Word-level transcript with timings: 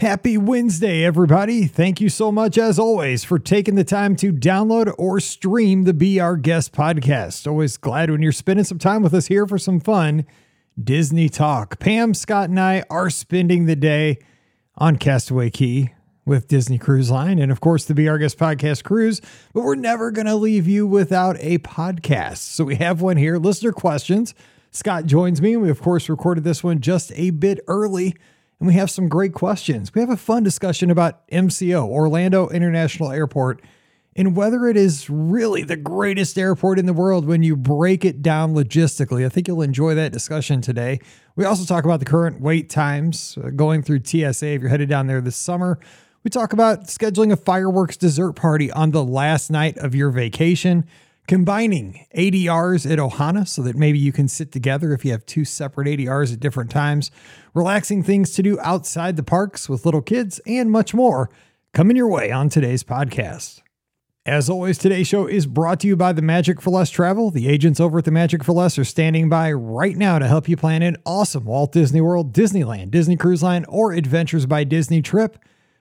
Happy 0.00 0.36
Wednesday, 0.36 1.02
everybody. 1.06 1.66
Thank 1.66 2.02
you 2.02 2.10
so 2.10 2.30
much, 2.30 2.58
as 2.58 2.78
always, 2.78 3.24
for 3.24 3.38
taking 3.38 3.76
the 3.76 3.82
time 3.82 4.14
to 4.16 4.30
download 4.30 4.92
or 4.98 5.20
stream 5.20 5.84
the 5.84 5.94
Be 5.94 6.20
Our 6.20 6.36
Guest 6.36 6.74
podcast. 6.74 7.46
Always 7.46 7.78
glad 7.78 8.10
when 8.10 8.20
you're 8.20 8.30
spending 8.30 8.66
some 8.66 8.78
time 8.78 9.02
with 9.02 9.14
us 9.14 9.28
here 9.28 9.46
for 9.46 9.56
some 9.56 9.80
fun 9.80 10.26
Disney 10.78 11.30
talk. 11.30 11.78
Pam, 11.78 12.12
Scott, 12.12 12.50
and 12.50 12.60
I 12.60 12.84
are 12.90 13.08
spending 13.08 13.64
the 13.64 13.74
day 13.74 14.18
on 14.74 14.96
Castaway 14.96 15.48
Cay 15.48 15.94
with 16.26 16.46
Disney 16.46 16.76
Cruise 16.76 17.10
Line 17.10 17.38
and, 17.38 17.50
of 17.50 17.62
course, 17.62 17.86
the 17.86 17.94
Be 17.94 18.06
Our 18.06 18.18
Guest 18.18 18.36
podcast 18.36 18.84
cruise. 18.84 19.22
But 19.54 19.62
we're 19.62 19.76
never 19.76 20.10
going 20.10 20.26
to 20.26 20.36
leave 20.36 20.68
you 20.68 20.86
without 20.86 21.38
a 21.40 21.56
podcast. 21.60 22.36
So 22.36 22.64
we 22.64 22.74
have 22.74 23.00
one 23.00 23.16
here 23.16 23.38
listener 23.38 23.72
questions. 23.72 24.34
Scott 24.72 25.06
joins 25.06 25.40
me. 25.40 25.56
We, 25.56 25.70
of 25.70 25.80
course, 25.80 26.10
recorded 26.10 26.44
this 26.44 26.62
one 26.62 26.80
just 26.80 27.12
a 27.14 27.30
bit 27.30 27.60
early 27.66 28.14
and 28.58 28.66
we 28.66 28.74
have 28.74 28.90
some 28.90 29.08
great 29.08 29.34
questions. 29.34 29.94
We 29.94 30.00
have 30.00 30.10
a 30.10 30.16
fun 30.16 30.42
discussion 30.42 30.90
about 30.90 31.26
MCO, 31.28 31.86
Orlando 31.86 32.48
International 32.48 33.10
Airport, 33.10 33.62
and 34.14 34.34
whether 34.34 34.66
it 34.66 34.78
is 34.78 35.10
really 35.10 35.62
the 35.62 35.76
greatest 35.76 36.38
airport 36.38 36.78
in 36.78 36.86
the 36.86 36.94
world 36.94 37.26
when 37.26 37.42
you 37.42 37.54
break 37.54 38.04
it 38.04 38.22
down 38.22 38.54
logistically. 38.54 39.26
I 39.26 39.28
think 39.28 39.46
you'll 39.46 39.60
enjoy 39.60 39.94
that 39.94 40.10
discussion 40.10 40.62
today. 40.62 41.00
We 41.36 41.44
also 41.44 41.66
talk 41.66 41.84
about 41.84 42.00
the 42.00 42.06
current 42.06 42.40
wait 42.40 42.70
times 42.70 43.36
uh, 43.42 43.50
going 43.50 43.82
through 43.82 44.04
TSA 44.04 44.46
if 44.46 44.62
you're 44.62 44.70
headed 44.70 44.88
down 44.88 45.06
there 45.06 45.20
this 45.20 45.36
summer. 45.36 45.78
We 46.24 46.30
talk 46.30 46.54
about 46.54 46.86
scheduling 46.86 47.30
a 47.30 47.36
fireworks 47.36 47.96
dessert 47.96 48.32
party 48.32 48.72
on 48.72 48.90
the 48.90 49.04
last 49.04 49.50
night 49.50 49.76
of 49.78 49.94
your 49.94 50.10
vacation 50.10 50.86
combining 51.26 52.06
ADRs 52.16 52.90
at 52.90 52.98
Ohana 52.98 53.46
so 53.46 53.62
that 53.62 53.76
maybe 53.76 53.98
you 53.98 54.12
can 54.12 54.28
sit 54.28 54.52
together 54.52 54.92
if 54.92 55.04
you 55.04 55.10
have 55.12 55.26
two 55.26 55.44
separate 55.44 55.88
ADRs 55.88 56.32
at 56.32 56.40
different 56.40 56.70
times, 56.70 57.10
relaxing 57.54 58.02
things 58.02 58.32
to 58.32 58.42
do 58.42 58.58
outside 58.60 59.16
the 59.16 59.22
parks 59.22 59.68
with 59.68 59.84
little 59.84 60.02
kids, 60.02 60.40
and 60.46 60.70
much 60.70 60.94
more 60.94 61.30
coming 61.72 61.96
your 61.96 62.08
way 62.08 62.30
on 62.30 62.48
today's 62.48 62.84
podcast. 62.84 63.60
As 64.24 64.50
always, 64.50 64.76
today's 64.76 65.06
show 65.06 65.28
is 65.28 65.46
brought 65.46 65.78
to 65.80 65.86
you 65.86 65.94
by 65.94 66.12
the 66.12 66.20
Magic 66.22 66.60
for 66.60 66.70
Less 66.70 66.90
Travel. 66.90 67.30
The 67.30 67.46
agents 67.46 67.78
over 67.78 67.98
at 67.98 68.04
the 68.04 68.10
Magic 68.10 68.42
for 68.42 68.52
Less 68.52 68.76
are 68.76 68.84
standing 68.84 69.28
by 69.28 69.52
right 69.52 69.96
now 69.96 70.18
to 70.18 70.26
help 70.26 70.48
you 70.48 70.56
plan 70.56 70.82
an 70.82 70.96
awesome 71.06 71.44
Walt 71.44 71.70
Disney 71.70 72.00
World, 72.00 72.32
Disneyland, 72.32 72.90
Disney 72.90 73.14
Cruise 73.14 73.44
Line, 73.44 73.64
or 73.68 73.92
Adventures 73.92 74.44
by 74.44 74.64
Disney 74.64 75.00
trip 75.00 75.38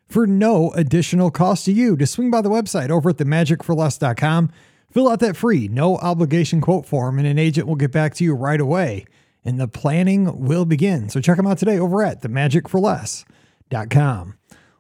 for 0.08 0.28
no 0.28 0.72
additional 0.74 1.32
cost 1.32 1.66
to 1.66 1.72
you. 1.72 1.98
To 1.98 2.06
swing 2.06 2.30
by 2.30 2.42
the 2.42 2.52
website 2.52 2.92
over 2.92 3.10
at 3.10 3.18
themagicforless.com 3.18 4.52
Fill 4.96 5.10
out 5.10 5.20
that 5.20 5.36
free, 5.36 5.68
no 5.68 5.98
obligation 5.98 6.62
quote 6.62 6.86
form, 6.86 7.20
and 7.20 7.28
an 7.28 7.38
agent 7.38 7.68
will 7.68 7.76
get 7.76 7.92
back 7.92 8.14
to 8.14 8.24
you 8.24 8.34
right 8.34 8.62
away. 8.62 9.06
And 9.44 9.60
the 9.60 9.68
planning 9.68 10.48
will 10.48 10.64
begin. 10.64 11.10
So 11.10 11.20
check 11.20 11.36
them 11.36 11.46
out 11.46 11.58
today 11.58 11.78
over 11.78 12.02
at 12.02 12.22
themagicforless.com. 12.22 14.38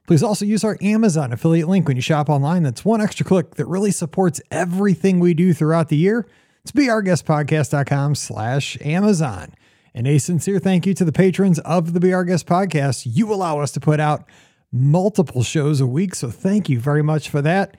Please 0.07 0.23
also 0.23 0.45
use 0.45 0.63
our 0.63 0.77
Amazon 0.81 1.33
affiliate 1.33 1.67
link 1.67 1.89
when 1.89 1.97
you 1.97 2.01
shop 2.01 2.29
online. 2.29 2.63
That's 2.63 2.85
one 2.85 3.01
extra 3.01 3.25
click 3.25 3.55
that 3.55 3.65
really 3.65 3.91
supports 3.91 4.39
everything 4.49 5.19
we 5.19 5.33
do 5.33 5.53
throughout 5.53 5.89
the 5.89 5.97
year. 5.97 6.25
It's 6.61 6.71
beourguestpodcast.com 6.71 8.15
slash 8.15 8.77
Amazon. 8.79 9.53
And 9.93 10.07
a 10.07 10.17
sincere 10.17 10.59
thank 10.59 10.85
you 10.85 10.93
to 10.93 11.03
the 11.03 11.11
patrons 11.11 11.59
of 11.59 11.91
the 11.91 12.13
Our 12.13 12.23
Guest 12.23 12.47
podcast. 12.47 13.05
You 13.05 13.33
allow 13.33 13.59
us 13.59 13.73
to 13.73 13.81
put 13.81 13.99
out 13.99 14.23
multiple 14.71 15.43
shows 15.43 15.81
a 15.81 15.85
week. 15.85 16.15
So 16.15 16.31
thank 16.31 16.69
you 16.69 16.79
very 16.79 17.03
much 17.03 17.27
for 17.27 17.41
that. 17.41 17.75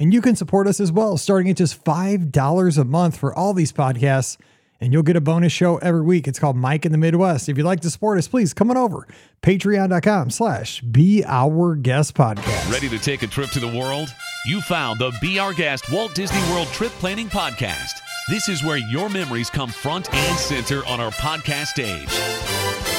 And 0.00 0.14
you 0.14 0.22
can 0.22 0.34
support 0.34 0.66
us 0.66 0.80
as 0.80 0.90
well, 0.90 1.18
starting 1.18 1.50
at 1.50 1.58
just 1.58 1.84
$5 1.84 2.78
a 2.78 2.84
month 2.84 3.18
for 3.18 3.34
all 3.34 3.52
these 3.52 3.70
podcasts. 3.70 4.38
And 4.80 4.94
you'll 4.94 5.02
get 5.02 5.14
a 5.14 5.20
bonus 5.20 5.52
show 5.52 5.76
every 5.76 6.00
week. 6.00 6.26
It's 6.26 6.38
called 6.38 6.56
Mike 6.56 6.86
in 6.86 6.92
the 6.92 6.96
Midwest. 6.96 7.50
If 7.50 7.58
you'd 7.58 7.64
like 7.64 7.80
to 7.80 7.90
support 7.90 8.16
us, 8.16 8.26
please 8.26 8.54
come 8.54 8.70
on 8.70 8.78
over. 8.78 9.06
Patreon.com 9.42 10.30
slash 10.30 10.80
Be 10.80 11.22
Our 11.26 11.74
Guest 11.74 12.14
Podcast. 12.14 12.72
Ready 12.72 12.88
to 12.88 12.98
take 12.98 13.22
a 13.22 13.26
trip 13.26 13.50
to 13.50 13.60
the 13.60 13.68
world? 13.68 14.08
You 14.46 14.62
found 14.62 14.98
the 14.98 15.12
Be 15.20 15.38
Our 15.38 15.52
Guest 15.52 15.92
Walt 15.92 16.14
Disney 16.14 16.40
World 16.50 16.68
Trip 16.68 16.92
Planning 16.92 17.28
Podcast. 17.28 17.92
This 18.30 18.48
is 18.48 18.64
where 18.64 18.78
your 18.78 19.10
memories 19.10 19.50
come 19.50 19.68
front 19.68 20.12
and 20.14 20.38
center 20.38 20.82
on 20.86 20.98
our 20.98 21.10
podcast 21.10 21.66
stage. 21.66 22.89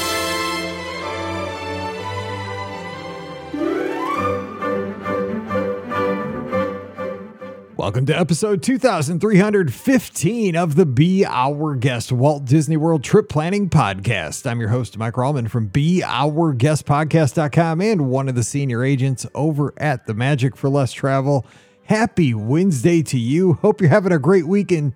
Welcome 7.81 8.05
to 8.05 8.15
episode 8.15 8.61
2315 8.61 10.55
of 10.55 10.75
the 10.75 10.85
Be 10.85 11.25
Our 11.25 11.73
Guest 11.73 12.11
Walt 12.11 12.45
Disney 12.45 12.77
World 12.77 13.03
Trip 13.03 13.27
Planning 13.27 13.71
Podcast. 13.71 14.45
I'm 14.45 14.59
your 14.59 14.69
host, 14.69 14.99
Mike 14.99 15.15
Rallman 15.15 15.49
from 15.49 15.67
BeOurGuestPodcast.com 15.69 17.81
and 17.81 18.07
one 18.07 18.29
of 18.29 18.35
the 18.35 18.43
senior 18.43 18.83
agents 18.83 19.25
over 19.33 19.73
at 19.77 20.05
the 20.05 20.13
Magic 20.13 20.55
for 20.55 20.69
Less 20.69 20.93
Travel. 20.93 21.43
Happy 21.85 22.35
Wednesday 22.35 23.01
to 23.01 23.17
you. 23.17 23.53
Hope 23.53 23.81
you're 23.81 23.89
having 23.89 24.11
a 24.11 24.19
great 24.19 24.45
week 24.45 24.71
and 24.71 24.93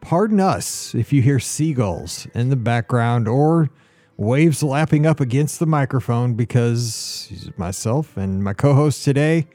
pardon 0.00 0.40
us 0.40 0.94
if 0.94 1.12
you 1.12 1.20
hear 1.20 1.38
seagulls 1.38 2.26
in 2.32 2.48
the 2.48 2.56
background 2.56 3.28
or 3.28 3.68
waves 4.16 4.62
lapping 4.62 5.04
up 5.04 5.20
against 5.20 5.58
the 5.58 5.66
microphone 5.66 6.32
because 6.32 7.50
myself 7.58 8.16
and 8.16 8.42
my 8.42 8.54
co-host 8.54 9.04
today, 9.04 9.46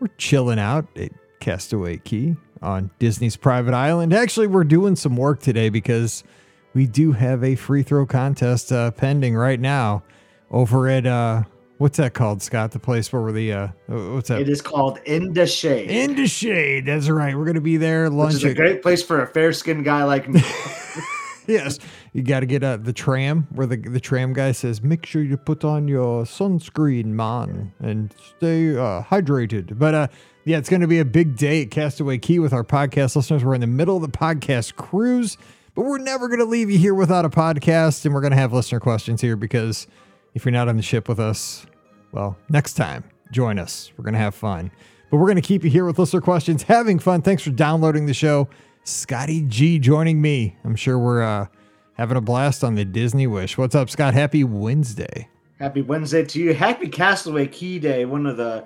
we're 0.00 0.08
chilling 0.16 0.58
out. 0.58 0.86
It, 0.94 1.12
Castaway 1.42 1.98
Cay 1.98 2.36
on 2.62 2.90
Disney's 2.98 3.36
private 3.36 3.74
island. 3.74 4.14
Actually, 4.14 4.46
we're 4.46 4.64
doing 4.64 4.96
some 4.96 5.16
work 5.16 5.40
today 5.40 5.68
because 5.68 6.24
we 6.72 6.86
do 6.86 7.12
have 7.12 7.42
a 7.44 7.56
free 7.56 7.82
throw 7.82 8.06
contest 8.06 8.72
uh, 8.72 8.92
pending 8.92 9.34
right 9.34 9.60
now 9.60 10.04
over 10.50 10.88
at 10.88 11.04
uh, 11.04 11.42
what's 11.78 11.96
that 11.98 12.14
called, 12.14 12.40
Scott? 12.42 12.70
The 12.70 12.78
place 12.78 13.12
where 13.12 13.20
we're 13.20 13.32
the 13.32 13.52
uh, 13.52 13.68
what's 13.88 14.28
that? 14.28 14.40
It 14.40 14.48
is 14.48 14.62
called 14.62 15.00
In 15.04 15.32
the 15.32 15.46
Shade. 15.46 15.90
In 15.90 16.14
the 16.14 16.28
Shade. 16.28 16.86
That's 16.86 17.08
right. 17.08 17.36
We're 17.36 17.44
gonna 17.44 17.60
be 17.60 17.76
there. 17.76 18.08
Lunch. 18.08 18.34
Which 18.34 18.44
is 18.44 18.52
a 18.52 18.54
great 18.54 18.80
place 18.80 19.02
for 19.02 19.22
a 19.22 19.26
fair 19.26 19.52
skinned 19.52 19.84
guy 19.84 20.04
like 20.04 20.28
me. 20.28 20.40
yes, 21.46 21.78
you 22.12 22.22
got 22.22 22.40
to 22.40 22.46
get 22.46 22.62
uh, 22.62 22.76
the 22.76 22.92
tram 22.92 23.46
where 23.50 23.66
the 23.66 23.76
the 23.76 24.00
tram 24.00 24.32
guy 24.32 24.52
says, 24.52 24.82
"Make 24.82 25.06
sure 25.06 25.22
you 25.22 25.36
put 25.36 25.64
on 25.64 25.88
your 25.88 26.24
sunscreen, 26.24 27.06
man, 27.06 27.72
and 27.80 28.14
stay 28.36 28.76
uh, 28.76 29.02
hydrated." 29.02 29.78
But 29.78 29.94
uh, 29.94 30.08
yeah, 30.44 30.58
it's 30.58 30.68
going 30.68 30.80
to 30.80 30.88
be 30.88 30.98
a 30.98 31.04
big 31.04 31.36
day 31.36 31.62
at 31.62 31.70
Castaway 31.70 32.18
Cay 32.18 32.38
with 32.38 32.52
our 32.52 32.64
podcast 32.64 33.16
listeners. 33.16 33.44
We're 33.44 33.54
in 33.54 33.60
the 33.60 33.66
middle 33.66 33.96
of 33.96 34.02
the 34.02 34.16
podcast 34.16 34.76
cruise, 34.76 35.38
but 35.74 35.84
we're 35.84 35.98
never 35.98 36.28
going 36.28 36.40
to 36.40 36.46
leave 36.46 36.70
you 36.70 36.78
here 36.78 36.94
without 36.94 37.24
a 37.24 37.30
podcast. 37.30 38.04
And 38.04 38.12
we're 38.12 38.20
going 38.20 38.32
to 38.32 38.36
have 38.36 38.52
listener 38.52 38.80
questions 38.80 39.20
here 39.20 39.36
because 39.36 39.86
if 40.34 40.44
you're 40.44 40.52
not 40.52 40.68
on 40.68 40.76
the 40.76 40.82
ship 40.82 41.08
with 41.08 41.20
us, 41.20 41.66
well, 42.10 42.36
next 42.48 42.74
time, 42.74 43.04
join 43.30 43.58
us. 43.58 43.92
We're 43.96 44.04
going 44.04 44.14
to 44.14 44.20
have 44.20 44.34
fun. 44.34 44.70
But 45.10 45.18
we're 45.18 45.26
going 45.26 45.36
to 45.36 45.42
keep 45.42 45.62
you 45.62 45.70
here 45.70 45.84
with 45.84 45.98
listener 45.98 46.20
questions, 46.20 46.62
having 46.62 46.98
fun. 46.98 47.22
Thanks 47.22 47.42
for 47.42 47.50
downloading 47.50 48.06
the 48.06 48.14
show. 48.14 48.48
Scotty 48.84 49.42
G 49.42 49.78
joining 49.78 50.20
me. 50.20 50.56
I'm 50.64 50.74
sure 50.74 50.98
we're 50.98 51.22
uh, 51.22 51.46
having 51.94 52.16
a 52.16 52.20
blast 52.20 52.64
on 52.64 52.74
the 52.74 52.84
Disney 52.84 53.28
Wish. 53.28 53.56
What's 53.56 53.76
up, 53.76 53.88
Scott? 53.88 54.12
Happy 54.12 54.42
Wednesday. 54.42 55.28
Happy 55.60 55.82
Wednesday 55.82 56.24
to 56.24 56.40
you. 56.40 56.52
Happy 56.52 56.88
Castaway 56.88 57.46
Cay 57.46 57.78
Day. 57.78 58.04
One 58.04 58.26
of 58.26 58.36
the 58.36 58.64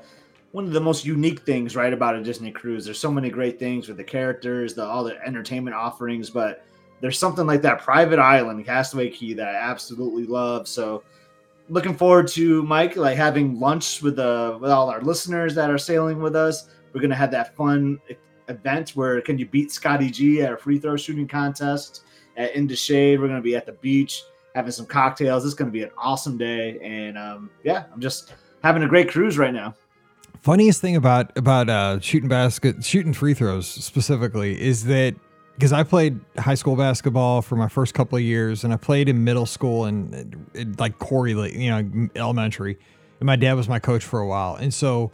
one 0.53 0.65
of 0.65 0.73
the 0.73 0.81
most 0.81 1.05
unique 1.05 1.41
things, 1.41 1.77
right, 1.77 1.93
about 1.93 2.15
a 2.15 2.23
Disney 2.23 2.51
cruise. 2.51 2.87
There's 2.87 2.99
so 2.99 3.11
many 3.11 3.29
great 3.29 3.59
things 3.59 3.89
with 3.89 3.99
the 3.99 4.05
characters, 4.05 4.73
the 4.73 4.87
all 4.87 5.05
the 5.05 5.21
entertainment 5.27 5.77
offerings, 5.77 6.31
but 6.31 6.65
there's 7.03 7.19
something 7.19 7.47
like 7.47 7.61
that 7.61 7.83
private 7.83 8.19
island, 8.19 8.65
Castaway 8.65 9.11
Cay, 9.11 9.35
that 9.35 9.49
I 9.49 9.59
absolutely 9.59 10.25
love. 10.25 10.67
So 10.67 11.03
looking 11.69 11.95
forward 11.95 12.29
to 12.29 12.63
Mike 12.63 12.97
like 12.97 13.19
having 13.19 13.61
lunch 13.61 14.01
with 14.01 14.17
the 14.17 14.57
with 14.63 14.71
all 14.71 14.89
our 14.89 15.03
listeners 15.03 15.55
that 15.57 15.71
are 15.71 15.77
sailing 15.77 16.23
with 16.23 16.35
us. 16.35 16.71
We're 16.95 17.03
gonna 17.03 17.15
have 17.17 17.33
that 17.33 17.55
fun 17.55 18.01
event 18.49 18.91
where 18.91 19.21
can 19.21 19.39
you 19.39 19.47
beat 19.47 19.73
Scotty 19.73 20.11
G 20.11 20.43
at 20.43 20.53
a 20.53 20.57
free 20.57 20.79
throw 20.79 20.97
shooting 20.97 21.29
contest 21.29 22.05
at 22.37 22.55
In 22.55 22.67
the 22.67 22.77
Shade. 22.77 23.21
We're 23.21 23.29
gonna 23.29 23.41
be 23.41 23.57
at 23.57 23.67
the 23.67 23.73
beach 23.73 24.23
having 24.55 24.73
some 24.73 24.87
cocktails. 24.87 25.45
It's 25.45 25.55
gonna 25.55 25.71
be 25.71 25.83
an 25.83 25.91
awesome 25.99 26.39
day, 26.39 26.79
and 26.83 27.19
um, 27.19 27.51
yeah, 27.65 27.85
I'm 27.93 28.01
just 28.01 28.35
having 28.63 28.83
a 28.83 28.89
great 28.89 29.09
cruise 29.09 29.39
right 29.39 29.55
now 29.55 29.75
funniest 30.47 30.81
thing 30.81 30.95
about 30.95 31.37
about 31.37 31.69
uh, 31.69 31.99
shooting 31.99 32.29
basket, 32.29 32.85
shooting 32.85 33.13
free 33.13 33.35
throws 33.35 33.67
specifically, 33.67 34.61
is 34.61 34.85
that 34.85 35.17
because 35.55 35.73
I 35.73 35.83
played 35.83 36.21
high 36.39 36.55
school 36.55 36.77
basketball 36.77 37.43
for 37.43 37.57
my 37.57 37.69
first 37.69 37.95
couple 37.95 38.17
of 38.17 38.23
years, 38.23 38.63
and 38.63 38.73
I 38.73 38.77
played 38.77 39.09
in 39.09 39.25
middle 39.25 39.47
school 39.47 39.87
and, 39.87 40.49
and 40.55 40.79
like 40.79 40.99
Corey, 41.01 41.33
you 41.33 41.71
know, 41.71 42.09
elementary. 42.15 42.79
And 43.19 43.27
my 43.27 43.35
dad 43.35 43.55
was 43.55 43.69
my 43.69 43.81
coach 43.81 44.05
for 44.05 44.21
a 44.21 44.27
while, 44.27 44.55
and 44.55 44.73
so 44.73 45.11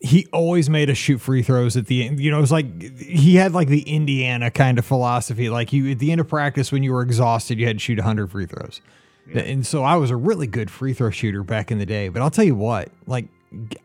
he 0.00 0.26
always 0.32 0.70
made 0.70 0.88
us 0.88 0.96
shoot 0.96 1.18
free 1.18 1.42
throws 1.42 1.76
at 1.76 1.86
the 1.86 2.06
end. 2.06 2.20
You 2.20 2.30
know, 2.30 2.38
it 2.38 2.40
was 2.40 2.52
like 2.52 2.98
he 2.98 3.36
had 3.36 3.52
like 3.52 3.68
the 3.68 3.82
Indiana 3.82 4.50
kind 4.50 4.78
of 4.78 4.84
philosophy. 4.86 5.50
Like 5.50 5.72
you 5.72 5.90
at 5.90 5.98
the 5.98 6.10
end 6.10 6.20
of 6.20 6.28
practice, 6.28 6.72
when 6.72 6.82
you 6.82 6.92
were 6.92 7.02
exhausted, 7.02 7.58
you 7.58 7.66
had 7.66 7.76
to 7.76 7.80
shoot 7.80 7.98
100 7.98 8.30
free 8.30 8.46
throws. 8.46 8.80
Yeah. 9.28 9.42
And 9.42 9.66
so 9.66 9.84
I 9.84 9.96
was 9.96 10.10
a 10.10 10.16
really 10.16 10.46
good 10.46 10.70
free 10.70 10.94
throw 10.94 11.10
shooter 11.10 11.42
back 11.42 11.70
in 11.70 11.78
the 11.78 11.86
day. 11.86 12.08
But 12.08 12.22
I'll 12.22 12.30
tell 12.30 12.44
you 12.44 12.54
what, 12.54 12.88
like 13.06 13.26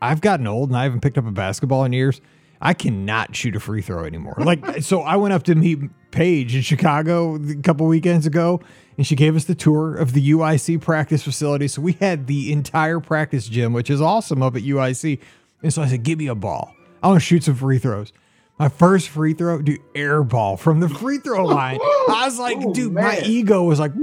I've 0.00 0.22
gotten 0.22 0.46
old 0.46 0.70
and 0.70 0.78
I 0.78 0.84
haven't 0.84 1.00
picked 1.00 1.18
up 1.18 1.26
a 1.26 1.30
basketball 1.30 1.84
in 1.84 1.92
years. 1.92 2.20
I 2.62 2.72
cannot 2.72 3.36
shoot 3.36 3.54
a 3.54 3.60
free 3.60 3.82
throw 3.82 4.04
anymore. 4.04 4.36
Like, 4.38 4.64
so 4.82 5.02
I 5.02 5.16
went 5.16 5.34
up 5.34 5.42
to 5.44 5.54
meet 5.54 5.80
Paige 6.10 6.54
in 6.54 6.62
Chicago 6.62 7.36
a 7.36 7.56
couple 7.56 7.86
weekends 7.86 8.24
ago, 8.24 8.62
and 8.96 9.06
she 9.06 9.14
gave 9.14 9.36
us 9.36 9.44
the 9.44 9.54
tour 9.54 9.94
of 9.94 10.14
the 10.14 10.30
UIC 10.30 10.80
practice 10.80 11.22
facility. 11.22 11.68
So 11.68 11.82
we 11.82 11.92
had 11.92 12.26
the 12.26 12.52
entire 12.52 13.00
practice 13.00 13.48
gym, 13.48 13.74
which 13.74 13.90
is 13.90 14.00
awesome 14.00 14.42
up 14.42 14.56
at 14.56 14.62
UIC. 14.62 15.20
And 15.66 15.72
so 15.74 15.82
I 15.82 15.88
said, 15.88 16.04
Give 16.04 16.16
me 16.18 16.28
a 16.28 16.34
ball. 16.36 16.72
I 17.02 17.08
want 17.08 17.20
to 17.20 17.26
shoot 17.26 17.42
some 17.42 17.56
free 17.56 17.78
throws. 17.78 18.12
My 18.56 18.68
first 18.68 19.08
free 19.08 19.34
throw, 19.34 19.60
dude, 19.60 19.80
air 19.96 20.22
ball 20.22 20.56
from 20.56 20.78
the 20.78 20.88
free 20.88 21.18
throw 21.18 21.44
line. 21.44 21.78
I 22.08 22.22
was 22.24 22.38
like, 22.38 22.56
Oh, 22.60 22.72
dude, 22.72 22.92
my 22.92 23.18
ego 23.24 23.64
was 23.64 23.80
like, 23.80 23.90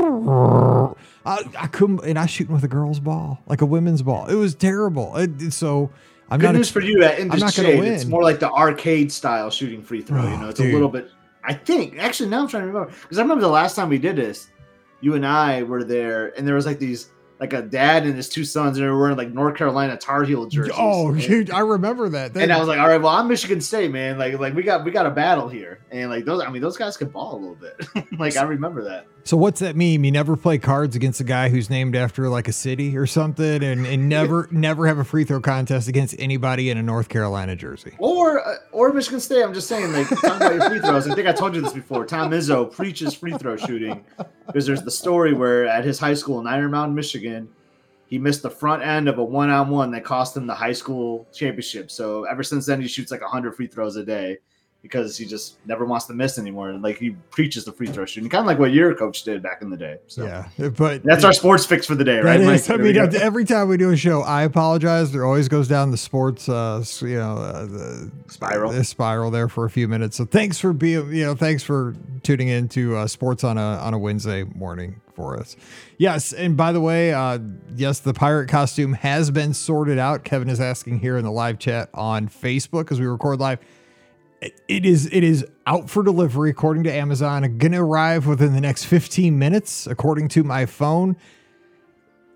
I, 1.26 1.50
I 1.58 1.68
couldn't, 1.68 2.04
and 2.04 2.20
I 2.20 2.26
shooting 2.26 2.54
with 2.54 2.66
a 2.66 2.68
girl's 2.68 3.00
ball, 3.00 3.40
like 3.48 3.62
a 3.62 3.66
women's 3.66 4.02
ball. 4.02 4.28
It 4.28 4.36
was 4.36 4.54
terrible. 4.56 5.16
It- 5.16 5.42
it- 5.42 5.54
so 5.54 5.90
I'm 6.30 6.40
Good 6.40 6.48
not 6.48 6.56
news 6.56 6.68
ex- 6.68 6.72
for 6.74 6.82
you 6.82 7.02
at 7.04 7.18
in 7.20 7.32
I'm 7.32 7.40
the 7.40 7.46
not 7.46 7.56
gonna 7.56 7.70
shade. 7.70 7.84
It's 7.86 8.06
more 8.06 8.24
like 8.24 8.40
the 8.40 8.52
arcade 8.52 9.12
style 9.12 9.50
shooting 9.50 9.82
free 9.84 10.02
throw. 10.02 10.22
Oh, 10.22 10.30
you 10.30 10.38
know, 10.38 10.50
it's 10.50 10.60
dude. 10.60 10.72
a 10.72 10.74
little 10.74 10.90
bit. 10.90 11.10
I 11.46 11.54
think 11.54 11.98
actually 11.98 12.30
now 12.30 12.42
I'm 12.42 12.48
trying 12.48 12.64
to 12.64 12.68
remember 12.68 12.92
because 13.02 13.18
I 13.20 13.22
remember 13.22 13.42
the 13.42 13.48
last 13.50 13.76
time 13.76 13.88
we 13.90 13.98
did 13.98 14.16
this, 14.16 14.50
you 15.02 15.14
and 15.16 15.26
I 15.26 15.64
were 15.64 15.84
there, 15.84 16.38
and 16.38 16.48
there 16.48 16.56
was 16.56 16.66
like 16.66 16.80
these 16.80 17.10
like 17.40 17.54
a 17.54 17.62
dad 17.62 18.06
and 18.06 18.16
his 18.16 18.30
two 18.30 18.46
sons, 18.46 18.78
and 18.78 18.86
they 18.86 18.90
were 18.90 19.00
wearing 19.00 19.18
like 19.18 19.34
North 19.34 19.56
Carolina 19.58 19.98
Tar 19.98 20.24
Heel 20.24 20.46
jerseys. 20.46 20.76
Oh, 20.78 21.14
dude, 21.14 21.52
I 21.52 21.60
remember 21.60 22.10
that. 22.10 22.36
and 22.36 22.52
I 22.52 22.60
was 22.60 22.68
like, 22.68 22.80
all 22.80 22.88
right, 22.88 23.02
well, 23.02 23.14
I'm 23.14 23.28
Michigan 23.28 23.62
State, 23.62 23.92
man. 23.92 24.18
Like, 24.18 24.40
like 24.40 24.54
we 24.54 24.64
got 24.64 24.86
we 24.86 24.92
got 24.92 25.06
a 25.06 25.12
battle 25.12 25.50
here, 25.50 25.80
and 25.92 26.10
like 26.10 26.26
those, 26.26 26.42
I 26.42 26.50
mean, 26.50 26.62
those 26.62 26.78
guys 26.78 26.98
could 26.98 27.12
ball 27.12 27.36
a 27.36 27.40
little 27.40 27.56
bit. 27.56 27.88
like 28.20 28.38
I 28.38 28.44
remember 28.44 28.84
that. 28.86 29.08
So 29.26 29.38
what's 29.38 29.62
that 29.62 29.76
meme? 29.76 30.04
You 30.04 30.12
never 30.12 30.36
play 30.36 30.58
cards 30.58 30.96
against 30.96 31.22
a 31.22 31.24
guy 31.24 31.48
who's 31.48 31.70
named 31.70 31.96
after 31.96 32.28
like 32.28 32.48
a 32.50 32.52
city 32.52 32.98
or 32.98 33.06
something, 33.06 33.64
and, 33.64 33.86
and 33.86 34.10
never 34.10 34.50
never 34.52 34.86
have 34.88 34.98
a 34.98 35.06
free 35.06 35.24
throw 35.24 35.40
contest 35.40 35.88
against 35.88 36.16
anybody 36.20 36.70
in 36.70 36.78
a 36.78 36.84
North 36.84 37.08
Carolina 37.08 37.56
jersey. 37.56 37.94
Or 38.00 38.46
uh, 38.46 38.56
or 38.72 38.92
Michigan 38.92 39.22
State. 39.22 39.44
I'm 39.44 39.54
just 39.54 39.68
saying, 39.68 39.94
like 39.94 40.10
talking 40.10 40.36
about 40.36 40.56
your 40.56 40.70
free 40.70 40.80
throws. 40.80 41.08
I 41.08 41.16
think 41.16 41.28
I 41.28 41.32
told 41.32 41.56
you 41.56 41.62
this 41.62 41.74
before. 41.74 42.06
Tom 42.06 42.32
Izzo 42.32 42.70
preaches 42.70 43.14
free 43.14 43.38
throw 43.38 43.56
shooting 43.56 44.04
because 44.46 44.66
there's 44.66 44.84
the 44.84 44.92
story 44.92 45.34
where 45.34 45.68
at 45.68 45.86
his 45.86 46.00
high 46.00 46.16
school 46.16 46.42
in 46.42 46.48
Iron 46.48 46.72
Mountain, 46.72 46.96
Michigan, 46.96 47.48
he 48.08 48.20
missed 48.20 48.44
the 48.44 48.50
front 48.50 48.84
end 48.84 49.08
of 49.08 49.20
a 49.20 49.24
one-on-one 49.24 49.92
that 49.92 50.04
cost 50.04 50.36
him 50.36 50.48
the 50.48 50.56
high 50.56 50.74
school 50.74 51.28
championship. 51.34 51.90
So 51.90 52.26
ever 52.26 52.44
since 52.44 52.66
then, 52.66 52.82
he 52.82 52.88
shoots 52.88 53.12
like 53.12 53.22
100 53.22 53.56
free 53.56 53.68
throws 53.68 53.96
a 53.96 54.04
day 54.04 54.40
because 54.84 55.18
he 55.18 55.26
just 55.26 55.56
never 55.66 55.86
wants 55.86 56.06
to 56.06 56.14
miss 56.14 56.38
anymore. 56.38 56.70
And 56.70 56.84
like 56.84 56.98
he 56.98 57.12
preaches 57.32 57.64
the 57.64 57.72
free 57.72 57.88
throw 57.88 58.06
shooting, 58.06 58.30
kind 58.30 58.42
of 58.42 58.48
like 58.48 58.60
what 58.60 58.74
your 58.74 58.94
coach 58.94 59.24
did 59.24 59.42
back 59.42 59.62
in 59.62 59.70
the 59.70 59.78
day. 59.78 59.98
So 60.08 60.26
Yeah, 60.26 60.70
but 60.78 61.04
that's 61.04 61.24
our 61.24 61.32
sports 61.32 61.66
fix 61.66 61.88
for 61.88 61.96
the 61.96 62.04
day, 62.04 62.20
right? 62.20 62.40
Is, 62.42 62.70
I 62.70 62.76
mean, 62.76 62.98
every 62.98 63.46
time 63.46 63.70
we 63.70 63.78
do 63.78 63.92
a 63.92 63.98
show, 63.98 64.22
I 64.22 64.44
apologize. 64.44 65.14
There 65.14 65.26
always 65.26 65.48
goes 65.48 65.70
down 65.70 65.92
the 65.92 65.98
sports, 65.98 66.50
uh, 66.50 66.84
you 67.00 67.16
know, 67.16 67.38
uh, 67.38 67.66
the 67.66 68.12
Spiral. 68.28 68.72
the 68.74 68.84
spiral 68.84 69.32
there 69.32 69.48
for 69.48 69.64
a 69.64 69.70
few 69.70 69.88
minutes. 69.88 70.18
So 70.18 70.26
thanks 70.26 70.60
for 70.60 70.74
being, 70.74 71.14
you 71.14 71.24
know, 71.26 71.34
thanks 71.34 71.64
for 71.64 71.96
tuning 72.22 72.50
in 72.50 72.68
to 72.70 72.98
uh, 72.98 73.08
sports 73.08 73.46
on 73.46 73.58
a 73.58 73.62
on 73.62 73.94
a 73.94 73.98
Wednesday 73.98 74.44
morning 74.44 75.00
for 75.16 75.40
us. 75.40 75.56
Yes, 75.98 76.34
and 76.34 76.58
by 76.58 76.74
the 76.74 76.82
way, 76.82 77.14
uh, 77.14 77.40
yes, 77.76 78.00
the 78.00 78.14
pirate 78.14 78.50
costume 78.50 78.94
has 78.94 79.32
been 79.32 79.54
sorted 79.54 79.98
out. 79.98 80.26
Kevin 80.26 80.50
is 80.50 80.60
asking 80.60 81.00
here 81.00 81.18
in 81.18 81.24
the 81.24 81.32
live 81.32 81.58
chat 81.58 81.90
on 81.94 82.28
Facebook 82.28 82.92
as 82.92 83.00
we 83.00 83.06
record 83.06 83.40
live. 83.40 83.60
It- 84.68 84.86
is 84.86 85.08
it 85.12 85.24
is 85.24 85.46
out 85.66 85.90
for 85.90 86.04
delivery 86.04 86.50
according 86.50 86.84
to 86.84 86.92
Amazon. 86.92 87.58
Gonna 87.58 87.84
arrive 87.84 88.28
within 88.28 88.54
the 88.54 88.62
next 88.62 88.86
15 88.86 89.38
minutes, 89.38 89.88
according 89.88 90.28
to 90.30 90.44
my 90.44 90.66
phone. 90.66 91.16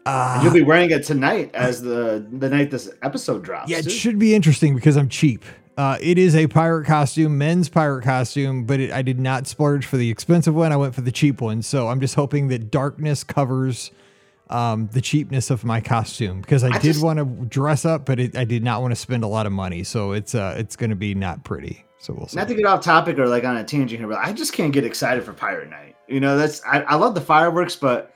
And 0.05 0.43
you'll 0.43 0.53
be 0.53 0.61
wearing 0.61 0.89
it 0.91 1.03
tonight 1.03 1.51
as 1.53 1.81
the 1.81 2.25
the 2.31 2.49
night 2.49 2.71
this 2.71 2.89
episode 3.01 3.43
drops. 3.43 3.69
Yeah, 3.69 3.79
it 3.79 3.83
too. 3.83 3.89
should 3.89 4.17
be 4.17 4.33
interesting 4.33 4.75
because 4.75 4.95
I'm 4.95 5.09
cheap. 5.09 5.43
Uh, 5.77 5.97
it 6.01 6.17
is 6.17 6.35
a 6.35 6.47
pirate 6.47 6.85
costume, 6.85 7.37
men's 7.37 7.69
pirate 7.69 8.03
costume, 8.03 8.63
but 8.63 8.79
it, 8.79 8.91
I 8.91 9.03
did 9.03 9.19
not 9.19 9.45
splurge 9.45 9.85
for 9.85 9.97
the 9.97 10.09
expensive 10.09 10.55
one. 10.55 10.71
I 10.71 10.75
went 10.75 10.95
for 10.95 11.01
the 11.01 11.11
cheap 11.11 11.39
one. 11.39 11.61
So 11.61 11.89
I'm 11.89 11.99
just 11.99 12.15
hoping 12.15 12.47
that 12.47 12.71
darkness 12.71 13.23
covers 13.23 13.91
um, 14.49 14.89
the 14.93 15.01
cheapness 15.01 15.51
of 15.51 15.63
my 15.63 15.79
costume 15.81 16.41
because 16.41 16.63
I, 16.63 16.69
I 16.69 16.79
did 16.79 16.99
want 16.99 17.19
to 17.19 17.25
dress 17.45 17.85
up, 17.85 18.05
but 18.05 18.19
it, 18.19 18.35
I 18.35 18.43
did 18.43 18.63
not 18.63 18.81
want 18.81 18.91
to 18.91 18.95
spend 18.95 19.23
a 19.23 19.27
lot 19.27 19.45
of 19.45 19.51
money. 19.51 19.83
So 19.83 20.13
it's 20.13 20.33
uh, 20.33 20.55
it's 20.57 20.75
going 20.75 20.89
to 20.89 20.95
be 20.95 21.13
not 21.13 21.43
pretty. 21.43 21.83
So 21.99 22.13
we'll 22.13 22.27
see. 22.27 22.37
Not 22.37 22.47
to 22.47 22.55
get 22.55 22.65
off 22.65 22.83
topic 22.83 23.17
or 23.19 23.27
like 23.27 23.43
on 23.43 23.57
a 23.57 23.63
tangent 23.63 23.99
here, 23.99 24.07
but 24.07 24.19
I 24.19 24.31
just 24.33 24.53
can't 24.53 24.71
get 24.71 24.83
excited 24.85 25.23
for 25.23 25.33
Pirate 25.33 25.69
Night. 25.69 25.95
You 26.07 26.19
know, 26.19 26.37
that's 26.37 26.61
I, 26.65 26.81
I 26.81 26.95
love 26.95 27.15
the 27.15 27.21
fireworks, 27.21 27.75
but 27.75 28.13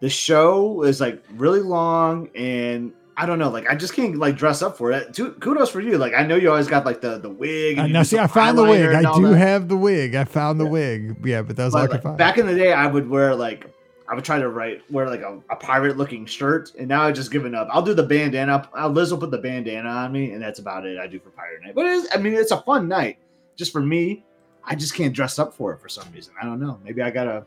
the 0.00 0.08
show 0.08 0.82
is 0.82 1.00
like 1.00 1.22
really 1.32 1.60
long 1.60 2.30
and 2.34 2.92
I 3.16 3.26
don't 3.26 3.40
know, 3.40 3.50
like 3.50 3.68
I 3.68 3.74
just 3.74 3.94
can't 3.94 4.16
like 4.16 4.36
dress 4.36 4.62
up 4.62 4.76
for 4.78 4.92
it. 4.92 5.12
Kudos 5.40 5.70
for 5.70 5.80
you. 5.80 5.98
Like 5.98 6.14
I 6.14 6.22
know 6.22 6.36
you 6.36 6.50
always 6.50 6.68
got 6.68 6.86
like 6.86 7.00
the 7.00 7.18
the 7.18 7.28
wig. 7.28 7.76
Uh, 7.76 7.82
and 7.82 7.88
you 7.88 7.94
now, 7.94 8.04
see, 8.04 8.16
I 8.16 8.28
found 8.28 8.56
the 8.56 8.62
wig. 8.62 8.94
I 8.94 9.12
do 9.12 9.28
that. 9.28 9.36
have 9.36 9.68
the 9.68 9.76
wig. 9.76 10.14
I 10.14 10.22
found 10.22 10.60
the 10.60 10.66
wig. 10.66 11.16
Yeah, 11.24 11.42
but 11.42 11.56
that 11.56 11.64
was 11.64 11.74
But, 11.74 12.04
like, 12.04 12.16
back 12.16 12.38
in 12.38 12.46
the 12.46 12.54
day, 12.54 12.72
I 12.72 12.86
would 12.86 13.10
wear 13.10 13.34
like 13.34 13.66
I 14.10 14.14
would 14.14 14.24
try 14.24 14.38
to 14.38 14.48
write 14.48 14.90
wear 14.90 15.08
like 15.08 15.20
a, 15.20 15.40
a 15.50 15.56
pirate 15.56 15.98
looking 15.98 16.24
shirt, 16.24 16.72
and 16.78 16.88
now 16.88 17.02
I've 17.02 17.14
just 17.14 17.30
given 17.30 17.54
up. 17.54 17.68
I'll 17.70 17.82
do 17.82 17.92
the 17.92 18.02
bandana. 18.02 18.68
I'll, 18.74 18.88
Liz 18.90 19.10
will 19.10 19.18
put 19.18 19.30
the 19.30 19.38
bandana 19.38 19.88
on 19.88 20.12
me, 20.12 20.32
and 20.32 20.42
that's 20.42 20.58
about 20.58 20.86
it. 20.86 20.98
I 20.98 21.06
do 21.06 21.20
for 21.20 21.30
Pirate 21.30 21.62
Night, 21.62 21.74
but 21.74 21.84
it 21.84 21.92
is, 21.92 22.08
I 22.12 22.16
mean, 22.16 22.32
it's 22.34 22.50
a 22.50 22.62
fun 22.62 22.88
night. 22.88 23.18
Just 23.56 23.70
for 23.70 23.80
me, 23.80 24.24
I 24.64 24.74
just 24.74 24.94
can't 24.94 25.14
dress 25.14 25.38
up 25.38 25.54
for 25.54 25.72
it 25.72 25.80
for 25.80 25.88
some 25.88 26.10
reason. 26.12 26.32
I 26.40 26.46
don't 26.46 26.60
know. 26.60 26.80
Maybe 26.84 27.02
I 27.02 27.10
gotta, 27.10 27.44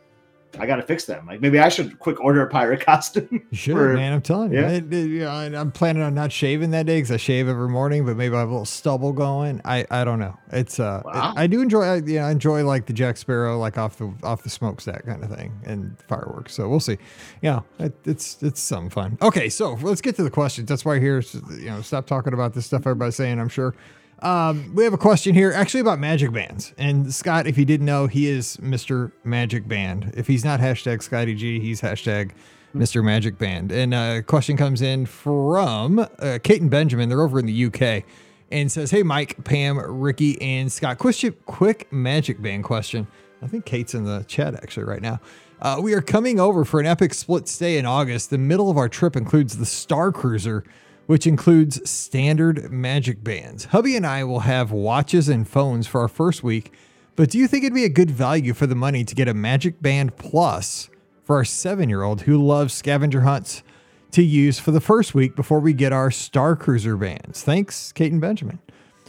I 0.59 0.65
gotta 0.65 0.83
fix 0.83 1.05
them. 1.05 1.25
Like 1.25 1.39
maybe 1.41 1.59
I 1.59 1.69
should 1.69 1.97
quick 1.99 2.19
order 2.19 2.41
a 2.45 2.49
pirate 2.49 2.81
costume. 2.85 3.27
You 3.31 3.57
should, 3.57 3.73
for- 3.73 3.93
man. 3.93 4.13
I'm 4.13 4.21
telling 4.21 4.51
you. 4.51 4.59
yeah. 4.59 4.69
It- 4.69 4.93
it- 4.93 5.07
you 5.07 5.19
know, 5.21 5.29
I'm 5.31 5.71
planning 5.71 6.03
on 6.03 6.13
not 6.13 6.31
shaving 6.31 6.71
that 6.71 6.85
day 6.85 6.97
because 6.97 7.11
I 7.11 7.17
shave 7.17 7.47
every 7.47 7.69
morning, 7.69 8.05
but 8.05 8.17
maybe 8.17 8.35
I 8.35 8.39
have 8.39 8.49
a 8.49 8.51
little 8.51 8.65
stubble 8.65 9.13
going. 9.13 9.61
I, 9.65 9.85
I 9.89 10.03
don't 10.03 10.19
know. 10.19 10.37
It's 10.51 10.79
uh, 10.79 11.01
Wow. 11.05 11.33
I, 11.35 11.43
I 11.43 11.47
do 11.47 11.61
enjoy. 11.61 11.81
I, 11.83 11.95
you 11.97 12.19
know, 12.19 12.25
I 12.25 12.31
enjoy 12.31 12.65
like 12.65 12.85
the 12.85 12.93
Jack 12.93 13.17
Sparrow, 13.17 13.57
like 13.57 13.77
off 13.77 13.97
the 13.97 14.13
off 14.23 14.43
the 14.43 14.49
smokestack 14.49 15.05
kind 15.05 15.23
of 15.23 15.33
thing, 15.35 15.53
and 15.65 15.95
fireworks. 16.07 16.53
So 16.53 16.67
we'll 16.67 16.79
see. 16.81 16.97
Yeah, 17.41 17.61
it, 17.79 17.93
it's 18.05 18.41
it's 18.43 18.59
some 18.61 18.89
fun. 18.89 19.17
Okay, 19.21 19.47
so 19.49 19.73
let's 19.81 20.01
get 20.01 20.15
to 20.17 20.23
the 20.23 20.29
questions. 20.29 20.67
That's 20.67 20.83
why 20.83 20.99
here, 20.99 21.23
you 21.57 21.65
know, 21.67 21.81
stop 21.81 22.07
talking 22.07 22.33
about 22.33 22.53
this 22.53 22.65
stuff 22.65 22.81
everybody's 22.81 23.15
saying. 23.15 23.39
I'm 23.39 23.49
sure. 23.49 23.73
Um, 24.21 24.75
we 24.75 24.83
have 24.83 24.93
a 24.93 24.97
question 24.99 25.33
here 25.33 25.51
actually 25.51 25.79
about 25.79 25.99
magic 25.99 26.31
bands. 26.31 26.73
And 26.77 27.13
Scott, 27.13 27.47
if 27.47 27.57
you 27.57 27.65
didn't 27.65 27.85
know, 27.85 28.07
he 28.07 28.27
is 28.27 28.57
Mr. 28.57 29.11
Magic 29.23 29.67
Band. 29.67 30.13
If 30.15 30.27
he's 30.27 30.45
not 30.45 30.59
hashtag 30.59 31.01
Scotty 31.01 31.33
G, 31.33 31.59
he's 31.59 31.81
hashtag 31.81 32.31
Mr. 32.75 33.03
Magic 33.03 33.37
Band. 33.37 33.71
And 33.71 33.93
uh, 33.93 34.15
a 34.17 34.21
question 34.21 34.57
comes 34.57 34.81
in 34.81 35.05
from 35.05 35.99
uh, 35.99 36.39
Kate 36.43 36.61
and 36.61 36.69
Benjamin. 36.69 37.09
They're 37.09 37.21
over 37.21 37.39
in 37.39 37.47
the 37.47 37.65
UK 37.65 38.03
and 38.51 38.71
says, 38.71 38.91
Hey, 38.91 39.01
Mike, 39.01 39.43
Pam, 39.43 39.79
Ricky, 39.79 40.39
and 40.41 40.71
Scott. 40.71 40.99
Question, 40.99 41.35
quick 41.45 41.91
Magic 41.91 42.41
Band 42.41 42.63
question. 42.63 43.07
I 43.41 43.47
think 43.47 43.65
Kate's 43.65 43.95
in 43.95 44.03
the 44.03 44.23
chat 44.27 44.53
actually 44.55 44.83
right 44.83 45.01
now. 45.01 45.19
Uh, 45.61 45.79
we 45.81 45.93
are 45.93 46.01
coming 46.01 46.39
over 46.39 46.65
for 46.65 46.79
an 46.79 46.85
epic 46.85 47.13
split 47.13 47.47
stay 47.47 47.77
in 47.77 47.85
August. 47.85 48.29
The 48.29 48.37
middle 48.37 48.69
of 48.69 48.77
our 48.77 48.89
trip 48.89 49.15
includes 49.15 49.57
the 49.57 49.65
Star 49.65 50.11
Cruiser, 50.11 50.63
which 51.05 51.27
includes 51.27 51.89
standard 51.89 52.71
magic 52.71 53.23
bands. 53.23 53.65
Hubby 53.65 53.95
and 53.95 54.05
I 54.05 54.23
will 54.23 54.41
have 54.41 54.71
watches 54.71 55.29
and 55.29 55.47
phones 55.47 55.87
for 55.87 56.01
our 56.01 56.07
first 56.07 56.43
week, 56.43 56.71
but 57.15 57.29
do 57.29 57.37
you 57.37 57.47
think 57.47 57.63
it'd 57.63 57.73
be 57.73 57.85
a 57.85 57.89
good 57.89 58.11
value 58.11 58.53
for 58.53 58.67
the 58.67 58.75
money 58.75 59.03
to 59.03 59.15
get 59.15 59.27
a 59.27 59.33
Magic 59.33 59.81
Band 59.81 60.15
Plus 60.17 60.89
for 61.23 61.35
our 61.35 61.45
seven 61.45 61.89
year 61.89 62.03
old 62.03 62.21
who 62.21 62.37
loves 62.37 62.73
scavenger 62.73 63.21
hunts 63.21 63.63
to 64.11 64.23
use 64.23 64.59
for 64.59 64.71
the 64.71 64.81
first 64.81 65.13
week 65.13 65.35
before 65.35 65.59
we 65.59 65.73
get 65.73 65.93
our 65.93 66.11
Star 66.11 66.55
Cruiser 66.55 66.97
bands? 66.97 67.43
Thanks, 67.43 67.91
Kate 67.91 68.11
and 68.11 68.21
Benjamin. 68.21 68.59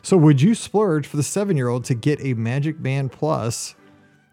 So, 0.03 0.17
would 0.17 0.43
you 0.43 0.55
splurge 0.55 1.07
for 1.07 1.17
the 1.17 1.23
seven 1.23 1.57
year 1.57 1.69
old 1.69 1.85
to 1.85 1.95
get 1.95 2.21
a 2.25 2.35
Magic 2.35 2.83
Band 2.83 3.13
Plus 3.13 3.77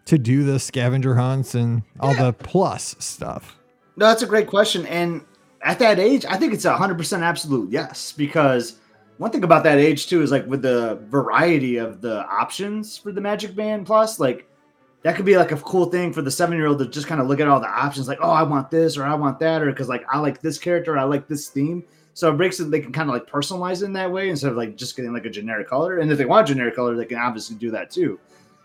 to 0.06 0.18
do 0.18 0.42
the 0.42 0.58
scavenger 0.58 1.14
hunts 1.14 1.54
and 1.54 1.82
all 2.00 2.14
the 2.14 2.32
plus 2.32 2.96
stuff? 2.98 3.56
No, 3.96 4.06
that's 4.06 4.22
a 4.22 4.26
great 4.26 4.48
question. 4.48 4.86
And 4.86 5.24
at 5.62 5.78
that 5.78 5.98
age, 5.98 6.24
I 6.28 6.36
think 6.36 6.52
it's 6.52 6.64
a 6.64 6.76
hundred 6.76 6.98
percent 6.98 7.22
absolute 7.22 7.70
yes. 7.70 8.12
Because 8.12 8.78
one 9.18 9.30
thing 9.30 9.44
about 9.44 9.64
that 9.64 9.78
age 9.78 10.08
too 10.08 10.22
is 10.22 10.30
like 10.30 10.46
with 10.46 10.62
the 10.62 10.98
variety 11.08 11.76
of 11.76 12.00
the 12.00 12.24
options 12.26 12.96
for 12.96 13.12
the 13.12 13.20
Magic 13.20 13.54
Band 13.54 13.86
Plus, 13.86 14.18
like 14.18 14.48
that 15.02 15.16
could 15.16 15.24
be 15.24 15.36
like 15.36 15.52
a 15.52 15.56
cool 15.56 15.86
thing 15.86 16.12
for 16.12 16.22
the 16.22 16.30
seven 16.30 16.56
year 16.56 16.66
old 16.66 16.78
to 16.78 16.86
just 16.86 17.06
kind 17.06 17.20
of 17.20 17.26
look 17.26 17.40
at 17.40 17.48
all 17.48 17.60
the 17.60 17.68
options, 17.68 18.08
like, 18.08 18.18
oh, 18.20 18.30
I 18.30 18.42
want 18.42 18.70
this 18.70 18.96
or 18.96 19.04
I 19.04 19.14
want 19.14 19.38
that, 19.40 19.62
or 19.62 19.70
because 19.70 19.88
like 19.88 20.04
I 20.10 20.18
like 20.18 20.40
this 20.40 20.58
character, 20.58 20.98
I 20.98 21.04
like 21.04 21.28
this 21.28 21.48
theme. 21.48 21.84
So 22.14 22.30
it 22.30 22.36
breaks 22.36 22.60
it, 22.60 22.70
they 22.70 22.80
can 22.80 22.92
kind 22.92 23.08
of 23.08 23.14
like 23.14 23.26
personalize 23.26 23.82
it 23.82 23.86
in 23.86 23.92
that 23.94 24.10
way 24.10 24.30
instead 24.30 24.50
of 24.50 24.56
like 24.56 24.76
just 24.76 24.96
getting 24.96 25.12
like 25.12 25.26
a 25.26 25.30
generic 25.30 25.68
color. 25.68 25.98
And 25.98 26.10
if 26.10 26.18
they 26.18 26.24
want 26.24 26.48
generic 26.48 26.74
color, 26.74 26.96
they 26.96 27.04
can 27.04 27.18
obviously 27.18 27.56
do 27.56 27.70
that 27.70 27.90
too. 27.90 28.18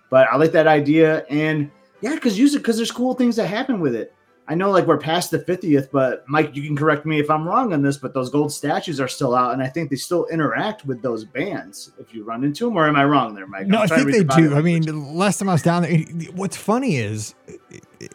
But 0.09 0.27
I 0.31 0.35
like 0.35 0.51
that 0.53 0.67
idea. 0.67 1.25
And 1.29 1.69
yeah, 2.01 2.15
because 2.15 2.39
use 2.39 2.55
it 2.55 2.59
because 2.59 2.77
there's 2.77 2.91
cool 2.91 3.13
things 3.13 3.35
that 3.35 3.47
happen 3.47 3.79
with 3.79 3.95
it. 3.95 4.14
I 4.47 4.53
know 4.53 4.69
like 4.69 4.85
we're 4.85 4.99
past 4.99 5.31
the 5.31 5.39
50th, 5.39 5.89
but 5.91 6.23
Mike, 6.27 6.55
you 6.55 6.61
can 6.61 6.75
correct 6.75 7.05
me 7.05 7.19
if 7.19 7.31
I'm 7.31 7.47
wrong 7.47 7.73
on 7.73 7.81
this, 7.81 7.97
but 7.97 8.13
those 8.13 8.29
gold 8.29 8.53
statues 8.53 8.99
are 8.99 9.07
still 9.07 9.33
out, 9.33 9.53
and 9.53 9.63
I 9.63 9.67
think 9.67 9.89
they 9.89 9.95
still 9.95 10.25
interact 10.27 10.85
with 10.85 11.01
those 11.01 11.25
bands 11.25 11.91
if 11.97 12.13
you 12.13 12.23
run 12.23 12.43
into 12.43 12.65
them, 12.65 12.77
or 12.77 12.87
am 12.87 12.95
I 12.95 13.05
wrong 13.05 13.33
there, 13.33 13.47
Mike? 13.47 13.65
No, 13.65 13.79
I 13.79 13.87
think 13.87 14.11
they 14.11 14.23
do. 14.23 14.55
I 14.55 14.61
mean, 14.61 15.15
last 15.15 15.39
time 15.39 15.49
I 15.49 15.53
was 15.53 15.63
down 15.63 15.81
there, 15.81 15.97
what's 16.33 16.57
funny 16.57 16.97
is 16.97 17.33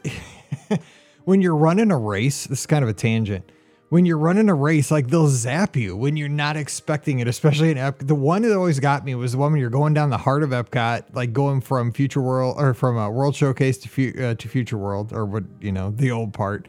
when 1.24 1.42
you're 1.42 1.56
running 1.56 1.90
a 1.90 1.98
race, 1.98 2.46
this 2.46 2.60
is 2.60 2.66
kind 2.66 2.84
of 2.84 2.88
a 2.88 2.94
tangent. 2.94 3.50
When 3.90 4.06
you're 4.06 4.18
running 4.18 4.48
a 4.48 4.54
race, 4.54 4.90
like 4.90 5.08
they'll 5.08 5.28
zap 5.28 5.76
you 5.76 5.96
when 5.96 6.16
you're 6.16 6.28
not 6.28 6.56
expecting 6.56 7.18
it, 7.18 7.26
especially 7.26 7.72
in 7.72 7.76
Epcot. 7.76 8.06
The 8.06 8.14
one 8.14 8.42
that 8.42 8.56
always 8.56 8.78
got 8.78 9.04
me 9.04 9.16
was 9.16 9.32
the 9.32 9.38
one 9.38 9.52
when 9.52 9.60
you're 9.60 9.68
going 9.68 9.94
down 9.94 10.10
the 10.10 10.16
heart 10.16 10.44
of 10.44 10.50
Epcot, 10.50 11.12
like 11.12 11.32
going 11.32 11.60
from 11.60 11.92
Future 11.92 12.22
World 12.22 12.54
or 12.56 12.72
from 12.72 12.96
a 12.96 13.10
World 13.10 13.34
Showcase 13.34 13.78
to 13.78 13.88
fu- 13.88 14.14
uh, 14.18 14.34
to 14.36 14.48
Future 14.48 14.78
World 14.78 15.12
or 15.12 15.26
what 15.26 15.42
you 15.60 15.72
know 15.72 15.90
the 15.90 16.12
old 16.12 16.32
part. 16.32 16.68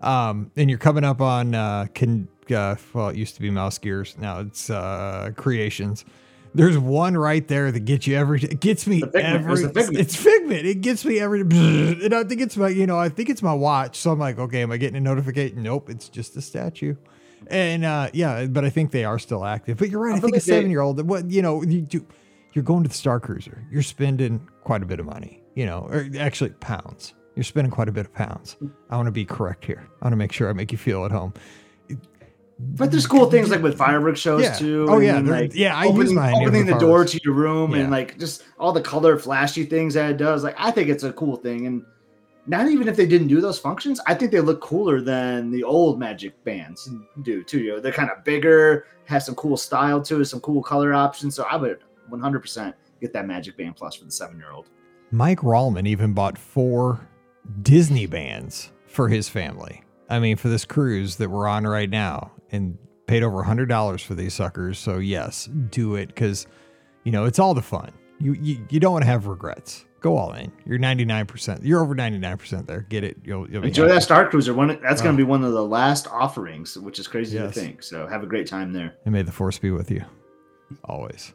Um, 0.00 0.50
and 0.56 0.68
you're 0.68 0.78
coming 0.78 1.04
up 1.04 1.20
on 1.20 1.54
uh, 1.54 1.86
can 1.94 2.26
uh, 2.50 2.76
well, 2.94 3.10
it 3.10 3.16
used 3.16 3.34
to 3.34 3.42
be 3.42 3.50
Mouse 3.50 3.76
Gears, 3.78 4.16
now 4.18 4.40
it's 4.40 4.70
uh, 4.70 5.30
Creations. 5.36 6.06
There's 6.54 6.76
one 6.76 7.16
right 7.16 7.46
there 7.46 7.72
that 7.72 7.80
gets 7.80 8.06
you 8.06 8.16
every. 8.16 8.42
It 8.42 8.60
gets 8.60 8.86
me 8.86 9.00
Figment. 9.00 9.24
Every. 9.24 9.56
Figment. 9.68 9.98
It's 9.98 10.14
Figment. 10.14 10.66
It 10.66 10.80
gets 10.80 11.04
me 11.04 11.18
every. 11.18 11.40
And 12.02 12.14
I 12.14 12.24
think 12.24 12.40
it's 12.40 12.56
my. 12.56 12.68
You 12.68 12.86
know, 12.86 12.98
I 12.98 13.08
think 13.08 13.30
it's 13.30 13.42
my 13.42 13.54
watch. 13.54 13.96
So 13.96 14.12
I'm 14.12 14.18
like, 14.18 14.38
okay, 14.38 14.62
am 14.62 14.70
I 14.70 14.76
getting 14.76 14.96
a 14.96 15.00
notification? 15.00 15.62
Nope, 15.62 15.88
it's 15.88 16.08
just 16.08 16.36
a 16.36 16.42
statue. 16.42 16.96
And 17.48 17.84
uh, 17.84 18.10
yeah, 18.12 18.46
but 18.46 18.64
I 18.64 18.70
think 18.70 18.92
they 18.92 19.04
are 19.04 19.18
still 19.18 19.44
active. 19.44 19.78
But 19.78 19.88
you're 19.88 20.00
right. 20.00 20.16
I, 20.16 20.20
think 20.20 20.36
a 20.36 20.40
seven 20.40 20.70
year 20.70 20.80
old. 20.80 21.00
What 21.08 21.30
you 21.30 21.42
know, 21.42 21.62
you 21.62 21.82
do. 21.82 22.06
You're 22.52 22.64
going 22.64 22.82
to 22.82 22.88
the 22.88 22.94
Star 22.94 23.18
Cruiser. 23.18 23.66
You're 23.70 23.82
spending 23.82 24.46
quite 24.62 24.82
a 24.82 24.86
bit 24.86 25.00
of 25.00 25.06
money. 25.06 25.42
You 25.54 25.66
know, 25.66 25.86
or 25.90 26.08
actually 26.18 26.50
pounds. 26.50 27.14
You're 27.34 27.44
spending 27.44 27.70
quite 27.70 27.88
a 27.88 27.92
bit 27.92 28.06
of 28.06 28.12
pounds. 28.12 28.56
I 28.90 28.96
want 28.96 29.06
to 29.06 29.12
be 29.12 29.24
correct 29.24 29.64
here. 29.64 29.88
I 30.00 30.04
want 30.04 30.12
to 30.12 30.16
make 30.16 30.32
sure 30.32 30.50
I 30.50 30.52
make 30.52 30.70
you 30.70 30.78
feel 30.78 31.04
at 31.06 31.10
home. 31.10 31.32
But 32.64 32.90
there's 32.92 33.06
cool 33.06 33.28
things 33.30 33.50
like 33.50 33.60
with 33.62 33.76
fireworks 33.76 34.20
shows 34.20 34.42
Yeah. 34.44 34.54
too. 34.54 34.86
Oh, 34.88 34.98
yeah, 35.00 35.18
like 35.18 35.54
yeah, 35.54 35.76
I 35.76 35.84
use 35.84 35.92
opening, 35.94 36.14
mine 36.14 36.34
opening 36.36 36.66
the 36.66 36.78
door 36.78 37.04
to 37.04 37.20
your 37.24 37.34
room 37.34 37.72
Yeah. 37.72 37.78
and 37.82 37.90
like 37.90 38.18
just 38.18 38.44
all 38.58 38.72
the 38.72 38.80
color 38.80 39.18
flashy 39.18 39.64
things 39.64 39.94
that 39.94 40.10
it 40.10 40.16
does. 40.16 40.44
Like 40.44 40.54
I 40.58 40.70
think 40.70 40.88
it's 40.88 41.02
a 41.02 41.12
cool 41.12 41.36
thing, 41.36 41.66
and 41.66 41.84
not 42.46 42.68
even 42.68 42.88
if 42.88 42.96
they 42.96 43.06
didn't 43.06 43.28
do 43.28 43.40
those 43.40 43.58
functions, 43.58 44.00
I 44.06 44.14
think 44.14 44.30
they 44.32 44.40
look 44.40 44.60
cooler 44.60 45.00
than 45.00 45.50
the 45.50 45.64
old 45.64 45.98
Magic 45.98 46.42
bands 46.44 46.88
do 47.22 47.42
too. 47.42 47.60
You 47.60 47.72
know, 47.72 47.80
they're 47.80 47.92
kind 47.92 48.10
of 48.10 48.22
bigger, 48.24 48.86
have 49.06 49.22
some 49.22 49.34
cool 49.34 49.56
style 49.56 50.00
to 50.02 50.20
it, 50.20 50.24
some 50.26 50.40
cool 50.40 50.62
color 50.62 50.94
options. 50.94 51.34
So 51.34 51.44
I 51.50 51.56
would 51.56 51.78
100% 52.10 52.74
get 53.00 53.12
that 53.12 53.26
Magic 53.26 53.56
Band 53.56 53.76
Plus 53.76 53.96
for 53.96 54.04
the 54.04 54.10
seven 54.12 54.38
year 54.38 54.52
old. 54.52 54.70
Mike 55.10 55.40
Rallman 55.40 55.86
even 55.86 56.12
bought 56.14 56.38
four 56.38 57.00
Disney 57.62 58.06
bands 58.06 58.70
for 58.86 59.08
his 59.08 59.28
family. 59.28 59.82
I 60.10 60.18
mean, 60.18 60.36
for 60.36 60.48
this 60.48 60.64
cruise 60.64 61.16
that 61.16 61.30
we're 61.30 61.46
on 61.46 61.64
right 61.66 61.88
now, 61.90 62.32
and 62.50 62.76
paid 63.06 63.22
over 63.22 63.40
a 63.40 63.44
hundred 63.44 63.68
dollars 63.68 64.02
for 64.02 64.14
these 64.14 64.34
suckers. 64.34 64.78
So 64.78 64.98
yes, 64.98 65.46
do 65.70 65.94
it 65.96 66.08
because 66.08 66.46
you 67.04 67.12
know 67.12 67.24
it's 67.24 67.38
all 67.38 67.54
the 67.54 67.62
fun. 67.62 67.90
You 68.20 68.34
you, 68.34 68.66
you 68.70 68.78
don't 68.80 68.92
want 68.92 69.02
to 69.04 69.10
have 69.10 69.26
regrets. 69.26 69.84
Go 70.00 70.16
all 70.16 70.32
in. 70.32 70.50
You're 70.66 70.78
99. 70.78 71.26
percent 71.26 71.62
You're 71.64 71.80
over 71.80 71.94
99 71.94 72.36
percent 72.38 72.66
there. 72.66 72.80
Get 72.82 73.04
it. 73.04 73.16
You'll 73.24 73.48
you'll 73.50 73.64
Enjoy 73.64 73.82
happy. 73.84 73.94
that 73.94 74.02
Star 74.02 74.28
Cruiser. 74.28 74.52
One 74.52 74.68
that's 74.82 75.00
going 75.00 75.14
Oh. 75.14 75.18
to 75.18 75.24
be 75.24 75.28
one 75.28 75.44
of 75.44 75.52
the 75.52 75.64
last 75.64 76.08
offerings, 76.08 76.76
which 76.76 76.98
is 76.98 77.06
crazy 77.06 77.36
Yes. 77.38 77.54
to 77.54 77.60
think. 77.60 77.82
So 77.84 78.06
have 78.08 78.22
a 78.22 78.26
great 78.26 78.46
time 78.48 78.72
there. 78.72 78.94
And 79.04 79.12
may 79.12 79.22
the 79.22 79.30
force 79.32 79.58
be 79.58 79.70
with 79.70 79.90
you. 79.90 80.04
Always. 80.84 81.32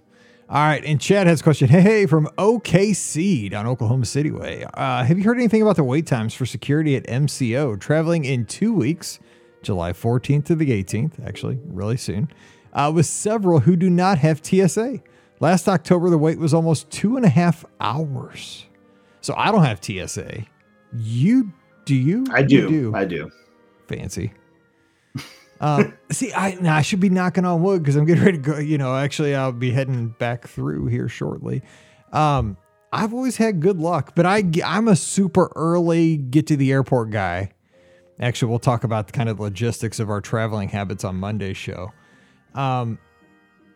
All 0.49 0.55
right. 0.63 0.83
And 0.85 0.99
Chad 1.01 1.27
has 1.27 1.41
a 1.41 1.43
question. 1.43 1.67
Hey, 1.67 2.05
from 2.05 2.27
OKC 2.37 3.51
down 3.51 3.67
Oklahoma 3.67 4.05
City 4.05 4.31
way. 4.31 4.65
Uh, 4.73 5.03
have 5.03 5.17
you 5.17 5.23
heard 5.25 5.37
anything 5.37 5.61
about 5.61 5.75
the 5.75 5.83
wait 5.83 6.07
times 6.07 6.33
for 6.33 6.45
security 6.45 6.95
at 6.95 7.03
MCO? 7.05 7.77
Traveling 7.79 8.23
in 8.23 8.45
two 8.45 8.73
weeks, 8.73 9.19
July 9.61 9.91
14th 9.91 10.45
to 10.45 10.55
the 10.55 10.71
18th, 10.71 11.25
actually, 11.25 11.59
really 11.65 11.97
soon, 11.97 12.29
uh, 12.71 12.89
with 12.95 13.05
several 13.05 13.59
who 13.61 13.75
do 13.75 13.89
not 13.89 14.19
have 14.19 14.39
TSA. 14.45 15.01
Last 15.41 15.67
October, 15.67 16.09
the 16.09 16.17
wait 16.17 16.39
was 16.39 16.53
almost 16.53 16.89
two 16.89 17.17
and 17.17 17.25
a 17.25 17.29
half 17.29 17.65
hours. 17.81 18.65
So 19.19 19.33
I 19.35 19.51
don't 19.51 19.63
have 19.65 19.83
TSA. 19.83 20.45
You 20.97 21.51
do 21.83 21.93
you? 21.93 22.25
I 22.31 22.39
You 22.39 22.69
do. 22.69 22.95
I 22.95 23.03
do. 23.03 23.29
fancy. 23.87 24.31
Um, 25.59 25.97
see, 26.11 26.31
I 26.33 26.57
I 26.77 26.81
should 26.81 26.99
be 26.99 27.09
knocking 27.09 27.45
on 27.45 27.61
wood 27.63 27.81
because 27.81 27.95
I'm 27.95 28.05
getting 28.05 28.23
ready 28.23 28.37
to 28.37 28.43
go. 28.43 28.57
You 28.57 28.77
know, 28.77 28.95
actually, 28.95 29.35
I'll 29.35 29.51
be 29.51 29.71
heading 29.71 30.09
back 30.09 30.47
through 30.47 30.87
here 30.87 31.09
shortly. 31.09 31.61
Um, 32.11 32.57
I've 32.91 33.13
always 33.13 33.37
had 33.37 33.59
good 33.59 33.79
luck, 33.79 34.13
but 34.15 34.25
I 34.25 34.43
I'm 34.65 34.87
a 34.87 34.95
super 34.95 35.51
early 35.55 36.17
get 36.17 36.47
to 36.47 36.57
the 36.57 36.71
airport 36.71 37.09
guy. 37.09 37.51
Actually, 38.19 38.49
we'll 38.49 38.59
talk 38.59 38.83
about 38.83 39.07
the 39.07 39.13
kind 39.13 39.29
of 39.29 39.39
logistics 39.39 39.99
of 39.99 40.09
our 40.09 40.21
traveling 40.21 40.69
habits 40.69 41.03
on 41.03 41.15
Monday's 41.17 41.57
show. 41.57 41.91
Um, 42.55 42.97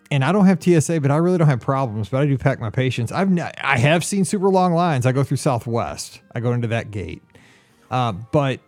and 0.10 0.26
I 0.26 0.32
don't 0.32 0.46
have 0.46 0.62
TSA, 0.62 1.00
but 1.02 1.12
I 1.12 1.18
really 1.18 1.38
don't 1.38 1.48
have 1.48 1.62
problems. 1.62 2.10
But 2.10 2.22
I 2.22 2.26
do 2.26 2.38
pack 2.38 2.60
my 2.60 2.70
patience. 2.70 3.12
I've 3.12 3.38
I 3.62 3.78
have 3.78 4.04
seen 4.04 4.26
super 4.26 4.50
long 4.50 4.74
lines. 4.74 5.06
I 5.06 5.12
go 5.12 5.24
through 5.24 5.38
Southwest. 5.38 6.22
I 6.34 6.40
go 6.40 6.54
into 6.54 6.68
that 6.68 6.92
gate, 6.92 7.22
uh, 7.90 8.12
but 8.12 8.60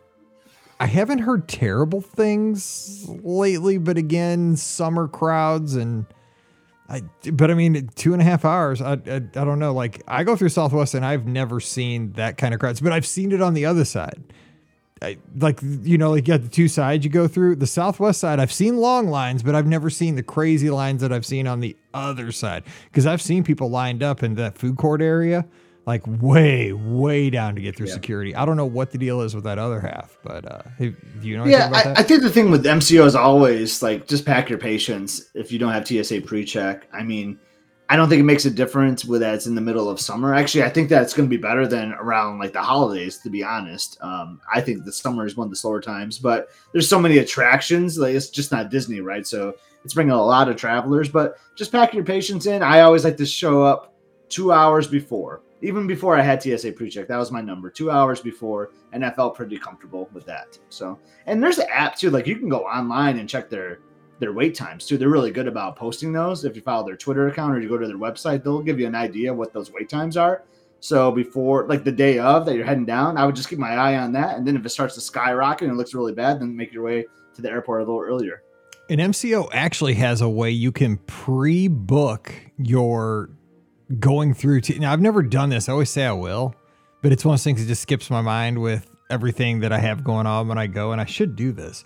I 0.79 0.87
haven't 0.87 1.19
heard 1.19 1.47
terrible 1.47 2.01
things 2.01 3.05
lately, 3.07 3.77
but 3.77 3.97
again, 3.97 4.55
summer 4.55 5.07
crowds 5.07 5.75
and 5.75 6.05
I, 6.89 7.01
but 7.31 7.49
I 7.49 7.53
mean, 7.53 7.89
two 7.95 8.13
and 8.13 8.21
a 8.21 8.25
half 8.25 8.43
hours. 8.43 8.81
I, 8.81 8.93
I, 8.93 9.15
I 9.15 9.19
don't 9.19 9.59
know. 9.59 9.73
Like 9.73 10.03
I 10.07 10.23
go 10.23 10.35
through 10.35 10.49
Southwest 10.49 10.93
and 10.93 11.05
I've 11.05 11.25
never 11.25 11.59
seen 11.59 12.11
that 12.13 12.37
kind 12.37 12.53
of 12.53 12.59
crowds, 12.59 12.81
but 12.81 12.91
I've 12.91 13.05
seen 13.05 13.31
it 13.31 13.41
on 13.41 13.53
the 13.53 13.65
other 13.65 13.85
side. 13.85 14.21
I, 15.01 15.17
like 15.37 15.59
you 15.61 15.97
know, 15.97 16.11
like 16.11 16.27
you 16.27 16.33
got 16.33 16.43
the 16.43 16.49
two 16.49 16.67
sides 16.67 17.03
you 17.03 17.11
go 17.11 17.27
through. 17.27 17.57
The 17.57 17.67
Southwest 17.67 18.19
side, 18.19 18.39
I've 18.39 18.53
seen 18.53 18.77
long 18.77 19.07
lines, 19.07 19.43
but 19.43 19.55
I've 19.55 19.67
never 19.67 19.89
seen 19.89 20.15
the 20.15 20.23
crazy 20.23 20.69
lines 20.69 21.01
that 21.01 21.11
I've 21.11 21.25
seen 21.25 21.47
on 21.47 21.59
the 21.59 21.75
other 21.93 22.31
side. 22.31 22.63
Because 22.85 23.05
I've 23.05 23.21
seen 23.21 23.43
people 23.43 23.69
lined 23.69 24.03
up 24.03 24.23
in 24.23 24.35
that 24.35 24.57
food 24.57 24.77
court 24.77 25.01
area, 25.01 25.45
like 25.85 26.01
way, 26.21 26.71
way 26.73 27.29
down 27.29 27.55
to 27.55 27.61
get 27.61 27.75
through 27.75 27.87
Yeah. 27.87 27.93
security. 27.93 28.35
I 28.35 28.45
don't 28.45 28.55
know 28.57 28.65
what 28.65 28.91
the 28.91 28.97
deal 28.97 29.21
is 29.21 29.35
with 29.35 29.43
that 29.43 29.59
other 29.59 29.79
half, 29.81 30.17
but 30.23 30.49
uh, 30.49 30.61
do 30.79 30.93
you 31.21 31.37
know 31.37 31.45
Yeah, 31.45 31.67
about 31.67 31.85
I, 31.85 31.89
that? 31.89 31.99
I 31.99 32.03
think 32.03 32.21
the 32.23 32.29
thing 32.29 32.49
with 32.51 32.65
MCO 32.65 33.05
is 33.05 33.15
always 33.15 33.81
like 33.83 34.07
just 34.07 34.25
pack 34.25 34.49
your 34.49 34.59
patience 34.59 35.29
if 35.33 35.51
you 35.51 35.59
don't 35.59 35.73
have 35.73 35.85
TSA 35.87 36.21
pre-check. 36.21 36.87
I 36.93 37.03
mean, 37.03 37.37
I 37.89 37.97
don't 37.97 38.07
think 38.07 38.21
it 38.21 38.23
makes 38.23 38.45
a 38.45 38.49
difference 38.49 39.03
with 39.03 39.19
that 39.21 39.35
it's 39.35 39.45
in 39.45 39.55
the 39.55 39.61
middle 39.61 39.89
of 39.89 39.99
summer. 39.99 40.33
Actually, 40.33 40.63
I 40.63 40.69
think 40.69 40.87
that's 40.87 41.13
going 41.13 41.29
to 41.29 41.29
be 41.29 41.39
better 41.41 41.67
than 41.67 41.91
around 41.93 42.39
like 42.39 42.53
the 42.53 42.61
holidays. 42.61 43.17
To 43.19 43.29
be 43.29 43.43
honest, 43.43 43.97
um, 44.01 44.39
I 44.51 44.61
think 44.61 44.85
the 44.85 44.91
summer 44.91 45.25
is 45.25 45.35
one 45.35 45.45
of 45.45 45.51
the 45.51 45.57
slower 45.57 45.81
times. 45.81 46.17
But 46.17 46.47
there's 46.71 46.87
so 46.87 46.97
many 46.97 47.17
attractions, 47.17 47.97
like 47.97 48.15
it's 48.15 48.29
just 48.29 48.53
not 48.53 48.71
Disney, 48.71 49.01
right? 49.01 49.27
So 49.27 49.53
it's 49.83 49.93
bringing 49.93 50.13
a 50.13 50.23
lot 50.23 50.47
of 50.47 50.55
travelers. 50.55 51.09
But 51.09 51.37
just 51.55 51.73
pack 51.73 51.93
your 51.93 52.05
patience 52.05 52.45
in. 52.45 52.63
I 52.63 52.79
always 52.81 53.03
like 53.03 53.17
to 53.17 53.25
show 53.25 53.61
up 53.63 53.93
two 54.29 54.53
hours 54.53 54.87
before, 54.87 55.41
even 55.63 55.87
before 55.87 56.17
I 56.17 56.21
had 56.21 56.43
TSA 56.43 56.73
pre-check. 56.73 57.07
That 57.07 57.17
was 57.17 57.31
my 57.31 57.41
number, 57.41 57.69
two 57.69 57.89
hours 57.89 58.19
before, 58.19 58.71
and 58.91 59.03
I 59.03 59.09
felt 59.09 59.35
pretty 59.35 59.57
comfortable 59.57 60.09
with 60.13 60.25
that. 60.25 60.59
So, 60.69 60.99
and 61.25 61.41
there's 61.41 61.57
an 61.57 61.67
app 61.71 61.95
too. 61.95 62.09
Like 62.09 62.27
you 62.27 62.35
can 62.35 62.49
go 62.49 62.65
online 62.65 63.17
and 63.17 63.27
check 63.27 63.49
their 63.49 63.79
their 64.19 64.33
wait 64.33 64.55
times 64.55 64.85
too. 64.85 64.97
They're 64.97 65.09
really 65.09 65.31
good 65.31 65.47
about 65.47 65.75
posting 65.75 66.13
those. 66.13 66.45
If 66.45 66.55
you 66.55 66.61
follow 66.61 66.85
their 66.85 66.95
Twitter 66.95 67.27
account 67.27 67.55
or 67.55 67.59
you 67.59 67.67
go 67.67 67.77
to 67.77 67.87
their 67.87 67.97
website, 67.97 68.43
they'll 68.43 68.61
give 68.61 68.79
you 68.79 68.87
an 68.87 68.95
idea 68.95 69.33
what 69.33 69.53
those 69.53 69.71
wait 69.71 69.89
times 69.89 70.17
are. 70.17 70.43
So 70.79 71.11
before, 71.11 71.65
like 71.67 71.83
the 71.83 71.91
day 71.91 72.19
of 72.19 72.45
that 72.45 72.55
you're 72.55 72.65
heading 72.65 72.85
down, 72.85 73.17
I 73.17 73.25
would 73.25 73.35
just 73.35 73.49
keep 73.49 73.57
my 73.57 73.71
eye 73.71 73.97
on 73.97 74.11
that. 74.13 74.37
And 74.37 74.45
then 74.45 74.55
if 74.55 74.65
it 74.65 74.69
starts 74.69 74.95
to 74.95 75.01
skyrocket 75.01 75.67
and 75.67 75.75
it 75.75 75.77
looks 75.77 75.93
really 75.93 76.13
bad, 76.13 76.41
then 76.41 76.55
make 76.55 76.73
your 76.73 76.83
way 76.83 77.05
to 77.35 77.41
the 77.41 77.49
airport 77.49 77.81
a 77.81 77.85
little 77.85 78.01
earlier. 78.01 78.43
And 78.89 78.99
MCO 78.99 79.49
actually 79.53 79.93
has 79.95 80.21
a 80.21 80.29
way 80.29 80.51
you 80.51 80.73
can 80.73 80.97
pre-book 80.97 82.33
your 82.57 83.29
going 83.99 84.33
through. 84.33 84.61
T- 84.61 84.79
now 84.79 84.91
I've 84.93 85.01
never 85.01 85.21
done 85.21 85.49
this. 85.49 85.69
I 85.69 85.73
always 85.73 85.89
say 85.89 86.05
I 86.05 86.13
will, 86.13 86.55
but 87.01 87.11
it's 87.11 87.25
one 87.25 87.33
of 87.33 87.39
those 87.39 87.43
things 87.43 87.61
that 87.61 87.67
just 87.67 87.81
skips 87.81 88.09
my 88.09 88.21
mind 88.21 88.61
with 88.61 88.89
everything 89.09 89.59
that 89.61 89.71
I 89.71 89.79
have 89.79 90.03
going 90.03 90.25
on 90.25 90.47
when 90.47 90.57
I 90.57 90.67
go, 90.67 90.91
and 90.91 90.99
I 90.99 91.05
should 91.05 91.35
do 91.35 91.51
this. 91.51 91.83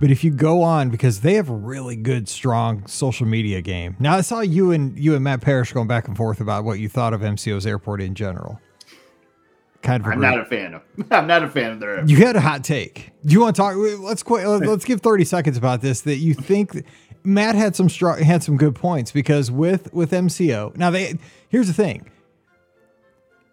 But 0.00 0.10
if 0.10 0.24
you 0.24 0.30
go 0.30 0.62
on, 0.62 0.88
because 0.88 1.20
they 1.20 1.34
have 1.34 1.50
a 1.50 1.54
really 1.54 1.94
good, 1.94 2.26
strong 2.26 2.86
social 2.86 3.26
media 3.26 3.60
game. 3.60 3.96
Now 4.00 4.16
I 4.16 4.22
saw 4.22 4.40
you 4.40 4.72
and 4.72 4.98
you 4.98 5.14
and 5.14 5.22
Matt 5.22 5.42
Parrish 5.42 5.74
going 5.74 5.88
back 5.88 6.08
and 6.08 6.16
forth 6.16 6.40
about 6.40 6.64
what 6.64 6.78
you 6.78 6.88
thought 6.88 7.12
of 7.12 7.20
MCO's 7.20 7.66
airport 7.66 8.00
in 8.00 8.14
general. 8.14 8.58
Kind 9.82 10.04
of. 10.04 10.10
I'm 10.10 10.20
not 10.20 10.40
a 10.40 10.44
fan 10.44 10.74
of. 10.74 10.82
I'm 11.10 11.26
not 11.26 11.42
a 11.42 11.48
fan 11.48 11.72
of 11.72 11.80
their. 11.80 12.04
You 12.04 12.16
had 12.16 12.36
a 12.36 12.40
hot 12.40 12.64
take. 12.64 13.10
Do 13.24 13.32
you 13.32 13.40
want 13.40 13.56
to 13.56 13.62
talk? 13.62 13.74
Let's 13.76 14.22
quit. 14.22 14.46
Let's 14.46 14.84
give 14.84 15.00
thirty 15.00 15.24
seconds 15.24 15.56
about 15.56 15.80
this. 15.80 16.02
That 16.02 16.16
you 16.16 16.34
think 16.34 16.84
Matt 17.24 17.54
had 17.54 17.76
some 17.76 17.88
strong, 17.88 18.18
had 18.18 18.42
some 18.42 18.56
good 18.56 18.74
points 18.74 19.12
because 19.12 19.50
with 19.50 19.92
with 19.92 20.10
MCO. 20.10 20.76
Now 20.76 20.90
they 20.90 21.18
here's 21.48 21.66
the 21.66 21.74
thing. 21.74 22.10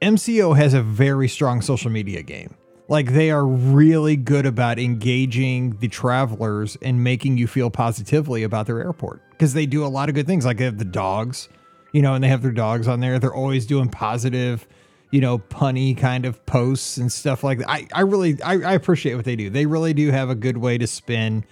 MCO 0.02 0.56
has 0.56 0.74
a 0.74 0.82
very 0.82 1.28
strong 1.28 1.62
social 1.62 1.90
media 1.90 2.22
game. 2.22 2.56
Like 2.90 3.14
they 3.14 3.32
are 3.32 3.46
really 3.46 4.16
good 4.16 4.46
about 4.46 4.80
engaging 4.80 5.78
the 5.78 5.88
travelers 5.90 6.78
and 6.82 7.04
making 7.04 7.38
you 7.38 7.48
feel 7.48 7.70
positively 7.70 8.44
about 8.44 8.66
their 8.66 8.80
airport 8.80 9.22
because 9.32 9.54
they 9.54 9.66
do 9.66 9.86
a 9.86 9.88
lot 9.88 10.08
of 10.08 10.16
good 10.16 10.28
things. 10.28 10.46
Like 10.46 10.58
they 10.58 10.66
have 10.66 10.78
the 10.78 10.86
dogs, 10.86 11.50
you 11.92 12.02
know, 12.02 12.14
and 12.14 12.24
they 12.24 12.30
have 12.30 12.42
their 12.42 12.52
dogs 12.52 12.88
on 12.88 13.02
there. 13.02 13.20
They're 13.20 13.34
always 13.34 13.66
doing 13.66 13.90
positive, 13.90 14.66
you 15.12 15.20
know, 15.20 15.38
punny 15.38 15.98
kind 15.98 16.26
of 16.26 16.46
posts 16.46 16.98
and 16.98 17.12
stuff 17.12 17.44
like 17.44 17.60
that. 17.60 17.70
I, 17.70 17.88
I 17.94 18.02
really, 18.02 18.42
I, 18.42 18.54
I 18.54 18.74
appreciate 18.74 19.16
what 19.16 19.26
they 19.26 19.36
do. 19.36 19.50
They 19.50 19.66
really 19.66 19.94
do 19.94 20.12
have 20.12 20.30
a 20.30 20.36
good 20.36 20.58
way 20.58 20.78
to 20.78 20.88
spin, 20.88 21.44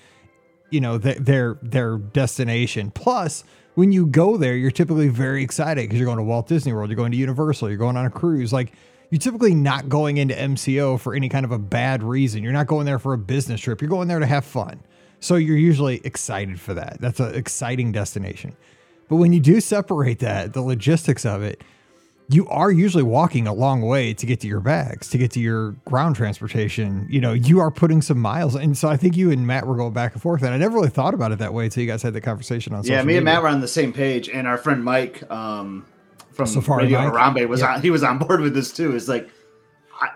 you 0.75 0.82
know, 0.82 1.00
th- 1.00 1.17
their 1.17 1.58
their 1.62 1.98
destination. 1.98 2.91
Plus, 2.91 3.46
when 3.75 3.94
you 3.94 4.05
go 4.05 4.36
there, 4.36 4.55
you're 4.55 4.72
typically 4.72 5.08
very 5.08 5.41
excited 5.41 5.84
because 5.84 5.98
you're 5.98 6.05
going 6.05 6.17
to 6.17 6.24
Walt 6.24 6.48
Disney 6.48 6.74
World, 6.74 6.89
you're 6.89 6.98
going 6.98 7.13
to 7.13 7.17
Universal, 7.17 7.70
you're 7.70 7.77
going 7.77 7.96
on 7.96 8.05
a 8.05 8.10
cruise. 8.10 8.51
Like 8.51 8.74
you're 9.10 9.20
typically 9.20 9.55
not 9.55 9.88
going 9.88 10.17
into 10.17 10.36
MCO 10.36 11.00
for 11.00 11.15
any 11.15 11.29
kind 11.29 11.46
of 11.46 11.51
a 11.51 11.58
bad 11.58 12.03
reason. 12.03 12.44
You're 12.44 12.51
not 12.51 12.67
going 12.67 12.86
there 12.86 13.00
for 13.00 13.13
a 13.13 13.17
business 13.17 13.62
trip. 13.62 13.82
You're 13.82 13.89
going 13.89 14.10
there 14.10 14.20
to 14.20 14.25
have 14.25 14.44
fun. 14.44 14.82
So 15.22 15.36
you're 15.36 15.58
usually 15.58 16.01
excited 16.03 16.60
for 16.60 16.74
that. 16.74 16.98
That's 17.00 17.22
an 17.22 17.34
exciting 17.34 17.94
destination. 17.94 18.58
But 19.08 19.15
when 19.15 19.32
you 19.32 19.39
do 19.39 19.62
separate 19.62 20.20
that, 20.20 20.51
the 20.51 20.62
logistics 20.62 21.25
of 21.25 21.41
it, 21.41 21.63
you 22.29 22.48
are 22.48 22.72
usually 22.72 23.03
walking 23.03 23.46
a 23.48 23.53
long 23.53 23.82
way 23.82 24.13
to 24.13 24.25
get 24.25 24.39
to 24.39 24.48
your 24.48 24.60
bags, 24.60 25.10
to 25.10 25.17
get 25.17 25.29
to 25.32 25.39
your 25.39 25.72
ground 25.86 26.15
transportation. 26.15 27.05
You 27.10 27.22
know, 27.22 27.34
you 27.34 27.60
are 27.60 27.70
putting 27.70 28.01
some 28.01 28.17
miles. 28.20 28.55
And 28.55 28.75
so 28.77 28.88
I 28.89 28.98
think 28.98 29.15
you 29.15 29.29
and 29.32 29.46
Matt 29.46 29.67
were 29.67 29.75
going 29.75 29.94
back 29.94 30.13
and 30.13 30.22
forth. 30.22 30.41
And 30.41 30.53
I 30.53 30.58
never 30.58 30.74
really 30.75 30.89
thought 30.89 31.13
about 31.13 31.32
it 31.32 31.38
that 31.39 31.53
way 31.53 31.65
until 31.65 31.84
you 31.84 31.89
guys 31.89 32.01
had 32.01 32.13
the 32.13 32.22
conversation 32.22 32.74
on 32.74 32.84
Yeah, 32.84 33.03
me 33.03 33.17
and. 33.17 33.25
Matt 33.25 33.44
were 33.44 33.48
on 33.48 33.62
the 33.62 33.67
same 33.67 33.94
page, 33.94 34.27
and 34.29 34.48
our 34.48 34.58
friend 34.58 34.84
Mike 34.84 35.29
um, 35.29 35.86
from 36.32 36.48
Safari 36.48 36.86
Radio 36.86 37.10
Mike? 37.10 37.13
Harambe 37.13 37.48
was 37.48 37.62
Yeah. 37.62 37.75
on. 37.75 37.82
He 37.82 37.91
was 37.91 38.01
on 38.03 38.17
board 38.17 38.41
with 38.41 38.53
this 38.55 38.74
too. 38.74 38.96
It's 38.96 39.08
like 39.08 39.29
I, 40.01 40.10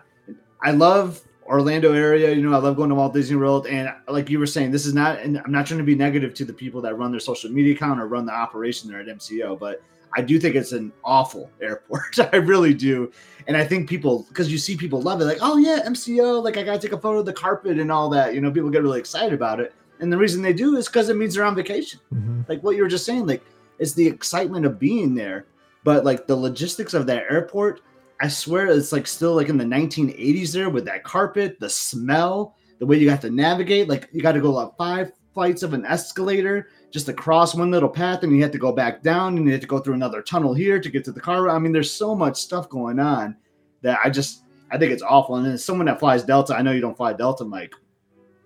I 0.61 0.71
love 0.71 1.21
Orlando 1.45 1.93
area. 1.93 2.31
You 2.33 2.41
know, 2.41 2.53
I 2.55 2.59
love 2.59 2.75
going 2.75 2.89
to 2.89 2.95
Walt 2.95 3.13
Disney 3.13 3.35
World, 3.37 3.67
and 3.67 3.93
like 4.07 4.29
you 4.31 4.39
were 4.39 4.47
saying, 4.47 4.71
this 4.71 4.85
is 4.87 4.95
not. 4.95 5.19
And 5.19 5.37
I'm 5.45 5.51
not 5.51 5.67
trying 5.67 5.77
to 5.77 5.83
be 5.83 5.95
negative 5.95 6.33
to 6.35 6.45
the 6.45 6.53
people 6.53 6.81
that 6.81 6.97
run 6.97 7.11
their 7.11 7.19
social 7.19 7.51
media 7.51 7.75
account 7.75 7.99
or 7.99 8.07
run 8.07 8.25
the 8.25 8.33
operation 8.33 8.89
there 8.89 8.99
at 8.99 9.05
MCO, 9.07 9.59
but 9.59 9.81
I 10.15 10.21
do 10.21 10.39
think 10.39 10.55
it's 10.55 10.71
an 10.71 10.91
awful 11.03 11.49
airport. 11.61 12.17
I 12.33 12.37
really 12.37 12.73
do. 12.73 13.11
And 13.47 13.55
I 13.57 13.63
think 13.65 13.89
people, 13.89 14.25
because 14.29 14.51
you 14.51 14.57
see 14.57 14.75
people 14.77 15.01
love 15.01 15.21
it, 15.21 15.25
like, 15.25 15.39
oh 15.41 15.57
yeah, 15.57 15.81
MCO, 15.85 16.43
like 16.43 16.57
I 16.57 16.63
gotta 16.63 16.79
take 16.79 16.91
a 16.91 16.99
photo 16.99 17.19
of 17.19 17.25
the 17.25 17.33
carpet 17.33 17.79
and 17.79 17.91
all 17.91 18.09
that. 18.09 18.33
You 18.33 18.41
know, 18.41 18.51
people 18.51 18.69
get 18.69 18.81
really 18.83 18.99
excited 18.99 19.33
about 19.33 19.59
it. 19.59 19.73
And 19.99 20.11
the 20.11 20.17
reason 20.17 20.41
they 20.41 20.53
do 20.53 20.77
is 20.77 20.87
because 20.87 21.09
it 21.09 21.17
means 21.17 21.35
they're 21.35 21.43
on 21.45 21.55
vacation. 21.55 21.99
Mhm. 22.13 22.47
Like 22.47 22.63
what 22.63 22.75
you 22.75 22.83
were 22.83 22.89
just 22.89 23.05
saying, 23.05 23.27
like 23.27 23.43
it's 23.79 23.93
the 23.93 24.07
excitement 24.07 24.65
of 24.65 24.79
being 24.79 25.15
there. 25.15 25.45
But 25.83 26.05
like 26.05 26.27
the 26.27 26.35
logistics 26.35 26.93
of 26.93 27.05
that 27.07 27.25
airport, 27.29 27.81
I 28.21 28.27
swear 28.27 28.67
it's 28.67 28.91
like 28.91 29.07
still 29.07 29.33
like 29.33 29.49
in 29.49 29.57
the 29.57 29.63
1980s 29.65 30.51
there 30.53 30.69
with 30.69 30.85
that 30.85 31.03
carpet, 31.03 31.57
the 31.59 31.69
smell, 31.69 32.55
the 32.79 32.85
way 32.85 32.97
you 32.97 33.09
got 33.09 33.21
to 33.21 33.29
navigate. 33.29 33.87
Like 33.87 34.09
you 34.11 34.21
got 34.21 34.33
to 34.33 34.41
go 34.41 34.57
up 34.57 34.75
five 34.77 35.11
flights 35.33 35.63
of 35.63 35.74
an 35.74 35.86
escalator 35.86 36.69
just 36.91 37.05
to 37.05 37.13
cross 37.13 37.55
one 37.55 37.71
little 37.71 37.89
path, 37.89 38.24
and 38.24 38.36
you 38.36 38.41
have 38.41 38.51
to 38.51 38.57
go 38.57 38.71
back 38.71 39.03
down, 39.03 39.38
and 39.38 39.45
you 39.45 39.51
have 39.51 39.62
to 39.62 39.67
go 39.67 39.79
through 39.79 39.93
another 39.93 40.21
tunnel 40.21 40.53
here 40.53 40.79
to 40.79 40.89
get 40.89 41.03
to 41.05 41.12
the 41.12 41.19
car. 41.19 41.50
I 41.50 41.59
mean, 41.59 41.71
there's 41.71 41.91
so 41.91 42.15
much 42.15 42.38
stuff 42.38 42.69
going 42.69 43.00
on 43.00 43.36
that 43.81 44.00
I 44.03 44.09
just 44.09 44.43
I 44.71 44.77
think 44.77 44.91
it's 44.91 45.03
awful. 45.03 45.36
And 45.36 45.45
then 45.45 45.57
someone 45.57 45.88
that 45.88 46.00
flies 46.00 46.24
Delta, 46.24 46.55
I 46.55 46.62
know 46.62 46.71
you 46.71 46.81
don't 46.81 46.98
fly 46.98 47.13
Delta, 47.13 47.43
Mike. 47.43 47.74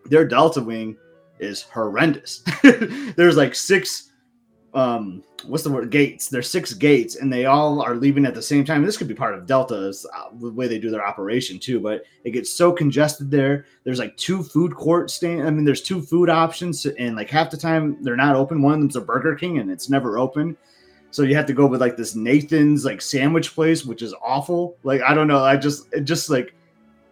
Their 0.05 0.25
Delta 0.25 0.61
wing 0.61 0.97
is 1.39 1.61
horrendous. 1.63 2.43
there's 3.15 3.37
like 3.37 3.55
six 3.55 4.11
um 4.75 5.23
what's 5.45 5.63
the 5.63 5.69
word 5.69 5.89
gates. 5.89 6.29
There's 6.29 6.49
six 6.49 6.73
gates 6.73 7.15
and 7.17 7.31
they 7.31 7.45
all 7.45 7.81
are 7.81 7.95
leaving 7.95 8.25
at 8.25 8.33
the 8.33 8.41
same 8.41 8.63
time. 8.63 8.83
This 8.83 8.97
could 8.97 9.07
be 9.07 9.13
part 9.13 9.35
of 9.35 9.45
delta's 9.45 10.05
uh, 10.15 10.29
the 10.39 10.51
way 10.51 10.67
they 10.67 10.79
do 10.79 10.89
their 10.89 11.05
operation 11.05 11.59
too 11.59 11.79
but 11.79 12.03
it 12.23 12.31
gets 12.31 12.49
so 12.49 12.71
congested 12.71 13.29
there. 13.29 13.65
There's 13.83 13.99
like 13.99 14.15
two 14.17 14.41
food 14.41 14.73
court 14.75 15.11
stand 15.11 15.47
i 15.47 15.49
mean 15.49 15.65
there's 15.65 15.81
two 15.81 16.01
food 16.01 16.29
options 16.29 16.85
and 16.85 17.15
like 17.15 17.29
half 17.29 17.51
the 17.51 17.57
time 17.57 17.97
they're 18.01 18.15
not 18.15 18.35
open. 18.35 18.61
One 18.61 18.75
of 18.75 18.79
them's 18.79 18.95
a 18.95 19.01
burger 19.01 19.35
king 19.35 19.59
and 19.59 19.69
it's 19.69 19.89
never 19.89 20.17
open. 20.17 20.57
So 21.11 21.21
you 21.21 21.35
have 21.35 21.45
to 21.45 21.53
go 21.53 21.67
with 21.67 21.81
like 21.81 21.97
this 21.97 22.15
nathan's 22.15 22.85
like 22.85 23.01
sandwich 23.01 23.53
place 23.53 23.85
which 23.85 24.01
is 24.01 24.15
awful. 24.23 24.77
Like 24.83 25.01
i 25.01 25.13
don't 25.13 25.27
know 25.27 25.43
i 25.43 25.55
just 25.55 25.93
it 25.93 26.01
just 26.01 26.29
like 26.29 26.55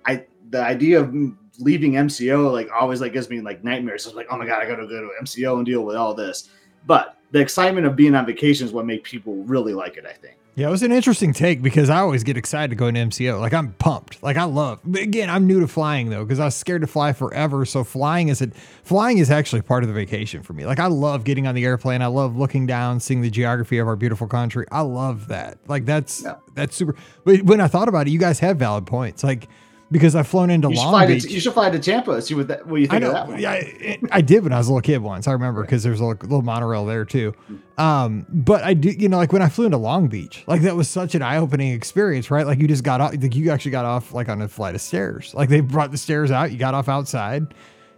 i 0.05 0.25
the 0.49 0.63
idea 0.63 0.99
of 0.99 1.13
leaving 1.59 1.93
mco 1.93 2.51
like 2.51 2.69
always 2.71 3.01
like 3.01 3.13
gives 3.13 3.29
me 3.29 3.41
like 3.41 3.63
nightmares. 3.63 4.07
It's 4.07 4.15
like 4.15 4.27
oh 4.31 4.37
my 4.37 4.45
god 4.47 4.63
i 4.63 4.67
gotta 4.67 4.87
go 4.87 5.01
to 5.01 5.09
mco 5.21 5.57
and 5.57 5.65
deal 5.65 5.83
with 5.83 5.97
all 5.97 6.13
this. 6.13 6.49
But 6.87 7.17
the 7.31 7.39
excitement 7.39 7.85
of 7.87 7.95
being 7.95 8.15
on 8.15 8.25
vacation 8.25 8.65
is 8.67 8.73
what 8.73 8.85
make 8.85 9.03
people 9.03 9.35
really 9.43 9.73
like 9.73 9.97
it. 9.97 10.05
I 10.05 10.13
think. 10.13 10.37
Yeah, 10.53 10.67
it 10.67 10.71
was 10.71 10.83
an 10.83 10.91
interesting 10.91 11.31
take 11.31 11.61
because 11.61 11.89
I 11.89 11.99
always 11.99 12.25
get 12.25 12.35
excited 12.35 12.71
to 12.71 12.75
go 12.75 12.87
into 12.87 12.99
MCO. 12.99 13.39
Like 13.39 13.53
I'm 13.53 13.71
pumped. 13.73 14.21
Like 14.21 14.35
I 14.35 14.43
love. 14.43 14.81
But 14.83 15.01
again, 15.01 15.29
I'm 15.29 15.47
new 15.47 15.61
to 15.61 15.67
flying 15.67 16.09
though 16.09 16.25
because 16.25 16.39
I 16.41 16.45
was 16.45 16.55
scared 16.55 16.81
to 16.81 16.87
fly 16.87 17.13
forever. 17.13 17.63
So 17.65 17.85
flying 17.85 18.27
is 18.27 18.41
a 18.41 18.47
flying 18.83 19.17
is 19.19 19.31
actually 19.31 19.61
part 19.61 19.83
of 19.83 19.87
the 19.87 19.93
vacation 19.93 20.43
for 20.43 20.51
me. 20.51 20.65
Like 20.65 20.79
I 20.79 20.87
love 20.87 21.23
getting 21.23 21.47
on 21.47 21.55
the 21.55 21.63
airplane. 21.63 22.01
I 22.01 22.07
love 22.07 22.35
looking 22.35 22.65
down, 22.67 22.99
seeing 22.99 23.21
the 23.21 23.29
geography 23.29 23.77
of 23.77 23.87
our 23.87 23.95
beautiful 23.95 24.27
country. 24.27 24.65
I 24.73 24.81
love 24.81 25.29
that. 25.29 25.57
Like 25.69 25.85
that's 25.85 26.21
Yeah. 26.23 26.35
that's 26.53 26.75
super. 26.75 26.95
But 27.23 27.43
when 27.43 27.61
I 27.61 27.67
thought 27.69 27.87
about 27.87 28.07
it, 28.07 28.11
you 28.11 28.19
guys 28.19 28.39
have 28.39 28.57
valid 28.57 28.85
points. 28.85 29.23
Like 29.23 29.47
because 29.91 30.15
I've 30.15 30.27
flown 30.27 30.49
into 30.49 30.69
You 30.69 30.75
Long 30.77 31.05
Beach. 31.05 31.23
to, 31.23 31.29
you 31.31 31.39
should 31.41 31.53
fly 31.53 31.69
to 31.69 31.77
Tampa 31.77 32.21
see 32.21 32.33
what 32.33 32.47
that 32.47 32.65
what 32.65 32.79
you 32.79 32.87
I 32.89 32.99
think 32.99 33.03
of 33.03 33.09
know. 33.09 33.13
that 33.13 33.27
one. 33.27 33.39
Yeah, 33.39 33.51
I, 33.51 33.99
I 34.11 34.21
did 34.21 34.43
when 34.43 34.53
I 34.53 34.57
was 34.57 34.67
a 34.67 34.71
little 34.71 34.81
kid 34.81 34.99
once. 34.99 35.27
I 35.27 35.33
remember 35.33 35.61
because 35.61 35.83
there's 35.83 35.99
a 35.99 36.05
little, 36.05 36.21
little 36.21 36.41
monorail 36.41 36.85
there 36.85 37.03
too. 37.03 37.33
Um, 37.77 38.25
but 38.29 38.63
I 38.63 38.73
do, 38.73 38.89
you 38.89 39.09
know, 39.09 39.17
like 39.17 39.33
when 39.33 39.41
I 39.41 39.49
flew 39.49 39.65
into 39.65 39.77
Long 39.77 40.07
Beach, 40.07 40.43
like 40.47 40.61
that 40.61 40.75
was 40.75 40.87
such 40.87 41.13
an 41.13 41.21
eye 41.21 41.37
opening 41.37 41.73
experience, 41.73 42.31
right? 42.31 42.45
Like 42.45 42.59
you 42.59 42.67
just 42.67 42.83
got 42.83 43.01
off, 43.01 43.13
like 43.19 43.35
you 43.35 43.51
actually 43.51 43.71
got 43.71 43.85
off 43.85 44.13
like 44.13 44.29
on 44.29 44.41
a 44.41 44.47
flight 44.47 44.75
of 44.75 44.81
stairs. 44.81 45.33
Like 45.33 45.49
they 45.49 45.59
brought 45.59 45.91
the 45.91 45.97
stairs 45.97 46.31
out, 46.31 46.51
you 46.51 46.57
got 46.57 46.73
off 46.73 46.87
outside, 46.87 47.53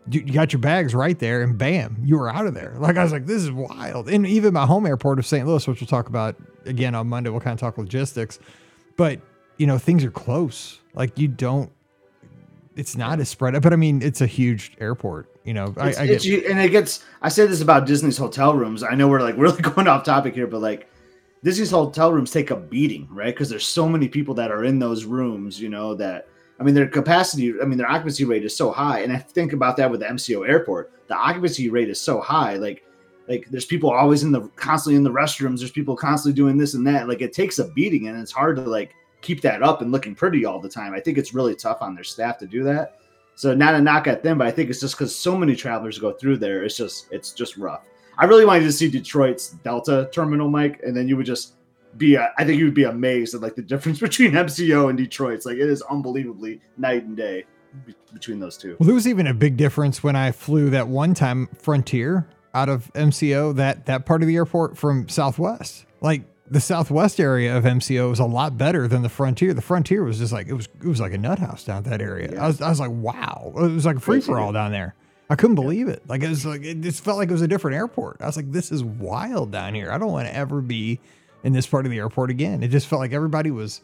you, 0.10 0.22
you 0.22 0.34
got 0.34 0.52
your 0.52 0.62
bags 0.62 0.96
right 0.96 1.18
there, 1.20 1.44
and 1.44 1.58
bam, 1.58 1.98
you 2.04 2.18
were 2.18 2.30
out 2.30 2.48
of 2.48 2.54
there. 2.54 2.76
Like 2.78 2.98
I 2.98 3.04
was 3.04 3.12
like, 3.12 3.26
this 3.28 3.44
is 3.44 3.52
wild. 3.52 4.10
And 4.10 4.26
even 4.26 4.54
my 4.54 4.66
home 4.66 4.86
airport 4.86 5.20
of 5.20 5.26
St. 5.26 5.46
Louis, 5.46 5.68
which 5.68 5.80
we'll 5.82 5.88
talk 5.88 6.08
about 6.10 6.36
again 6.66 6.96
on 6.96 7.08
Monday, 7.08 7.30
we'll 7.30 7.40
kind 7.42 7.54
of 7.54 7.60
talk 7.60 7.78
logistics, 7.78 8.40
but 8.98 9.20
you 9.58 9.68
know, 9.68 9.78
things 9.78 10.04
are 10.04 10.12
close. 10.12 10.80
Like 10.96 11.20
you 11.20 11.28
don't 11.28 11.72
it's 12.76 12.96
not 12.96 13.20
as 13.20 13.30
spread 13.30 13.56
out, 13.56 13.62
but 13.62 13.74
I 13.74 13.76
mean, 13.76 14.02
it's 14.02 14.22
a 14.22 14.28
huge 14.28 14.74
airport. 14.80 15.30
You 15.44 15.54
know, 15.54 15.74
I, 15.78 15.90
I 15.90 16.08
get 16.08 16.26
and 16.26 16.60
it 16.60 16.70
gets. 16.70 17.04
I 17.22 17.30
say 17.30 17.46
this 17.46 17.62
about 17.62 17.86
Disney's 17.86 18.18
hotel 18.18 18.54
rooms. 18.54 18.84
I 18.84 18.96
know 18.96 19.08
we're 19.08 19.22
like 19.22 19.36
really 19.38 19.62
going 19.62 19.88
off 19.88 20.04
topic 20.04 20.34
here, 20.34 20.48
but 20.48 20.62
like 20.62 20.90
Disney's 21.44 21.72
hotel 21.72 22.12
rooms 22.12 22.32
take 22.32 22.52
a 22.52 22.56
beating, 22.56 23.08
right? 23.12 23.34
Because 23.34 23.50
there's 23.50 23.68
so 23.68 23.88
many 23.88 24.08
people 24.08 24.34
that 24.36 24.52
are 24.52 24.64
in 24.64 24.80
those 24.80 25.06
rooms. 25.06 25.62
You 25.62 25.70
know 25.70 25.96
that. 25.96 26.28
I 26.60 26.64
mean, 26.64 26.76
their 26.76 26.88
capacity. 26.88 27.54
I 27.62 27.66
mean, 27.66 27.78
their 27.78 27.90
occupancy 27.90 28.26
rate 28.26 28.46
is 28.46 28.56
so 28.56 28.72
high, 28.72 29.00
and 29.00 29.12
I 29.12 29.18
think 29.18 29.54
about 29.54 29.76
that 29.78 29.92
with 29.92 30.00
the 30.00 30.06
MCO 30.06 30.48
airport. 30.48 30.92
The 31.08 31.16
occupancy 31.16 31.70
rate 31.70 31.90
is 31.90 32.00
so 32.00 32.22
high, 32.22 32.56
like. 32.56 32.84
Like 33.26 33.48
there's 33.50 33.64
people 33.64 33.90
always 33.90 34.24
in 34.24 34.34
the 34.34 34.50
constantly 34.58 34.98
in 34.98 35.04
the 35.04 35.10
restrooms. 35.10 35.60
There's 35.60 35.72
people 35.72 35.96
constantly 35.96 36.36
doing 36.36 36.58
this 36.58 36.74
and 36.74 36.86
that. 36.88 37.08
Like 37.08 37.22
it 37.22 37.32
takes 37.32 37.58
a 37.58 37.70
beating, 37.70 38.10
and 38.10 38.20
it's 38.20 38.34
hard 38.34 38.58
to 38.58 38.64
like 38.64 38.94
keep 39.24 39.42
that 39.42 39.64
up 39.64 39.82
and 39.82 39.92
looking 39.92 40.14
pretty 40.14 40.46
all 40.46 40.60
the 40.60 40.70
time. 40.70 40.94
I 40.94 41.00
think 41.00 41.18
it's 41.18 41.34
really 41.34 41.56
tough 41.56 41.82
on 41.82 41.96
their 41.96 42.04
staff 42.04 42.38
to 42.40 42.46
do 42.46 42.64
that. 42.66 43.00
So 43.36 43.56
not 43.56 43.74
a 43.74 43.82
knock 43.82 44.06
at 44.06 44.22
them, 44.22 44.38
but 44.38 44.46
I 44.46 44.52
think 44.52 44.70
it's 44.70 44.80
just 44.80 44.96
because 44.96 45.16
so 45.16 45.36
many 45.36 45.56
travelers 45.56 45.98
go 45.98 46.12
through 46.12 46.38
there. 46.38 46.64
It's 46.64 46.78
just 46.78 47.08
it's 47.12 47.32
just 47.32 47.58
rough. 47.58 47.82
I 48.18 48.26
really 48.26 48.46
wanted 48.46 48.66
to 48.66 48.72
see 48.72 48.90
Detroit's 48.90 49.50
Delta 49.64 50.08
terminal, 50.12 50.50
Mike, 50.50 50.82
and 50.84 50.96
then 50.96 51.08
you 51.08 51.18
would 51.18 51.26
just 51.26 51.54
be. 51.98 52.16
uh, 52.16 52.28
I 52.38 52.46
think 52.46 52.60
you 52.60 52.66
would 52.66 52.76
be 52.76 52.84
amazed 52.84 53.34
at 53.34 53.42
like 53.42 53.56
the 53.56 53.62
difference 53.74 54.00
between 54.00 54.34
MCO 54.34 54.90
and 54.90 54.98
Detroit's. 54.98 55.46
Like 55.46 55.56
it 55.58 55.68
is 55.68 55.82
unbelievably 55.84 56.62
night 56.78 57.06
and 57.06 57.18
day 57.18 57.46
between 58.14 58.40
those 58.40 58.56
two. 58.56 58.76
well, 58.80 58.86
there 58.86 58.94
was 58.94 59.08
even 59.08 59.26
a 59.26 59.34
big 59.34 59.58
difference 59.58 60.04
when 60.04 60.16
I 60.16 60.32
flew 60.32 60.70
that 60.70 60.88
one 60.88 61.16
time 61.16 61.50
Frontier 61.58 62.28
out 62.54 62.70
of 62.70 62.94
MCO 62.94 63.56
that 63.56 63.88
that 63.88 64.06
part 64.06 64.22
of 64.22 64.28
the 64.28 64.36
airport 64.36 64.78
from 64.78 65.10
Southwest. 65.10 65.86
Like 66.02 66.24
the 66.54 66.62
Southwest 66.62 67.20
area 67.20 67.58
of 67.58 67.64
MCO 67.64 68.12
was 68.12 68.20
a 68.20 68.26
lot 68.26 68.58
better 68.58 68.88
than 68.88 69.02
the 69.02 69.10
Frontier. 69.10 69.56
The 69.56 69.62
Frontier 69.62 70.04
was 70.04 70.20
just 70.20 70.32
like 70.32 70.48
it 70.48 70.54
was 70.54 70.70
it 70.82 70.88
was 70.88 71.02
like 71.02 71.12
a 71.12 71.18
nut 71.18 71.40
house 71.40 71.64
down 71.64 71.84
that 71.84 72.00
area. 72.00 72.40
I 72.40 72.48
was 72.48 72.62
I 72.62 72.70
was 72.70 72.80
like, 72.80 72.92
wow, 72.92 73.52
it 73.58 73.72
was 73.72 73.86
like 73.86 73.98
a 73.98 74.00
free 74.00 74.22
for 74.22 74.40
all 74.40 74.52
down 74.52 74.72
there. 74.72 74.94
I 75.32 75.36
couldn't 75.36 75.56
believe 75.56 75.88
it. 75.88 76.04
Like 76.08 76.22
it 76.22 76.30
was 76.30 76.46
like 76.46 76.64
it 76.64 76.82
just 76.82 77.04
felt 77.04 77.18
like 77.18 77.30
it 77.30 77.32
was 77.32 77.42
a 77.42 77.48
different 77.48 77.76
airport. 77.76 78.18
I 78.22 78.28
was 78.28 78.38
like, 78.38 78.52
this 78.52 78.72
is 78.72 78.84
wild 78.84 79.52
down 79.52 79.74
here. 79.74 79.92
I 79.92 79.98
don't 79.98 80.12
want 80.12 80.28
to 80.28 80.36
ever 80.36 80.62
be 80.62 81.00
in 81.44 81.54
this 81.54 81.66
part 81.66 81.86
of 81.86 81.92
the 81.92 81.98
airport 81.98 82.30
again. 82.30 82.62
It 82.62 82.68
just 82.68 82.86
felt 82.86 83.00
like 83.00 83.14
everybody 83.14 83.50
was 83.50 83.82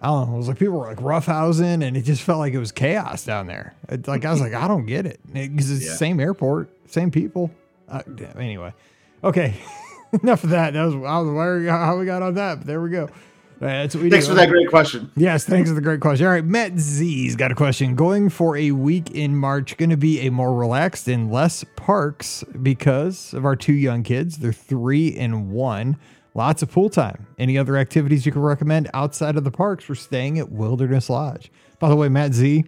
I 0.00 0.06
don't 0.06 0.28
know. 0.28 0.34
It 0.34 0.38
was 0.38 0.48
like 0.48 0.58
people 0.60 0.78
were 0.78 0.86
like 0.86 0.98
roughhousing, 0.98 1.84
and 1.84 1.96
it 1.96 2.02
just 2.02 2.22
felt 2.22 2.38
like 2.38 2.52
it 2.52 2.58
was 2.58 2.70
chaos 2.70 3.24
down 3.24 3.48
there. 3.48 3.74
It, 3.88 4.06
like 4.06 4.24
I 4.24 4.30
was 4.30 4.40
like, 4.40 4.54
I 4.54 4.68
don't 4.68 4.86
get 4.86 5.04
it 5.04 5.20
because 5.32 5.70
it's 5.70 5.84
the 5.88 5.96
same 5.96 6.20
airport, 6.20 6.70
same 6.88 7.10
people. 7.10 7.50
Uh, 7.88 8.02
anyway, 8.38 8.72
okay, 9.24 9.54
enough 10.22 10.44
of 10.44 10.50
that. 10.50 10.72
That 10.74 10.84
was, 10.84 10.94
I 10.94 11.18
was 11.18 11.30
where 11.30 11.68
how 11.70 11.98
we 11.98 12.06
got 12.06 12.22
on 12.22 12.34
that. 12.34 12.58
But 12.58 12.66
there 12.66 12.80
we 12.80 12.90
go. 12.90 13.08
That's 13.60 13.94
what 13.94 14.04
we 14.04 14.10
Thanks 14.10 14.26
do. 14.26 14.32
for 14.32 14.36
that 14.36 14.48
great 14.48 14.68
question. 14.68 15.10
Yes, 15.16 15.44
thanks 15.44 15.68
for 15.68 15.74
the 15.74 15.80
great 15.80 16.00
question. 16.00 16.26
All 16.26 16.32
right, 16.32 16.44
Matt 16.44 16.78
Z's 16.78 17.34
got 17.34 17.50
a 17.50 17.56
question. 17.56 17.96
Going 17.96 18.28
for 18.28 18.56
a 18.56 18.70
week 18.70 19.10
in 19.10 19.34
March, 19.34 19.76
going 19.76 19.90
to 19.90 19.96
be 19.96 20.20
a 20.20 20.30
more 20.30 20.54
relaxed 20.54 21.08
and 21.08 21.32
less 21.32 21.64
parks 21.74 22.44
because 22.62 23.34
of 23.34 23.44
our 23.44 23.56
two 23.56 23.72
young 23.72 24.04
kids. 24.04 24.38
They're 24.38 24.52
three 24.52 25.16
and 25.16 25.50
one. 25.50 25.96
Lots 26.34 26.62
of 26.62 26.70
pool 26.70 26.88
time. 26.88 27.26
Any 27.36 27.58
other 27.58 27.76
activities 27.76 28.24
you 28.24 28.30
can 28.30 28.42
recommend 28.42 28.88
outside 28.94 29.36
of 29.36 29.42
the 29.42 29.50
parks 29.50 29.84
for 29.84 29.96
staying 29.96 30.38
at 30.38 30.52
Wilderness 30.52 31.10
Lodge? 31.10 31.50
By 31.80 31.88
the 31.88 31.96
way, 31.96 32.08
Matt 32.08 32.34
Z, 32.34 32.64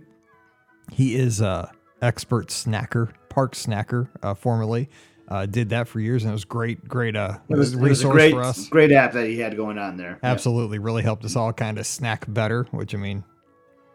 he 0.91 1.15
is 1.15 1.41
a 1.41 1.71
expert 2.03 2.49
snacker, 2.49 3.13
park 3.29 3.55
snacker, 3.55 4.09
uh, 4.25 4.35
formerly. 4.35 4.89
Uh, 5.31 5.47
did 5.47 5.69
that 5.69 5.87
for 5.87 6.01
years, 6.01 6.25
and 6.25 6.31
it 6.31 6.35
was 6.35 6.45
great, 6.45 6.89
great 6.89 7.15
uh, 7.15 7.39
It 7.49 7.57
was, 7.57 7.73
it 7.73 7.79
was 7.79 7.91
resource 7.91 8.11
a 8.11 8.17
great 8.17 8.33
for 8.33 8.43
us. 8.43 8.69
great 8.69 8.91
app 8.91 9.13
that 9.13 9.27
he 9.27 9.39
had 9.39 9.57
going 9.57 9.79
on 9.79 9.97
there. 9.97 10.19
Yeah. 10.23 10.31
Absolutely, 10.33 10.81
really 10.81 11.05
helped 11.05 11.25
us 11.25 11.37
all 11.37 11.53
kind 11.53 11.79
of 11.79 11.87
snack 11.87 12.25
better, 12.27 12.65
which 12.73 12.97
I 12.97 12.99
mean, 12.99 13.23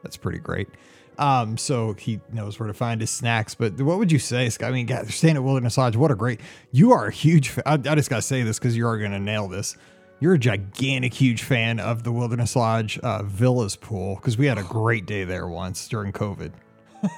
that's 0.02 0.16
pretty 0.16 0.40
great. 0.40 0.70
Um, 1.18 1.58
so 1.58 1.94
he 1.94 2.22
knows 2.32 2.58
where 2.60 2.68
to 2.68 2.74
find 2.74 3.02
his 3.02 3.10
snacks. 3.10 3.54
But 3.54 3.80
what 3.82 3.98
would 3.98 4.12
you 4.12 4.20
say, 4.20 4.50
Scott? 4.50 4.70
I 4.70 4.74
mean, 4.74 4.86
God, 4.86 5.10
staying 5.10 5.36
at 5.36 5.44
Wilderness 5.44 5.78
Lodge. 5.78 5.98
What 5.98 6.10
a 6.12 6.16
great! 6.16 6.40
You 6.72 6.94
are 6.94 7.08
a 7.08 7.12
huge. 7.12 7.50
Fa- 7.50 7.68
I, 7.68 7.74
I 7.74 7.96
just 7.96 8.10
gotta 8.10 8.22
say 8.22 8.44
this 8.44 8.58
because 8.58 8.78
you 8.78 8.88
are 8.88 8.98
gonna 8.98 9.20
nail 9.20 9.50
this. 9.50 9.76
You're 10.22 10.36
a 10.36 10.40
gigantic, 10.40 11.14
huge 11.14 11.44
fan 11.44 11.82
of 11.82 12.04
the 12.04 12.12
Wilderness 12.14 12.56
Lodge 12.56 12.98
uh, 13.00 13.24
Villas 13.24 13.76
pool 13.76 14.16
because 14.16 14.38
we 14.38 14.46
had 14.46 14.58
a 14.58 14.64
great 14.64 15.06
day 15.06 15.26
there 15.26 15.48
once 15.48 15.90
during 15.90 16.14
COVID. 16.14 16.54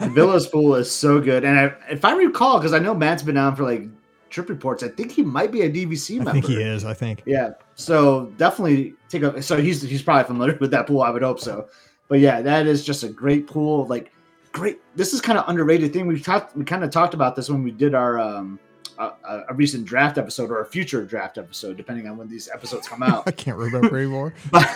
Villa's 0.01 0.47
pool 0.47 0.73
is 0.75 0.89
so 0.91 1.21
good, 1.21 1.43
and 1.43 1.59
I, 1.59 1.73
if 1.91 2.03
I 2.03 2.13
recall, 2.13 2.57
because 2.57 2.73
I 2.73 2.79
know 2.79 2.95
Matt's 2.95 3.21
been 3.23 3.37
on 3.37 3.55
for 3.55 3.63
like 3.63 3.83
trip 4.29 4.49
reports, 4.49 4.83
I 4.83 4.89
think 4.89 5.11
he 5.11 5.23
might 5.23 5.51
be 5.51 5.61
a 5.61 5.69
DVC 5.69 6.17
member. 6.17 6.31
I 6.31 6.33
think 6.33 6.45
he 6.45 6.61
is. 6.61 6.85
I 6.85 6.93
think. 6.93 7.23
Yeah. 7.25 7.51
So 7.75 8.31
definitely 8.37 8.93
take 9.09 9.23
a. 9.23 9.41
So 9.41 9.57
he's 9.61 9.81
he's 9.81 10.01
probably 10.01 10.25
familiar 10.25 10.57
with 10.61 10.71
that 10.71 10.87
pool. 10.87 11.01
I 11.01 11.09
would 11.09 11.23
hope 11.23 11.39
so. 11.39 11.67
But 12.07 12.19
yeah, 12.19 12.41
that 12.41 12.67
is 12.67 12.85
just 12.85 13.03
a 13.03 13.09
great 13.09 13.47
pool. 13.47 13.85
Like 13.87 14.11
great. 14.51 14.79
This 14.95 15.13
is 15.13 15.21
kind 15.21 15.37
of 15.37 15.47
underrated 15.47 15.93
thing. 15.93 16.07
We 16.07 16.19
talked. 16.19 16.55
We 16.55 16.63
kind 16.63 16.83
of 16.83 16.91
talked 16.91 17.13
about 17.13 17.35
this 17.35 17.49
when 17.49 17.63
we 17.63 17.71
did 17.71 17.93
our 17.93 18.19
um 18.19 18.59
a, 18.99 19.43
a, 19.49 19.53
recent 19.53 19.85
draft 19.85 20.17
episode 20.17 20.49
or 20.49 20.61
a 20.61 20.65
future 20.65 21.05
draft 21.05 21.37
episode, 21.37 21.77
depending 21.77 22.07
on 22.07 22.17
when 22.17 22.27
these 22.27 22.49
episodes 22.49 22.87
come 22.87 23.03
out. 23.03 23.23
I 23.27 23.31
can't 23.31 23.57
remember 23.57 23.97
anymore. 23.97 24.33
but, 24.51 24.67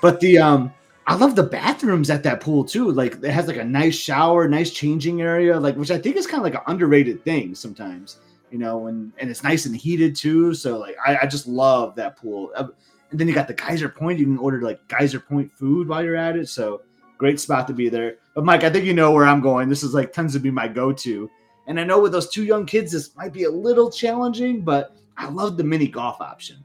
but 0.00 0.20
the 0.20 0.38
um 0.38 0.72
I 1.06 1.14
love 1.14 1.36
the 1.36 1.42
bathrooms 1.42 2.10
at 2.10 2.22
that 2.24 2.40
pool 2.40 2.64
too. 2.64 2.90
Like 2.90 3.22
it 3.22 3.30
has 3.30 3.46
like 3.46 3.58
a 3.58 3.64
nice 3.64 3.94
shower, 3.94 4.48
nice 4.48 4.70
changing 4.70 5.22
area, 5.22 5.58
like 5.58 5.76
which 5.76 5.90
I 5.90 5.98
think 5.98 6.16
is 6.16 6.26
kind 6.26 6.38
of 6.38 6.44
like 6.44 6.54
an 6.54 6.62
underrated 6.66 7.22
thing 7.24 7.54
sometimes. 7.54 8.18
You 8.50 8.58
know, 8.58 8.86
and 8.86 9.12
and 9.18 9.30
it's 9.30 9.42
nice 9.42 9.66
and 9.66 9.76
heated 9.76 10.14
too. 10.14 10.54
So 10.54 10.78
like 10.78 10.96
I, 11.04 11.18
I 11.22 11.26
just 11.26 11.46
love 11.46 11.94
that 11.96 12.16
pool. 12.16 12.52
Uh, 12.54 12.68
and 13.10 13.20
then 13.20 13.28
you 13.28 13.34
got 13.34 13.48
the 13.48 13.54
Geyser 13.54 13.88
Point. 13.88 14.18
You 14.18 14.26
can 14.26 14.38
order 14.38 14.60
like 14.62 14.80
Geyser 14.88 15.20
Point 15.20 15.52
food 15.52 15.88
while 15.88 16.04
you're 16.04 16.16
at 16.16 16.36
it. 16.36 16.48
So 16.48 16.82
great 17.18 17.40
spot 17.40 17.66
to 17.68 17.72
be 17.72 17.88
there. 17.88 18.16
But 18.34 18.44
Mike, 18.44 18.64
I 18.64 18.70
think 18.70 18.84
you 18.84 18.94
know 18.94 19.12
where 19.12 19.26
I'm 19.26 19.40
going. 19.40 19.68
This 19.68 19.82
is 19.82 19.94
like 19.94 20.12
tends 20.12 20.34
to 20.34 20.40
be 20.40 20.50
my 20.50 20.68
go-to. 20.68 21.30
And 21.66 21.80
I 21.80 21.84
know 21.84 22.00
with 22.00 22.12
those 22.12 22.28
two 22.28 22.44
young 22.44 22.66
kids, 22.66 22.92
this 22.92 23.16
might 23.16 23.32
be 23.32 23.44
a 23.44 23.50
little 23.50 23.90
challenging, 23.90 24.60
but 24.62 24.94
I 25.16 25.28
love 25.28 25.56
the 25.56 25.64
mini 25.64 25.88
golf 25.88 26.20
option. 26.20 26.62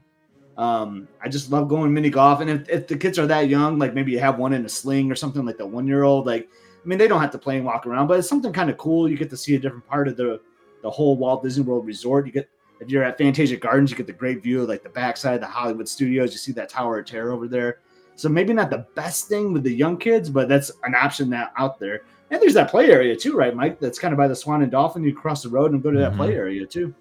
Um, 0.58 1.08
I 1.22 1.28
just 1.28 1.50
love 1.50 1.68
going 1.68 1.92
mini 1.92 2.10
golf. 2.10 2.40
And 2.40 2.50
if, 2.50 2.68
if 2.68 2.86
the 2.86 2.96
kids 2.96 3.18
are 3.18 3.26
that 3.26 3.48
young, 3.48 3.78
like 3.78 3.94
maybe 3.94 4.12
you 4.12 4.20
have 4.20 4.38
one 4.38 4.52
in 4.52 4.64
a 4.64 4.68
sling 4.68 5.10
or 5.10 5.14
something 5.14 5.44
like 5.44 5.56
the 5.56 5.66
one 5.66 5.86
year 5.86 6.02
old, 6.02 6.26
like, 6.26 6.48
I 6.52 6.86
mean, 6.86 6.98
they 6.98 7.08
don't 7.08 7.20
have 7.20 7.30
to 7.32 7.38
play 7.38 7.56
and 7.56 7.64
walk 7.64 7.86
around, 7.86 8.06
but 8.06 8.18
it's 8.18 8.28
something 8.28 8.52
kind 8.52 8.68
of 8.68 8.76
cool. 8.76 9.08
You 9.08 9.16
get 9.16 9.30
to 9.30 9.36
see 9.36 9.54
a 9.54 9.58
different 9.58 9.86
part 9.86 10.08
of 10.08 10.16
the, 10.16 10.40
the 10.82 10.90
whole 10.90 11.16
Walt 11.16 11.42
Disney 11.42 11.64
World 11.64 11.86
resort. 11.86 12.26
You 12.26 12.32
get, 12.32 12.48
if 12.80 12.90
you're 12.90 13.04
at 13.04 13.16
Fantasia 13.16 13.56
Gardens, 13.56 13.90
you 13.90 13.96
get 13.96 14.06
the 14.06 14.12
great 14.12 14.42
view 14.42 14.62
of 14.62 14.68
like 14.68 14.82
the 14.82 14.88
backside 14.88 15.36
of 15.36 15.40
the 15.40 15.46
Hollywood 15.46 15.88
studios. 15.88 16.32
You 16.32 16.38
see 16.38 16.52
that 16.52 16.68
Tower 16.68 16.98
of 16.98 17.06
Terror 17.06 17.32
over 17.32 17.48
there. 17.48 17.78
So 18.16 18.28
maybe 18.28 18.52
not 18.52 18.70
the 18.70 18.86
best 18.94 19.28
thing 19.28 19.52
with 19.52 19.62
the 19.62 19.72
young 19.72 19.96
kids, 19.96 20.28
but 20.28 20.48
that's 20.48 20.70
an 20.84 20.94
option 20.94 21.30
that 21.30 21.52
out 21.56 21.78
there. 21.78 22.02
And 22.30 22.40
there's 22.40 22.54
that 22.54 22.70
play 22.70 22.90
area 22.90 23.16
too, 23.16 23.36
right, 23.36 23.54
Mike? 23.54 23.80
That's 23.80 23.98
kind 23.98 24.12
of 24.12 24.18
by 24.18 24.28
the 24.28 24.36
Swan 24.36 24.62
and 24.62 24.70
Dolphin. 24.70 25.02
You 25.04 25.14
cross 25.14 25.42
the 25.42 25.48
road 25.48 25.72
and 25.72 25.82
go 25.82 25.90
to 25.90 25.98
that 25.98 26.10
mm-hmm. 26.10 26.18
play 26.18 26.34
area 26.34 26.66
too. 26.66 26.94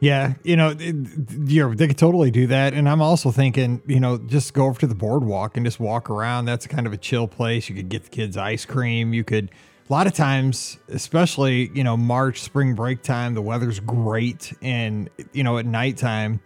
Yeah, 0.00 0.34
you 0.42 0.56
know, 0.56 0.70
you 0.70 1.74
they 1.74 1.86
could 1.86 1.96
totally 1.96 2.30
do 2.30 2.46
that. 2.48 2.74
And 2.74 2.88
I'm 2.88 3.00
also 3.00 3.30
thinking, 3.30 3.80
you 3.86 4.00
know, 4.00 4.18
just 4.18 4.52
go 4.52 4.66
over 4.66 4.78
to 4.80 4.86
the 4.86 4.94
boardwalk 4.94 5.56
and 5.56 5.64
just 5.64 5.80
walk 5.80 6.10
around. 6.10 6.44
That's 6.44 6.66
kind 6.66 6.86
of 6.86 6.92
a 6.92 6.98
chill 6.98 7.26
place. 7.26 7.70
You 7.70 7.74
could 7.74 7.88
get 7.88 8.04
the 8.04 8.10
kids 8.10 8.36
ice 8.36 8.66
cream. 8.66 9.14
You 9.14 9.24
could, 9.24 9.50
a 9.88 9.92
lot 9.92 10.06
of 10.06 10.14
times, 10.14 10.78
especially, 10.88 11.70
you 11.74 11.84
know, 11.84 11.96
March, 11.96 12.40
spring 12.40 12.74
break 12.74 13.02
time, 13.02 13.34
the 13.34 13.42
weather's 13.42 13.80
great. 13.80 14.52
And, 14.62 15.10
you 15.32 15.44
know, 15.44 15.58
at 15.58 15.66
nighttime, 15.66 16.40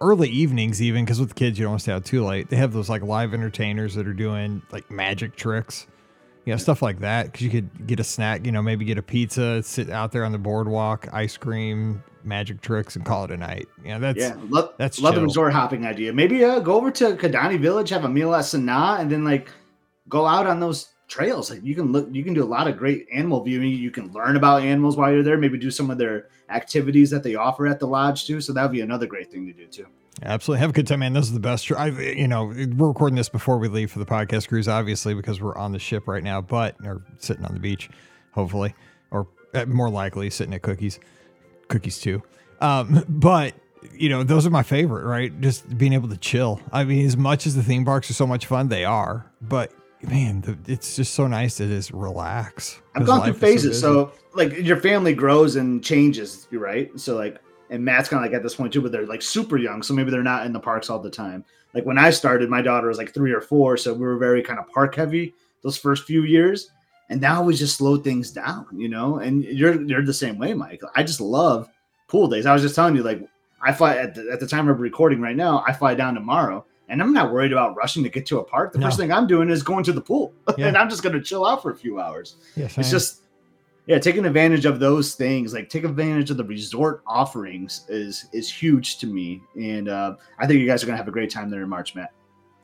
early 0.00 0.28
evenings, 0.28 0.82
even, 0.82 1.04
because 1.04 1.20
with 1.20 1.30
the 1.30 1.34
kids, 1.34 1.58
you 1.58 1.64
don't 1.64 1.72
want 1.72 1.80
to 1.80 1.82
stay 1.84 1.92
out 1.92 2.04
too 2.04 2.24
late. 2.24 2.50
They 2.50 2.56
have 2.56 2.72
those 2.72 2.88
like 2.88 3.02
live 3.02 3.32
entertainers 3.32 3.94
that 3.94 4.06
are 4.08 4.14
doing 4.14 4.62
like 4.72 4.90
magic 4.90 5.36
tricks 5.36 5.86
you 6.44 6.52
know, 6.52 6.58
stuff 6.58 6.82
like 6.82 7.00
that. 7.00 7.26
Because 7.26 7.42
you 7.42 7.50
could 7.50 7.86
get 7.86 8.00
a 8.00 8.04
snack, 8.04 8.44
you 8.44 8.52
know, 8.52 8.62
maybe 8.62 8.84
get 8.84 8.98
a 8.98 9.02
pizza, 9.02 9.62
sit 9.62 9.90
out 9.90 10.12
there 10.12 10.24
on 10.24 10.32
the 10.32 10.38
boardwalk, 10.38 11.08
ice 11.12 11.36
cream, 11.36 12.02
magic 12.24 12.60
tricks, 12.60 12.96
and 12.96 13.04
call 13.04 13.24
it 13.24 13.30
a 13.30 13.36
night. 13.36 13.68
Yeah, 13.84 13.98
that's 13.98 14.18
yeah, 14.18 14.36
love, 14.48 14.74
that's 14.76 15.00
love 15.00 15.14
chill. 15.14 15.20
the 15.20 15.26
resort 15.26 15.52
hopping 15.52 15.86
idea. 15.86 16.12
Maybe 16.12 16.44
uh, 16.44 16.60
go 16.60 16.74
over 16.74 16.90
to 16.92 17.16
Kidani 17.16 17.58
Village, 17.60 17.90
have 17.90 18.04
a 18.04 18.08
meal 18.08 18.34
at 18.34 18.44
Sanaa, 18.44 19.00
and 19.00 19.10
then 19.10 19.24
like 19.24 19.50
go 20.08 20.26
out 20.26 20.46
on 20.46 20.60
those 20.60 20.88
trails. 21.10 21.50
Like 21.50 21.62
you 21.62 21.74
can 21.74 21.92
look, 21.92 22.08
you 22.10 22.24
can 22.24 22.32
do 22.32 22.42
a 22.42 22.46
lot 22.46 22.68
of 22.68 22.78
great 22.78 23.06
animal 23.12 23.42
viewing. 23.42 23.72
You 23.72 23.90
can 23.90 24.10
learn 24.12 24.36
about 24.36 24.62
animals 24.62 24.96
while 24.96 25.12
you're 25.12 25.22
there. 25.22 25.36
Maybe 25.36 25.58
do 25.58 25.70
some 25.70 25.90
of 25.90 25.98
their 25.98 26.28
activities 26.48 27.10
that 27.10 27.22
they 27.22 27.34
offer 27.34 27.66
at 27.66 27.80
the 27.80 27.86
lodge 27.86 28.26
too. 28.26 28.40
So 28.40 28.54
that 28.54 28.62
would 28.62 28.72
be 28.72 28.80
another 28.80 29.06
great 29.06 29.30
thing 29.30 29.46
to 29.46 29.52
do 29.52 29.66
too. 29.66 29.86
Absolutely. 30.22 30.60
Have 30.60 30.70
a 30.70 30.72
good 30.72 30.86
time, 30.86 31.00
man. 31.00 31.12
This 31.12 31.26
is 31.26 31.32
the 31.32 31.40
best. 31.40 31.70
I, 31.72 31.88
you 31.88 32.28
know, 32.28 32.46
we're 32.46 32.88
recording 32.88 33.16
this 33.16 33.28
before 33.28 33.58
we 33.58 33.68
leave 33.68 33.90
for 33.90 33.98
the 33.98 34.06
podcast 34.06 34.48
cruise, 34.48 34.68
obviously, 34.68 35.14
because 35.14 35.40
we're 35.40 35.56
on 35.56 35.72
the 35.72 35.78
ship 35.78 36.06
right 36.06 36.22
now, 36.22 36.40
but, 36.40 36.76
or 36.84 37.02
sitting 37.18 37.44
on 37.44 37.54
the 37.54 37.60
beach, 37.60 37.88
hopefully, 38.32 38.74
or 39.10 39.28
uh, 39.54 39.64
more 39.66 39.88
likely 39.88 40.28
sitting 40.28 40.52
at 40.52 40.62
cookies, 40.62 41.00
cookies 41.68 41.98
too. 41.98 42.22
Um, 42.60 43.02
but, 43.08 43.54
you 43.94 44.10
know, 44.10 44.22
those 44.22 44.46
are 44.46 44.50
my 44.50 44.62
favorite, 44.62 45.06
right? 45.06 45.40
Just 45.40 45.78
being 45.78 45.94
able 45.94 46.10
to 46.10 46.18
chill. 46.18 46.60
I 46.70 46.84
mean, 46.84 47.06
as 47.06 47.16
much 47.16 47.46
as 47.46 47.54
the 47.54 47.62
theme 47.62 47.86
parks 47.86 48.10
are 48.10 48.14
so 48.14 48.26
much 48.26 48.44
fun, 48.44 48.68
they 48.68 48.84
are, 48.84 49.30
but 49.40 49.72
man, 50.02 50.40
the, 50.40 50.56
it's 50.66 50.96
just 50.96 51.14
so 51.14 51.26
nice 51.26 51.56
to 51.56 51.66
just 51.66 51.90
relax. 51.92 52.80
I've 52.94 53.06
gone 53.06 53.22
through 53.22 53.34
phases. 53.34 53.80
So, 53.80 54.06
so, 54.06 54.12
like, 54.34 54.56
your 54.58 54.76
family 54.78 55.14
grows 55.14 55.56
and 55.56 55.82
changes, 55.84 56.48
right? 56.52 56.90
So, 56.98 57.16
like, 57.16 57.40
and 57.70 57.84
Matt's 57.84 58.08
kind 58.08 58.24
of 58.24 58.30
like 58.30 58.36
at 58.36 58.42
this 58.42 58.56
point 58.56 58.72
too, 58.72 58.82
but 58.82 58.92
they're 58.92 59.06
like 59.06 59.22
super 59.22 59.56
young, 59.56 59.82
so 59.82 59.94
maybe 59.94 60.10
they're 60.10 60.22
not 60.22 60.44
in 60.44 60.52
the 60.52 60.60
parks 60.60 60.90
all 60.90 60.98
the 60.98 61.10
time. 61.10 61.44
Like 61.72 61.86
when 61.86 61.98
I 61.98 62.10
started, 62.10 62.50
my 62.50 62.62
daughter 62.62 62.88
was 62.88 62.98
like 62.98 63.14
three 63.14 63.32
or 63.32 63.40
four, 63.40 63.76
so 63.76 63.94
we 63.94 64.00
were 64.00 64.18
very 64.18 64.42
kind 64.42 64.58
of 64.58 64.68
park 64.68 64.96
heavy 64.96 65.34
those 65.62 65.76
first 65.76 66.04
few 66.04 66.24
years. 66.24 66.70
And 67.08 67.20
now 67.20 67.42
we 67.42 67.54
just 67.54 67.76
slow 67.76 67.96
things 67.96 68.30
down, 68.30 68.66
you 68.72 68.88
know. 68.88 69.18
And 69.18 69.44
you're 69.44 69.82
you're 69.82 70.04
the 70.04 70.14
same 70.14 70.38
way, 70.38 70.54
Mike. 70.54 70.80
I 70.94 71.02
just 71.02 71.20
love 71.20 71.68
pool 72.08 72.28
days. 72.28 72.46
I 72.46 72.52
was 72.52 72.62
just 72.62 72.74
telling 72.74 72.96
you, 72.96 73.02
like 73.02 73.24
I 73.62 73.72
fly 73.72 73.96
at 73.96 74.14
the, 74.14 74.30
at 74.32 74.40
the 74.40 74.46
time 74.46 74.68
of 74.68 74.80
recording 74.80 75.20
right 75.20 75.36
now. 75.36 75.64
I 75.66 75.72
fly 75.72 75.94
down 75.94 76.14
tomorrow, 76.14 76.64
and 76.90 77.00
I'm 77.00 77.12
not 77.12 77.32
worried 77.32 77.52
about 77.52 77.76
rushing 77.76 78.02
to 78.02 78.08
get 78.08 78.26
to 78.26 78.40
a 78.40 78.44
park. 78.44 78.72
The 78.72 78.78
no. 78.78 78.86
first 78.86 78.98
thing 78.98 79.12
I'm 79.12 79.26
doing 79.26 79.48
is 79.48 79.62
going 79.62 79.84
to 79.84 79.92
the 79.92 80.00
pool, 80.00 80.34
yeah. 80.58 80.66
and 80.66 80.76
I'm 80.76 80.90
just 80.90 81.02
going 81.02 81.14
to 81.14 81.22
chill 81.22 81.46
out 81.46 81.62
for 81.62 81.70
a 81.70 81.76
few 81.76 82.00
hours. 82.00 82.36
Yes, 82.56 82.76
it's 82.76 82.90
just 82.90 83.22
yeah, 83.86 83.98
taking 83.98 84.26
advantage 84.26 84.66
of 84.66 84.78
those 84.78 85.14
things, 85.14 85.54
like 85.54 85.68
take 85.68 85.84
advantage 85.84 86.30
of 86.30 86.36
the 86.36 86.44
resort 86.44 87.02
offerings, 87.06 87.86
is 87.88 88.26
is 88.32 88.52
huge 88.52 88.98
to 88.98 89.06
me, 89.06 89.40
and 89.56 89.88
uh, 89.88 90.16
I 90.38 90.46
think 90.46 90.60
you 90.60 90.66
guys 90.66 90.82
are 90.82 90.86
gonna 90.86 90.98
have 90.98 91.08
a 91.08 91.12
great 91.12 91.30
time 91.30 91.50
there 91.50 91.62
in 91.62 91.68
March, 91.68 91.94
Matt. 91.94 92.12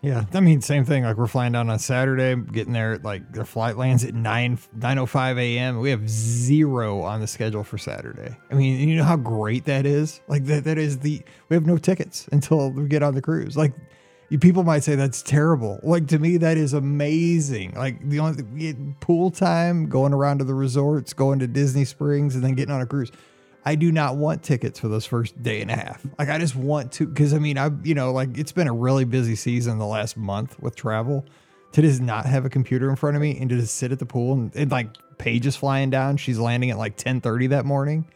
Yeah, 0.02 0.24
I 0.34 0.40
mean, 0.40 0.60
same 0.60 0.84
thing. 0.84 1.04
Like 1.04 1.16
we're 1.16 1.26
flying 1.26 1.52
down 1.52 1.70
on 1.70 1.78
Saturday, 1.78 2.40
getting 2.52 2.72
there. 2.72 2.98
Like 2.98 3.32
their 3.32 3.44
flight 3.44 3.76
lands 3.76 4.04
at 4.04 4.14
nine 4.14 4.58
nine 4.74 4.98
oh 4.98 5.06
five 5.06 5.38
a.m. 5.38 5.80
We 5.80 5.90
have 5.90 6.08
zero 6.08 7.00
on 7.00 7.20
the 7.20 7.26
schedule 7.26 7.64
for 7.64 7.78
Saturday. 7.78 8.36
I 8.50 8.54
mean, 8.54 8.88
you 8.88 8.96
know 8.96 9.04
how 9.04 9.16
great 9.16 9.64
that 9.64 9.86
is. 9.86 10.20
Like 10.28 10.44
that 10.44 10.64
that 10.64 10.78
is 10.78 10.98
the 10.98 11.22
we 11.48 11.54
have 11.54 11.66
no 11.66 11.78
tickets 11.78 12.28
until 12.30 12.70
we 12.70 12.86
get 12.86 13.02
on 13.02 13.14
the 13.14 13.22
cruise. 13.22 13.56
Like 13.56 13.72
people 14.40 14.64
might 14.64 14.82
say 14.82 14.96
that's 14.96 15.22
terrible. 15.22 15.78
Like 15.82 16.08
to 16.08 16.18
me, 16.18 16.36
that 16.38 16.56
is 16.56 16.72
amazing. 16.72 17.74
Like 17.74 18.08
the 18.08 18.18
only 18.18 18.42
thing, 18.42 18.96
pool 19.00 19.30
time, 19.30 19.88
going 19.88 20.12
around 20.12 20.38
to 20.38 20.44
the 20.44 20.54
resorts, 20.54 21.12
going 21.12 21.38
to 21.38 21.46
Disney 21.46 21.84
Springs, 21.84 22.34
and 22.34 22.42
then 22.42 22.54
getting 22.54 22.74
on 22.74 22.80
a 22.80 22.86
cruise. 22.86 23.12
I 23.64 23.74
do 23.74 23.90
not 23.90 24.16
want 24.16 24.42
tickets 24.42 24.78
for 24.78 24.88
those 24.88 25.06
first 25.06 25.40
day 25.42 25.60
and 25.60 25.70
a 25.70 25.76
half. 25.76 26.04
Like 26.18 26.28
I 26.28 26.38
just 26.38 26.54
want 26.54 26.92
to, 26.92 27.06
because 27.06 27.34
I 27.34 27.38
mean, 27.38 27.58
I 27.58 27.70
you 27.84 27.94
know, 27.94 28.12
like 28.12 28.36
it's 28.36 28.52
been 28.52 28.68
a 28.68 28.74
really 28.74 29.04
busy 29.04 29.36
season 29.36 29.78
the 29.78 29.86
last 29.86 30.16
month 30.16 30.58
with 30.60 30.74
travel. 30.76 31.24
To 31.72 31.82
just 31.82 32.00
not 32.00 32.24
have 32.24 32.46
a 32.46 32.48
computer 32.48 32.88
in 32.88 32.96
front 32.96 33.16
of 33.16 33.22
me 33.22 33.36
and 33.38 33.50
to 33.50 33.56
just 33.56 33.74
sit 33.74 33.92
at 33.92 33.98
the 33.98 34.06
pool 34.06 34.32
and, 34.32 34.54
and 34.56 34.70
like 34.70 34.96
Paige 35.18 35.46
is 35.46 35.56
flying 35.56 35.90
down. 35.90 36.16
She's 36.16 36.38
landing 36.38 36.70
at 36.70 36.78
like 36.78 36.96
ten 36.96 37.20
thirty 37.20 37.48
that 37.48 37.66
morning. 37.66 38.06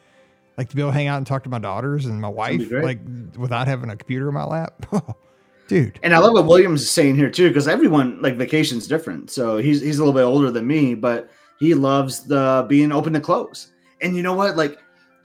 Like 0.56 0.70
to 0.70 0.76
be 0.76 0.80
able 0.82 0.92
to 0.92 0.94
hang 0.94 1.08
out 1.08 1.18
and 1.18 1.26
talk 1.26 1.44
to 1.44 1.50
my 1.50 1.58
daughters 1.58 2.06
and 2.06 2.20
my 2.20 2.28
wife, 2.28 2.70
like 2.70 3.00
without 3.36 3.66
having 3.66 3.90
a 3.90 3.96
computer 3.96 4.28
in 4.28 4.34
my 4.34 4.44
lap. 4.44 4.86
dude. 5.70 6.00
And 6.02 6.12
I 6.12 6.18
love 6.18 6.32
what 6.32 6.46
Williams 6.46 6.82
is 6.82 6.90
saying 6.90 7.14
here 7.14 7.30
too, 7.30 7.48
because 7.48 7.68
everyone 7.68 8.20
like 8.20 8.36
vacation's 8.36 8.88
different. 8.88 9.30
So 9.30 9.56
he's 9.56 9.80
he's 9.80 9.98
a 9.98 10.04
little 10.04 10.12
bit 10.12 10.24
older 10.24 10.50
than 10.50 10.66
me, 10.66 10.94
but 10.94 11.30
he 11.60 11.74
loves 11.74 12.24
the 12.24 12.66
being 12.68 12.90
open 12.90 13.12
to 13.12 13.20
close. 13.20 13.72
And 14.02 14.16
you 14.16 14.22
know 14.22 14.34
what? 14.34 14.56
Like, 14.56 14.78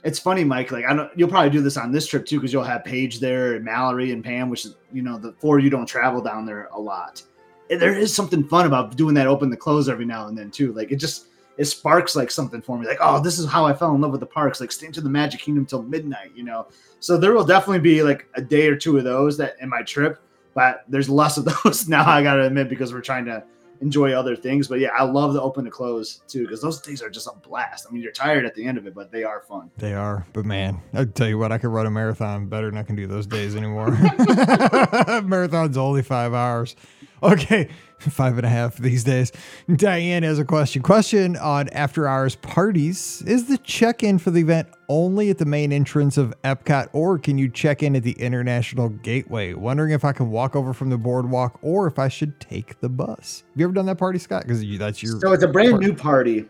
it's 0.04 0.20
funny, 0.20 0.44
Mike. 0.44 0.70
Like, 0.70 0.84
I 0.84 0.94
don't. 0.94 1.10
You'll 1.18 1.28
probably 1.28 1.50
do 1.50 1.60
this 1.60 1.76
on 1.76 1.90
this 1.90 2.06
trip 2.06 2.24
too, 2.24 2.38
because 2.38 2.52
you'll 2.52 2.62
have 2.62 2.84
Paige 2.84 3.18
there 3.18 3.54
and 3.54 3.64
Mallory 3.64 4.12
and 4.12 4.22
Pam, 4.22 4.48
which 4.48 4.64
is 4.64 4.76
you 4.92 5.02
know 5.02 5.18
the 5.18 5.32
four 5.40 5.58
you 5.58 5.68
don't 5.68 5.86
travel 5.86 6.22
down 6.22 6.46
there 6.46 6.68
a 6.72 6.80
lot. 6.80 7.22
And 7.68 7.82
there 7.82 7.98
is 7.98 8.14
something 8.14 8.46
fun 8.46 8.66
about 8.66 8.96
doing 8.96 9.14
that 9.16 9.26
open 9.26 9.50
to 9.50 9.56
close 9.56 9.88
every 9.88 10.06
now 10.06 10.28
and 10.28 10.38
then 10.38 10.52
too. 10.52 10.72
Like 10.72 10.92
it 10.92 10.96
just 10.96 11.26
it 11.58 11.64
sparks 11.64 12.14
like 12.14 12.30
something 12.30 12.62
for 12.62 12.78
me. 12.78 12.86
Like, 12.86 12.98
oh, 13.00 13.20
this 13.20 13.40
is 13.40 13.46
how 13.48 13.66
I 13.66 13.72
fell 13.72 13.92
in 13.96 14.00
love 14.00 14.12
with 14.12 14.20
the 14.20 14.26
parks. 14.26 14.60
Like 14.60 14.70
staying 14.70 14.92
to 14.92 15.00
the 15.00 15.10
Magic 15.10 15.40
Kingdom 15.40 15.66
till 15.66 15.82
midnight. 15.82 16.30
You 16.36 16.44
know. 16.44 16.68
So 17.00 17.18
there 17.18 17.32
will 17.32 17.44
definitely 17.44 17.80
be 17.80 18.04
like 18.04 18.28
a 18.34 18.42
day 18.42 18.68
or 18.68 18.76
two 18.76 18.96
of 18.96 19.02
those 19.02 19.36
that 19.38 19.56
in 19.60 19.68
my 19.68 19.82
trip 19.82 20.20
but 20.56 20.84
there's 20.88 21.10
less 21.10 21.36
of 21.36 21.44
those 21.64 21.86
now. 21.86 22.08
I 22.08 22.24
gotta 22.24 22.46
admit 22.46 22.68
because 22.68 22.92
we're 22.92 23.02
trying 23.02 23.26
to 23.26 23.44
enjoy 23.82 24.12
other 24.12 24.34
things. 24.34 24.68
But 24.68 24.80
yeah, 24.80 24.88
I 24.96 25.04
love 25.04 25.34
the 25.34 25.42
open 25.42 25.66
to 25.66 25.70
close 25.70 26.22
too 26.26 26.42
because 26.42 26.62
those 26.62 26.80
days 26.80 27.02
are 27.02 27.10
just 27.10 27.26
a 27.26 27.32
blast. 27.46 27.86
I 27.88 27.92
mean, 27.92 28.02
you're 28.02 28.10
tired 28.10 28.46
at 28.46 28.54
the 28.54 28.64
end 28.64 28.78
of 28.78 28.86
it, 28.86 28.94
but 28.94 29.12
they 29.12 29.22
are 29.22 29.42
fun. 29.42 29.70
They 29.76 29.92
are. 29.92 30.26
But 30.32 30.46
man, 30.46 30.80
I 30.94 31.04
tell 31.04 31.28
you 31.28 31.36
what, 31.36 31.52
I 31.52 31.58
could 31.58 31.68
run 31.68 31.86
a 31.86 31.90
marathon 31.90 32.46
better 32.48 32.70
than 32.70 32.78
I 32.78 32.82
can 32.84 32.96
do 32.96 33.06
those 33.06 33.26
days 33.26 33.54
anymore. 33.54 33.90
Marathon's 35.24 35.76
only 35.76 36.02
five 36.02 36.32
hours. 36.32 36.74
Okay, 37.22 37.70
five 37.98 38.36
and 38.36 38.44
a 38.44 38.48
half 38.48 38.76
these 38.76 39.02
days. 39.02 39.32
Diane 39.74 40.22
has 40.22 40.38
a 40.38 40.44
question. 40.44 40.82
Question 40.82 41.36
on 41.38 41.68
after 41.70 42.06
hours 42.06 42.36
parties. 42.36 43.22
Is 43.26 43.46
the 43.46 43.56
check 43.58 44.02
in 44.02 44.18
for 44.18 44.30
the 44.30 44.40
event 44.40 44.68
only 44.90 45.30
at 45.30 45.38
the 45.38 45.46
main 45.46 45.72
entrance 45.72 46.18
of 46.18 46.34
Epcot, 46.44 46.88
or 46.92 47.18
can 47.18 47.38
you 47.38 47.48
check 47.48 47.82
in 47.82 47.96
at 47.96 48.02
the 48.02 48.12
International 48.12 48.90
Gateway? 48.90 49.54
Wondering 49.54 49.92
if 49.92 50.04
I 50.04 50.12
can 50.12 50.30
walk 50.30 50.54
over 50.54 50.74
from 50.74 50.90
the 50.90 50.98
boardwalk 50.98 51.58
or 51.62 51.86
if 51.86 51.98
I 51.98 52.08
should 52.08 52.38
take 52.38 52.78
the 52.80 52.90
bus. 52.90 53.44
Have 53.48 53.60
you 53.60 53.64
ever 53.64 53.72
done 53.72 53.86
that 53.86 53.96
party, 53.96 54.18
Scott? 54.18 54.42
Because 54.42 54.62
that's 54.78 55.02
your. 55.02 55.18
So 55.20 55.32
it's 55.32 55.42
a 55.42 55.48
brand 55.48 55.72
party. 55.72 55.86
new 55.86 55.94
party. 55.94 56.44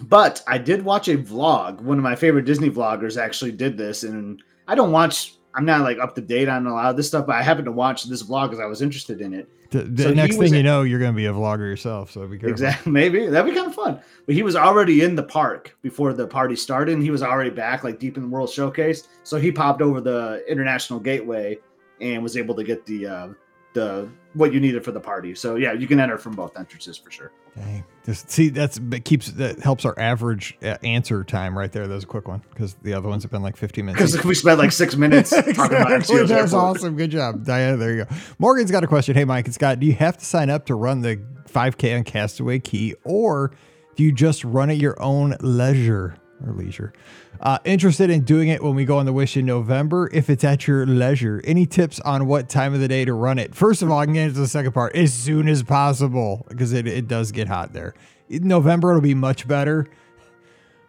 But 0.00 0.42
I 0.46 0.56
did 0.56 0.82
watch 0.82 1.08
a 1.08 1.18
vlog. 1.18 1.82
One 1.82 1.98
of 1.98 2.02
my 2.02 2.16
favorite 2.16 2.46
Disney 2.46 2.70
vloggers 2.70 3.20
actually 3.20 3.52
did 3.52 3.76
this, 3.76 4.04
and 4.04 4.42
I 4.66 4.74
don't 4.74 4.90
watch. 4.90 5.34
I'm 5.54 5.64
not 5.64 5.82
like 5.82 5.98
up 5.98 6.14
to 6.14 6.20
date 6.20 6.48
on 6.48 6.66
a 6.66 6.72
lot 6.72 6.86
of 6.86 6.96
this 6.96 7.08
stuff, 7.08 7.26
but 7.26 7.36
I 7.36 7.42
happened 7.42 7.66
to 7.66 7.72
watch 7.72 8.04
this 8.04 8.22
vlog 8.22 8.50
because 8.50 8.60
I 8.60 8.66
was 8.66 8.80
interested 8.80 9.20
in 9.20 9.34
it. 9.34 9.48
The, 9.70 9.82
the 9.82 10.02
So 10.04 10.14
next 10.14 10.36
thing 10.36 10.54
you 10.54 10.62
know, 10.62 10.82
you're 10.82 10.98
going 10.98 11.12
to 11.12 11.16
be 11.16 11.26
a 11.26 11.32
vlogger 11.32 11.60
yourself. 11.60 12.10
So 12.10 12.26
be 12.26 12.36
careful. 12.36 12.50
Exactly. 12.50 12.92
Maybe 12.92 13.26
that'd 13.26 13.50
be 13.50 13.56
kind 13.56 13.68
of 13.68 13.74
fun. 13.74 14.00
But 14.26 14.34
he 14.34 14.42
was 14.42 14.56
already 14.56 15.02
in 15.02 15.14
the 15.14 15.22
park 15.22 15.76
before 15.82 16.12
the 16.12 16.26
party 16.26 16.56
started, 16.56 16.94
and 16.94 17.02
he 17.02 17.10
was 17.10 17.22
already 17.22 17.50
back, 17.50 17.84
like 17.84 17.98
deep 17.98 18.16
in 18.16 18.24
the 18.24 18.28
World 18.28 18.50
Showcase. 18.50 19.08
So 19.24 19.38
he 19.38 19.50
popped 19.50 19.82
over 19.82 20.00
the 20.00 20.44
International 20.48 21.00
Gateway 21.00 21.58
and 22.00 22.22
was 22.22 22.36
able 22.36 22.54
to 22.54 22.64
get 22.64 22.84
the 22.84 23.06
uh, 23.06 23.28
the 23.72 24.08
what 24.34 24.52
you 24.52 24.60
needed 24.60 24.84
for 24.84 24.92
the 24.92 25.00
party. 25.00 25.34
So 25.34 25.56
yeah, 25.56 25.72
you 25.72 25.86
can 25.86 26.00
enter 26.00 26.18
from 26.18 26.34
both 26.34 26.56
entrances 26.56 26.96
for 26.96 27.10
sure. 27.10 27.32
Dang. 27.56 27.84
Just 28.04 28.30
see 28.30 28.48
that's 28.48 28.78
that 28.82 29.04
keeps 29.04 29.30
that 29.32 29.60
helps 29.60 29.84
our 29.84 29.98
average 29.98 30.56
uh, 30.62 30.76
answer 30.82 31.22
time 31.22 31.56
right 31.56 31.70
there. 31.70 31.86
That 31.86 31.94
was 31.94 32.04
a 32.04 32.06
quick 32.06 32.26
one 32.26 32.42
because 32.50 32.74
the 32.82 32.94
other 32.94 33.08
ones 33.08 33.22
have 33.22 33.30
been 33.30 33.42
like 33.42 33.56
15 33.56 33.84
minutes. 33.84 34.12
Because 34.12 34.24
we 34.24 34.34
spent 34.34 34.58
like 34.58 34.72
six 34.72 34.96
minutes 34.96 35.30
talking 35.54 35.76
about 35.76 35.92
Exactly. 35.92 36.26
That's 36.26 36.52
awesome. 36.52 36.96
Good 36.96 37.10
job, 37.10 37.44
Diana. 37.44 37.76
There 37.76 37.94
you 37.94 38.04
go. 38.04 38.14
Morgan's 38.38 38.70
got 38.70 38.82
a 38.84 38.86
question. 38.86 39.14
Hey, 39.14 39.24
Mike 39.24 39.44
and 39.44 39.54
Scott, 39.54 39.80
do 39.80 39.86
you 39.86 39.94
have 39.94 40.16
to 40.18 40.24
sign 40.24 40.50
up 40.50 40.66
to 40.66 40.74
run 40.74 41.02
the 41.02 41.16
5K 41.48 41.96
on 41.98 42.04
Castaway 42.04 42.58
Cay, 42.58 42.94
or 43.04 43.52
do 43.96 44.02
you 44.02 44.12
just 44.12 44.42
run 44.44 44.70
at 44.70 44.78
your 44.78 45.00
own 45.02 45.36
leisure 45.40 46.16
or 46.46 46.52
leisure? 46.52 46.92
Uh, 47.40 47.58
interested 47.64 48.10
in 48.10 48.22
doing 48.22 48.48
it 48.48 48.62
when 48.62 48.74
we 48.74 48.84
go 48.84 48.98
on 48.98 49.06
the 49.06 49.12
Wish 49.12 49.36
in 49.36 49.46
November? 49.46 50.10
If 50.12 50.30
it's 50.30 50.44
at 50.44 50.66
your 50.66 50.86
leisure, 50.86 51.40
any 51.44 51.66
tips 51.66 52.00
on 52.00 52.26
what 52.26 52.48
time 52.48 52.74
of 52.74 52.80
the 52.80 52.88
day 52.88 53.04
to 53.04 53.12
run 53.12 53.38
it? 53.38 53.54
First 53.54 53.82
of 53.82 53.90
all, 53.90 53.98
I 53.98 54.04
can 54.04 54.14
get 54.14 54.28
into 54.28 54.40
the 54.40 54.48
second 54.48 54.72
part 54.72 54.94
as 54.94 55.12
soon 55.12 55.48
as 55.48 55.62
possible 55.62 56.46
because 56.48 56.72
it, 56.72 56.86
it 56.86 57.08
does 57.08 57.32
get 57.32 57.48
hot 57.48 57.72
there. 57.72 57.94
In 58.28 58.48
November, 58.48 58.90
it'll 58.90 59.02
be 59.02 59.14
much 59.14 59.46
better. 59.46 59.88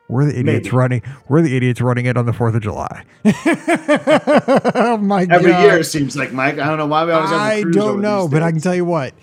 We're 0.09 0.25
the 0.25 0.37
idiots 0.39 0.65
Maybe. 0.65 0.77
running. 0.77 1.01
We're 1.27 1.41
the 1.41 1.55
idiots 1.55 1.81
running 1.81 2.05
it 2.05 2.17
on 2.17 2.25
the 2.25 2.33
Fourth 2.33 2.55
of 2.55 2.61
July. 2.61 3.03
oh 3.25 4.97
my 5.01 5.25
god, 5.25 5.35
Every 5.35 5.51
god! 5.51 5.63
year 5.63 5.79
it 5.79 5.85
seems 5.85 6.15
like 6.15 6.33
Mike. 6.33 6.59
I 6.59 6.67
don't 6.67 6.77
know 6.77 6.85
why 6.85 7.05
we 7.05 7.11
always 7.11 7.31
I 7.31 7.63
don't 7.71 8.01
know, 8.01 8.27
but 8.27 8.43
I 8.43 8.51
can 8.51 8.59
tell 8.59 8.75
you 8.75 8.85
what. 8.85 9.13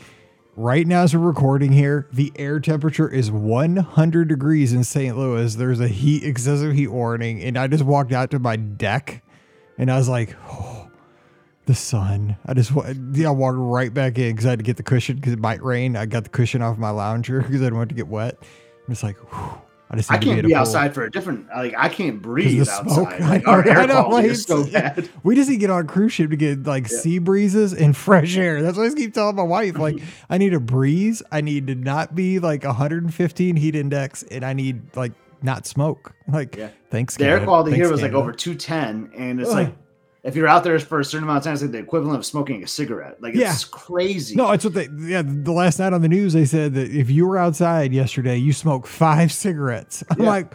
Right 0.56 0.86
now, 0.86 1.02
as 1.02 1.14
we're 1.14 1.20
recording 1.20 1.70
here, 1.72 2.08
the 2.12 2.32
air 2.34 2.58
temperature 2.58 3.08
is 3.08 3.30
100 3.30 4.28
degrees 4.28 4.72
in 4.72 4.82
St. 4.82 5.16
Louis. 5.16 5.54
There's 5.54 5.78
a 5.78 5.86
heat 5.88 6.24
excessive 6.24 6.74
heat 6.74 6.88
warning, 6.88 7.40
and 7.42 7.56
I 7.56 7.68
just 7.68 7.84
walked 7.84 8.12
out 8.12 8.32
to 8.32 8.40
my 8.40 8.56
deck, 8.56 9.22
and 9.78 9.90
I 9.90 9.96
was 9.96 10.08
like, 10.08 10.36
"Oh, 10.50 10.90
the 11.66 11.74
sun." 11.74 12.36
I 12.44 12.54
just 12.54 12.72
yeah, 13.12 13.28
I 13.28 13.30
walked 13.30 13.58
right 13.58 13.94
back 13.94 14.18
in 14.18 14.32
because 14.32 14.44
I 14.44 14.50
had 14.50 14.58
to 14.58 14.64
get 14.64 14.76
the 14.76 14.82
cushion 14.82 15.16
because 15.16 15.32
it 15.32 15.38
might 15.38 15.62
rain. 15.62 15.96
I 15.96 16.06
got 16.06 16.24
the 16.24 16.30
cushion 16.30 16.62
off 16.62 16.78
my 16.78 16.90
lounger 16.90 17.42
because 17.42 17.60
I 17.60 17.66
didn't 17.66 17.76
want 17.76 17.90
to 17.90 17.94
get 17.94 18.08
wet. 18.08 18.36
I'm 18.40 18.94
just 18.94 19.04
like, 19.04 19.18
whew, 19.32 19.62
I 19.92 19.96
just 19.96 20.10
I 20.12 20.18
can't 20.18 20.38
at 20.38 20.44
be 20.44 20.54
outside 20.54 20.94
for 20.94 21.02
a 21.02 21.10
different. 21.10 21.48
Like 21.48 21.74
I 21.76 21.88
can't 21.88 22.22
breathe 22.22 22.60
the 22.60 22.64
smoke. 22.66 23.08
outside. 23.08 23.20
Like, 23.30 23.48
our 23.48 23.66
air 23.66 23.86
quality 23.88 24.12
like, 24.12 24.24
is 24.26 24.44
so 24.44 24.64
bad. 24.72 25.08
We 25.24 25.34
just 25.34 25.48
need 25.50 25.56
to 25.56 25.60
get 25.60 25.70
on 25.70 25.84
a 25.84 25.86
cruise 25.88 26.12
ship 26.12 26.30
to 26.30 26.36
get 26.36 26.62
like 26.62 26.86
sea 26.86 27.18
breezes 27.18 27.72
and 27.74 27.96
fresh 27.96 28.36
air. 28.36 28.62
That's 28.62 28.76
what 28.76 28.84
I 28.84 28.86
just 28.86 28.96
keep 28.98 29.12
telling 29.14 29.34
my 29.34 29.42
wife. 29.42 29.76
Like, 29.78 29.96
I 30.30 30.38
need 30.38 30.54
a 30.54 30.60
breeze. 30.60 31.22
I 31.32 31.40
need 31.40 31.66
to 31.66 31.74
not 31.74 32.14
be 32.14 32.38
like 32.38 32.62
115 32.64 33.56
heat 33.56 33.74
index, 33.74 34.22
and 34.22 34.44
I 34.44 34.52
need 34.52 34.96
like 34.96 35.12
not 35.42 35.66
smoke. 35.66 36.12
Like, 36.28 36.54
Yeah. 36.56 36.68
thanks. 36.90 37.16
The 37.16 37.24
air 37.24 37.42
quality 37.42 37.74
here 37.74 37.90
was 37.90 38.02
like 38.02 38.12
over 38.12 38.32
210, 38.32 39.10
and 39.16 39.40
it's 39.40 39.50
Ugh. 39.50 39.56
like 39.56 39.74
if 40.22 40.36
you're 40.36 40.48
out 40.48 40.64
there 40.64 40.78
for 40.78 41.00
a 41.00 41.04
certain 41.04 41.24
amount 41.24 41.38
of 41.38 41.44
time, 41.44 41.54
it's 41.54 41.62
like 41.62 41.72
the 41.72 41.78
equivalent 41.78 42.18
of 42.18 42.26
smoking 42.26 42.62
a 42.62 42.66
cigarette. 42.66 43.22
Like 43.22 43.34
Yeah. 43.34 43.52
it's 43.52 43.64
crazy. 43.64 44.36
No, 44.36 44.50
it's 44.52 44.64
what 44.64 44.74
they. 44.74 44.88
Yeah, 44.98 45.22
the 45.24 45.52
last 45.52 45.78
night 45.78 45.92
on 45.92 46.02
the 46.02 46.08
news, 46.08 46.32
they 46.34 46.44
said 46.44 46.74
that 46.74 46.90
if 46.90 47.08
you 47.10 47.26
were 47.26 47.38
outside 47.38 47.92
yesterday, 47.92 48.36
you 48.36 48.52
smoked 48.52 48.86
five 48.88 49.32
cigarettes. 49.44 50.04
I'm 50.10 50.22
Yeah. 50.22 50.28
like, 50.28 50.54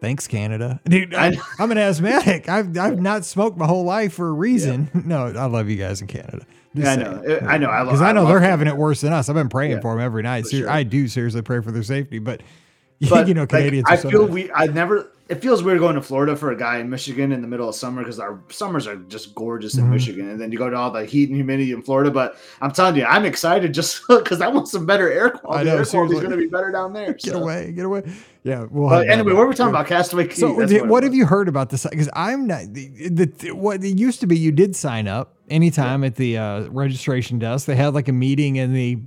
thanks, 0.00 0.26
Canada, 0.26 0.80
dude. 0.88 1.14
I, 1.14 1.28
I- 1.28 1.38
I'm 1.58 1.70
an 1.70 1.78
asthmatic. 1.78 2.48
I've 2.48 2.76
I've 2.76 3.00
not 3.00 3.24
smoked 3.24 3.56
my 3.56 3.66
whole 3.66 3.84
life 3.84 4.14
for 4.14 4.28
a 4.28 4.32
reason. 4.32 4.90
No, 5.04 5.26
I 5.26 5.46
love 5.46 5.68
you 5.70 5.76
guys 5.76 6.00
in 6.00 6.06
Canada. 6.08 6.44
Yeah, 6.74 6.90
I 6.90 6.96
know. 6.96 7.22
It- 7.24 7.42
I 7.44 7.56
know. 7.58 7.70
I 7.70 7.84
because 7.84 8.02
I, 8.02 8.08
I 8.08 8.12
know 8.12 8.26
they're 8.26 8.40
having 8.40 8.66
it 8.66 8.76
worse 8.76 9.00
than 9.02 9.12
us. 9.12 9.28
I've 9.28 9.36
been 9.36 9.48
praying 9.48 9.72
Yeah, 9.72 9.80
for 9.80 9.94
them 9.94 10.00
every 10.04 10.22
night. 10.24 10.46
Ser- 10.46 10.56
sure. 10.58 10.70
I 10.70 10.82
do 10.82 11.06
seriously 11.06 11.42
pray 11.42 11.60
for 11.60 11.70
their 11.70 11.84
safety, 11.84 12.18
but, 12.18 12.42
but 13.08 13.28
you 13.28 13.34
know, 13.34 13.42
like, 13.42 13.50
Canadians. 13.50 13.84
I 13.88 13.94
are 13.94 13.96
so 13.98 14.10
feel 14.10 14.26
we. 14.26 14.50
I 14.52 14.66
never. 14.66 15.12
It 15.28 15.36
feels 15.36 15.62
weird 15.62 15.78
going 15.78 15.94
to 15.94 16.02
Florida 16.02 16.36
for 16.36 16.52
a 16.52 16.56
guy 16.56 16.78
in 16.78 16.90
Michigan 16.90 17.32
in 17.32 17.40
the 17.40 17.48
middle 17.48 17.66
of 17.66 17.74
summer 17.74 18.02
because 18.02 18.20
our 18.20 18.40
summers 18.50 18.86
are 18.86 18.96
just 18.96 19.34
gorgeous 19.34 19.76
in 19.78 19.84
Mhm. 19.86 19.90
Michigan, 19.90 20.28
and 20.28 20.38
then 20.38 20.52
you 20.52 20.58
go 20.58 20.68
to 20.68 20.76
all 20.76 20.90
the 20.90 21.06
heat 21.06 21.30
and 21.30 21.36
humidity 21.36 21.72
in 21.72 21.80
Florida. 21.80 22.10
But 22.10 22.36
I'm 22.60 22.70
telling 22.72 22.96
you, 22.96 23.04
I'm 23.04 23.24
excited 23.24 23.72
just 23.72 24.02
because 24.08 24.42
I 24.42 24.48
want 24.48 24.68
some 24.68 24.84
better 24.84 25.10
air 25.10 25.30
quality. 25.30 25.64
know, 25.70 25.78
air 25.78 25.84
quality 25.86 26.14
is 26.16 26.20
going 26.20 26.32
to 26.32 26.36
be 26.36 26.46
better 26.48 26.70
down 26.70 26.92
there. 26.92 27.14
Get 27.24 27.32
so. 27.32 27.40
away, 27.42 27.72
get 27.72 27.86
away. 27.86 28.02
Yeah. 28.42 28.66
Well, 28.70 28.90
But 28.90 29.08
anyway, 29.08 29.32
what 29.32 29.38
were 29.40 29.48
we 29.48 29.54
talking 29.54 29.70
about? 29.70 29.86
Castaway 29.86 30.26
Cay. 30.26 30.34
So, 30.34 30.54
the- 30.66 30.76
it 30.76 30.86
what 30.86 31.02
have 31.04 31.14
you 31.14 31.24
heard 31.24 31.48
about 31.48 31.70
this? 31.70 31.86
Because 31.90 32.10
I'm 32.12 32.46
not 32.46 32.74
the, 32.74 32.88
the 33.08 33.50
what 33.52 33.82
it 33.82 33.98
used 33.98 34.20
to 34.20 34.26
be. 34.26 34.38
You 34.38 34.52
did 34.52 34.76
sign 34.76 35.08
up 35.08 35.36
anytime 35.48 36.04
at 36.04 36.16
the 36.16 36.36
uh, 36.36 36.68
registration 36.68 37.38
desk. 37.38 37.64
They 37.66 37.76
had 37.76 37.94
like 37.94 38.08
a 38.08 38.12
meeting 38.12 38.56
in 38.56 38.74
the 38.74 38.98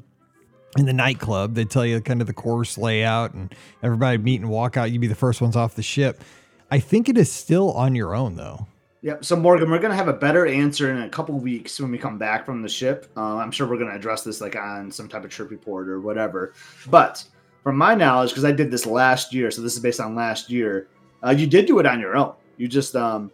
in 0.78 0.86
the 0.86 0.94
nightclub. 0.94 1.56
They 1.56 1.66
tell 1.66 1.86
you 1.86 2.00
kind 2.02 2.22
of 2.22 2.28
the 2.28 2.34
course 2.34 2.78
layout, 2.78 3.34
and 3.34 3.54
everybody 3.84 4.18
meet 4.18 4.42
and 4.42 4.50
walk 4.50 4.78
out. 4.78 4.92
You'd 4.92 5.02
be 5.02 5.08
the 5.08 5.16
first 5.16 5.42
ones 5.42 5.56
off 5.56 5.76
the 5.76 5.84
ship. 5.84 6.24
I 6.70 6.80
think 6.80 7.10
it 7.10 7.18
is 7.18 7.32
still 7.32 7.72
on 7.74 7.96
your 7.96 8.16
own 8.16 8.36
though. 8.36 8.68
Yep. 9.02 9.24
So 9.24 9.36
Morgan, 9.36 9.70
we're 9.70 9.80
gonna 9.80 9.96
have 9.96 10.08
a 10.08 10.14
better 10.14 10.46
answer 10.46 10.92
in 10.92 11.02
a 11.02 11.10
couple 11.10 11.40
weeks 11.40 11.80
when 11.80 11.92
we 11.92 11.98
come 11.98 12.18
back 12.18 12.46
from 12.46 12.62
the 12.62 12.70
ship. 12.70 13.10
Uh, 13.16 13.38
I'm 13.38 13.52
sure 13.52 13.68
we're 13.68 13.78
gonna 13.78 13.96
address 13.96 14.24
this 14.24 14.42
like 14.42 14.56
on 14.56 14.92
some 14.92 15.08
type 15.08 15.24
of 15.24 15.30
trip 15.30 15.52
report 15.52 15.88
or 15.88 16.02
whatever. 16.02 16.54
But 16.90 17.24
from 17.64 17.78
my 17.78 17.96
knowledge, 17.96 18.32
because 18.32 18.46
I 18.46 18.52
did 18.52 18.72
this 18.72 18.86
last 18.86 19.34
year, 19.34 19.52
so 19.52 19.62
this 19.62 19.74
is 19.74 19.80
based 19.80 20.00
on 20.00 20.16
last 20.16 20.50
year, 20.50 20.88
uh, 21.24 21.32
you 21.32 21.48
did 21.48 21.68
do 21.68 21.80
it 21.80 21.86
on 21.86 22.00
your 22.00 22.18
own. 22.18 22.34
You 22.58 22.68
just 22.68 22.96
um, 22.96 23.32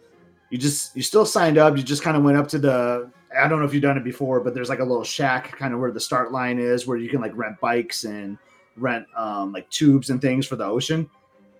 you 0.50 0.58
just 0.58 0.94
you 0.94 1.02
still 1.02 1.26
signed 1.26 1.58
up. 1.58 1.76
You 1.76 1.82
just 1.82 2.02
kind 2.02 2.16
of 2.16 2.22
went 2.22 2.36
up 2.36 2.48
to 2.48 2.58
the. 2.58 3.10
I 3.38 3.48
don't 3.48 3.58
know 3.58 3.64
if 3.64 3.74
you've 3.74 3.82
done 3.82 3.96
it 3.96 4.04
before, 4.04 4.40
but 4.40 4.54
there's 4.54 4.68
like 4.68 4.80
a 4.80 4.84
little 4.84 5.04
shack 5.04 5.56
kind 5.56 5.74
of 5.74 5.80
where 5.80 5.90
the 5.90 6.00
start 6.00 6.32
line 6.32 6.58
is, 6.58 6.86
where 6.86 6.96
you 6.96 7.08
can 7.08 7.20
like 7.20 7.36
rent 7.36 7.60
bikes 7.60 8.04
and 8.04 8.38
rent 8.76 9.06
um, 9.16 9.52
like 9.52 9.68
tubes 9.70 10.10
and 10.10 10.20
things 10.20 10.46
for 10.46 10.56
the 10.56 10.64
ocean 10.64 11.08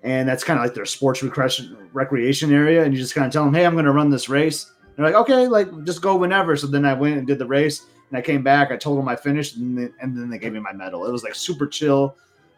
and 0.04 0.28
that's 0.28 0.44
kind 0.44 0.58
of 0.58 0.64
like 0.64 0.74
their 0.74 0.84
sports 0.84 1.22
recreation 1.22 1.76
recreation 1.92 2.52
area. 2.52 2.84
And 2.84 2.92
you 2.92 3.00
just 3.00 3.14
kind 3.14 3.26
of 3.26 3.32
tell 3.32 3.44
them, 3.44 3.54
"Hey, 3.54 3.66
I'm 3.66 3.72
going 3.72 3.86
to 3.86 3.92
run 3.92 4.10
this 4.10 4.28
race." 4.28 4.70
And 4.84 4.92
they're 4.96 5.06
like, 5.06 5.14
"Okay, 5.22 5.48
like 5.48 5.84
just 5.84 6.02
go 6.02 6.14
whenever." 6.14 6.56
So 6.56 6.66
then 6.66 6.84
I 6.84 6.92
went 6.92 7.16
and 7.16 7.26
did 7.26 7.38
the 7.38 7.46
race, 7.46 7.86
and 8.10 8.18
I 8.18 8.20
came 8.20 8.42
back. 8.42 8.70
I 8.70 8.76
told 8.76 8.98
them 8.98 9.08
I 9.08 9.16
finished, 9.16 9.56
and 9.56 9.76
then, 9.76 9.94
and 10.00 10.16
then 10.16 10.28
they 10.28 10.38
gave 10.38 10.52
me 10.52 10.60
my 10.60 10.72
medal. 10.72 11.06
It 11.06 11.10
was 11.10 11.24
like 11.24 11.34
super 11.34 11.66
chill, 11.66 12.16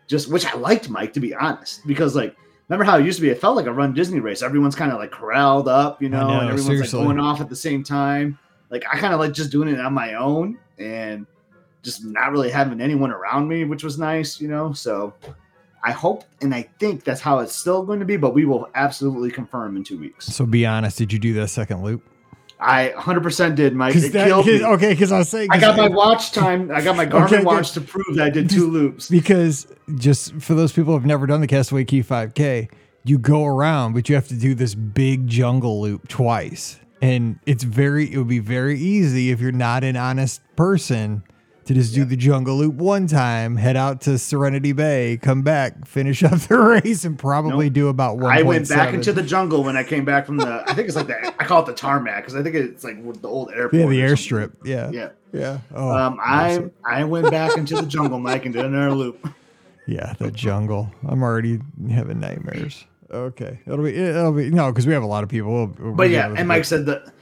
just 0.09 0.31
which 0.31 0.45
I 0.45 0.55
liked, 0.57 0.91
Mike, 0.91 1.13
to 1.15 1.21
be 1.21 1.35
honest, 1.35 1.87
because 1.87 2.17
like 2.17 2.37
remember 2.69 2.85
how 2.85 2.99
it 2.99 3.05
used 3.05 3.19
to 3.19 3.23
be? 3.23 3.31
It 3.31 3.41
felt 3.41 3.55
like 3.55 3.67
a 3.67 3.73
Run 3.73 3.95
Disney 3.95 4.19
race. 4.19 4.43
Everyone's 4.43 4.75
kind 4.75 4.91
of 4.91 4.99
like 4.99 5.13
corralled 5.13 5.69
up, 5.69 6.03
you 6.03 6.09
know, 6.09 6.27
know, 6.27 6.41
and 6.41 6.49
everyone's 6.49 6.67
seriously. 6.67 6.99
like 6.99 7.07
going 7.07 7.21
off 7.21 7.41
at 7.41 7.49
the 7.49 7.57
same 7.57 7.85
time. 7.85 8.37
Like 8.71 8.85
I 8.93 8.99
kind 8.99 9.15
of 9.15 9.21
like 9.21 9.33
just 9.33 9.51
doing 9.51 9.69
it 9.69 9.79
on 9.81 9.93
my 9.95 10.15
own 10.15 10.59
and 10.79 11.27
just 11.83 12.05
not 12.05 12.33
really 12.33 12.51
having 12.51 12.81
anyone 12.81 13.11
around 13.13 13.49
me, 13.49 13.65
which 13.65 13.85
was 13.85 13.99
nice, 13.99 14.41
you 14.41 14.49
know. 14.49 14.73
So 14.73 15.15
I 15.85 15.93
hope 15.93 16.25
and 16.41 16.55
I 16.55 16.69
think 16.81 17.05
that's 17.05 17.21
how 17.21 17.39
it's 17.39 17.55
still 17.55 17.85
going 17.85 18.01
to 18.01 18.05
be, 18.07 18.17
but 18.17 18.35
we 18.35 18.45
will 18.45 18.69
absolutely 18.75 19.31
confirm 19.31 19.77
in 19.77 19.85
two 19.85 19.99
weeks. 19.99 20.27
So 20.27 20.45
be 20.47 20.67
honest. 20.67 20.99
Did 20.99 21.13
you 21.13 21.19
do 21.19 21.33
the 21.33 21.47
second 21.47 21.83
loop? 21.85 22.03
I 22.59 22.95
100% 22.97 23.55
did, 23.55 23.75
Mike. 23.77 23.95
It 23.95 24.13
that- 24.15 24.29
killed 24.29 24.47
me. 24.47 24.65
okay, 24.65 24.95
because 24.95 25.13
I 25.13 25.19
was 25.19 25.29
saying 25.29 25.49
I 25.53 25.59
got 25.59 25.77
my 25.77 25.89
watch 25.89 26.33
time. 26.33 26.71
I 26.73 26.81
got 26.81 26.97
my 26.97 27.05
Garmin 27.07 27.27
Okay, 27.27 27.45
watch 27.45 27.73
to 27.73 27.83
prove 27.83 28.17
that 28.17 28.25
I 28.25 28.31
did 28.31 28.49
two 28.49 28.67
loops. 28.71 29.09
because 29.11 29.67
just 29.97 30.35
for 30.41 30.55
those 30.55 30.73
people 30.73 30.95
who've 30.95 31.05
never 31.05 31.27
done 31.27 31.43
the 31.43 31.47
Castaway 31.47 31.85
Cay 31.85 32.01
5K, 32.03 32.71
you 33.05 33.19
go 33.19 33.45
around, 33.45 33.93
but 33.93 34.09
you 34.09 34.15
have 34.15 34.27
to 34.29 34.35
do 34.35 34.55
this 34.55 34.75
big 34.75 35.27
jungle 35.27 35.83
loop 35.83 36.09
twice. 36.09 36.81
And 37.07 37.38
it's 37.47 37.62
very, 37.62 38.12
it 38.12 38.19
would 38.19 38.27
be 38.27 38.40
very 38.40 38.77
easy 38.81 39.31
if 39.31 39.40
you're 39.40 39.53
not 39.53 39.85
an 39.85 39.97
honest 39.97 40.40
person 40.57 41.23
to 41.66 41.73
just 41.75 41.95
do 41.95 42.05
the 42.05 42.16
jungle 42.16 42.57
loop 42.57 42.75
one 42.75 43.07
time, 43.07 43.57
head 43.57 43.77
out 43.77 44.01
to 44.03 44.19
Serenity 44.19 44.73
Bay, 44.73 45.16
come 45.23 45.42
back, 45.42 45.87
finish 45.87 46.23
up 46.25 46.38
the 46.40 46.59
race, 46.59 47.05
and 47.05 47.16
probably 47.16 47.66
Nope. 47.66 47.75
do 47.75 47.88
about 47.88 48.19
one. 48.19 48.37
I 48.37 48.42
went 48.42 48.69
back 48.69 48.92
into 48.92 49.12
the 49.12 49.23
jungle 49.23 49.62
when 49.62 49.77
I 49.77 49.85
came 49.85 50.05
back 50.05 50.27
from 50.27 50.37
the. 50.38 50.64
I 50.66 50.75
think 50.75 50.88
it's 50.88 50.97
like 50.97 51.07
the. 51.07 51.27
I 51.40 51.45
call 51.45 51.62
it 51.62 51.66
the 51.66 51.75
tarmac 51.75 52.23
because 52.25 52.35
I 52.35 52.42
think 52.42 52.57
it's 52.57 52.83
like 52.83 53.01
the 53.23 53.29
old 53.29 53.51
airport. 53.53 53.75
yeah, 53.81 53.87
the 53.87 54.01
airstrip. 54.01 54.53
Yeah, 54.64 54.90
Yeah. 54.90 55.09
yeah. 55.33 55.59
Oh, 55.75 55.90
Um, 55.90 56.19
I 56.21 56.64
I 56.85 57.05
went 57.05 57.31
back 57.31 57.57
into 57.57 57.77
the 57.77 57.87
jungle, 57.87 58.19
Mike, 58.19 58.45
and 58.47 58.55
did 58.55 58.64
another 58.64 58.92
loop. 58.95 59.29
Yeah, 59.87 60.14
the 60.19 60.33
jungle. 60.33 60.90
I'm 61.07 61.23
already 61.23 61.61
having 61.88 62.19
nightmares. 62.19 62.85
Okay, 63.11 63.61
it'll 63.66 63.85
be 63.85 63.95
it'll 63.95 64.33
be 64.33 64.51
no 64.51 64.71
because 64.73 64.87
we 64.87 64.92
have 64.92 65.03
a 65.03 65.07
lot 65.07 65.23
of 65.23 65.29
people. 65.31 65.53
We'll- 65.53 65.75
we'll 65.79 65.95
But 65.95 66.11
yeah, 66.11 66.33
and 66.37 66.49
Mike 66.49 66.64
said 66.64 66.87
that 66.87 67.12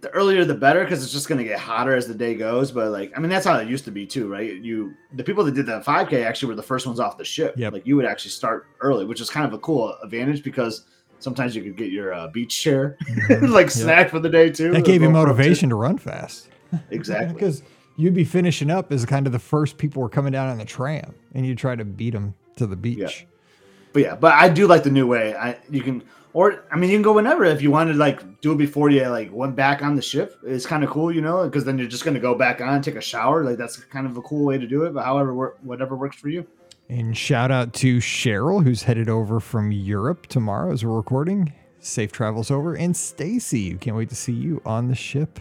the 0.00 0.08
earlier 0.10 0.44
the 0.44 0.54
better 0.54 0.84
because 0.84 1.02
it's 1.02 1.12
just 1.12 1.28
going 1.28 1.38
to 1.38 1.44
get 1.44 1.58
hotter 1.58 1.94
as 1.96 2.06
the 2.06 2.14
day 2.14 2.34
goes. 2.36 2.70
But 2.70 2.92
like, 2.92 3.12
I 3.16 3.20
mean, 3.20 3.28
that's 3.30 3.44
how 3.44 3.56
it 3.58 3.68
used 3.68 3.84
to 3.86 3.90
be 3.90 4.06
too, 4.06 4.28
right? 4.28 4.54
You 4.54 4.94
the 5.12 5.24
people 5.24 5.44
that 5.44 5.54
did 5.54 5.66
that 5.66 5.84
5K 5.84 6.24
actually 6.24 6.48
were 6.50 6.54
the 6.54 6.62
first 6.62 6.86
ones 6.86 7.00
off 7.00 7.18
the 7.18 7.24
ship. 7.24 7.54
Yep. 7.56 7.72
Like 7.72 7.86
you 7.86 7.96
would 7.96 8.04
actually 8.06 8.30
start 8.30 8.66
early, 8.80 9.04
which 9.04 9.20
is 9.20 9.28
kind 9.28 9.44
of 9.44 9.52
a 9.52 9.58
cool 9.58 9.96
advantage 10.02 10.42
because 10.44 10.84
sometimes 11.18 11.56
you 11.56 11.62
could 11.62 11.76
get 11.76 11.90
your 11.90 12.14
uh, 12.14 12.28
beach 12.28 12.56
chair 12.62 12.96
like 13.42 13.70
snack 13.72 14.08
for 14.08 14.20
the 14.20 14.28
day 14.28 14.50
too. 14.50 14.64
Mm-hmm. 14.66 14.72
that 14.74 14.84
gave 14.84 15.02
you 15.02 15.08
A 15.08 15.10
little 15.10 15.24
pro 15.24 15.32
tip. 15.32 15.38
motivation 15.38 15.68
to 15.70 15.74
run 15.74 15.98
fast. 15.98 16.48
Exactly. 16.90 17.34
because 17.34 17.62
you'd 17.96 18.14
be 18.14 18.24
finishing 18.24 18.70
up 18.70 18.92
as 18.92 19.04
kind 19.04 19.26
of 19.26 19.32
the 19.32 19.38
first 19.38 19.78
people 19.78 20.00
were 20.02 20.08
coming 20.08 20.32
down 20.32 20.48
on 20.48 20.58
the 20.58 20.64
tram, 20.64 21.12
and 21.34 21.44
you 21.44 21.54
try 21.56 21.74
to 21.74 21.84
beat 21.84 22.10
them 22.12 22.34
to 22.56 22.66
the 22.66 22.76
beach. 22.76 23.26
But 23.92 24.02
yeah, 24.02 24.14
but 24.14 24.32
I 24.32 24.48
do 24.48 24.66
like 24.66 24.82
the 24.82 24.90
new 24.90 25.06
way. 25.06 25.34
I 25.34 25.58
you 25.70 25.82
can 25.82 26.02
or 26.32 26.64
I 26.70 26.76
mean 26.76 26.90
you 26.90 26.96
can 26.96 27.02
go 27.02 27.12
whenever 27.12 27.44
if 27.44 27.62
you 27.62 27.70
wanted 27.70 27.96
like 27.96 28.40
do 28.40 28.52
it 28.52 28.58
before 28.58 28.90
you 28.90 29.06
like 29.08 29.32
went 29.32 29.56
back 29.56 29.82
on 29.82 29.96
the 29.96 30.02
ship. 30.02 30.38
It's 30.44 30.66
kind 30.66 30.84
of 30.84 30.90
cool, 30.90 31.12
you 31.12 31.20
know, 31.20 31.44
because 31.44 31.64
then 31.64 31.78
you're 31.78 31.88
just 31.88 32.04
gonna 32.04 32.20
go 32.20 32.34
back 32.34 32.60
on, 32.60 32.82
take 32.82 32.96
a 32.96 33.00
shower. 33.00 33.44
Like 33.44 33.56
that's 33.56 33.76
kind 33.76 34.06
of 34.06 34.16
a 34.16 34.22
cool 34.22 34.44
way 34.44 34.58
to 34.58 34.66
do 34.66 34.84
it. 34.84 34.94
But 34.94 35.04
however, 35.04 35.56
whatever 35.62 35.96
works 35.96 36.16
for 36.16 36.28
you. 36.28 36.46
And 36.90 37.16
shout 37.16 37.50
out 37.50 37.74
to 37.74 37.98
Cheryl, 37.98 38.64
who's 38.64 38.84
headed 38.84 39.10
over 39.10 39.40
from 39.40 39.72
Europe 39.72 40.26
tomorrow 40.26 40.72
as 40.72 40.84
we're 40.84 40.96
recording. 40.96 41.52
Safe 41.80 42.12
travels 42.12 42.50
over. 42.50 42.74
And 42.74 42.96
Stacy, 42.96 43.74
can't 43.74 43.96
wait 43.96 44.08
to 44.08 44.16
see 44.16 44.32
you 44.32 44.62
on 44.64 44.88
the 44.88 44.94
ship 44.94 45.38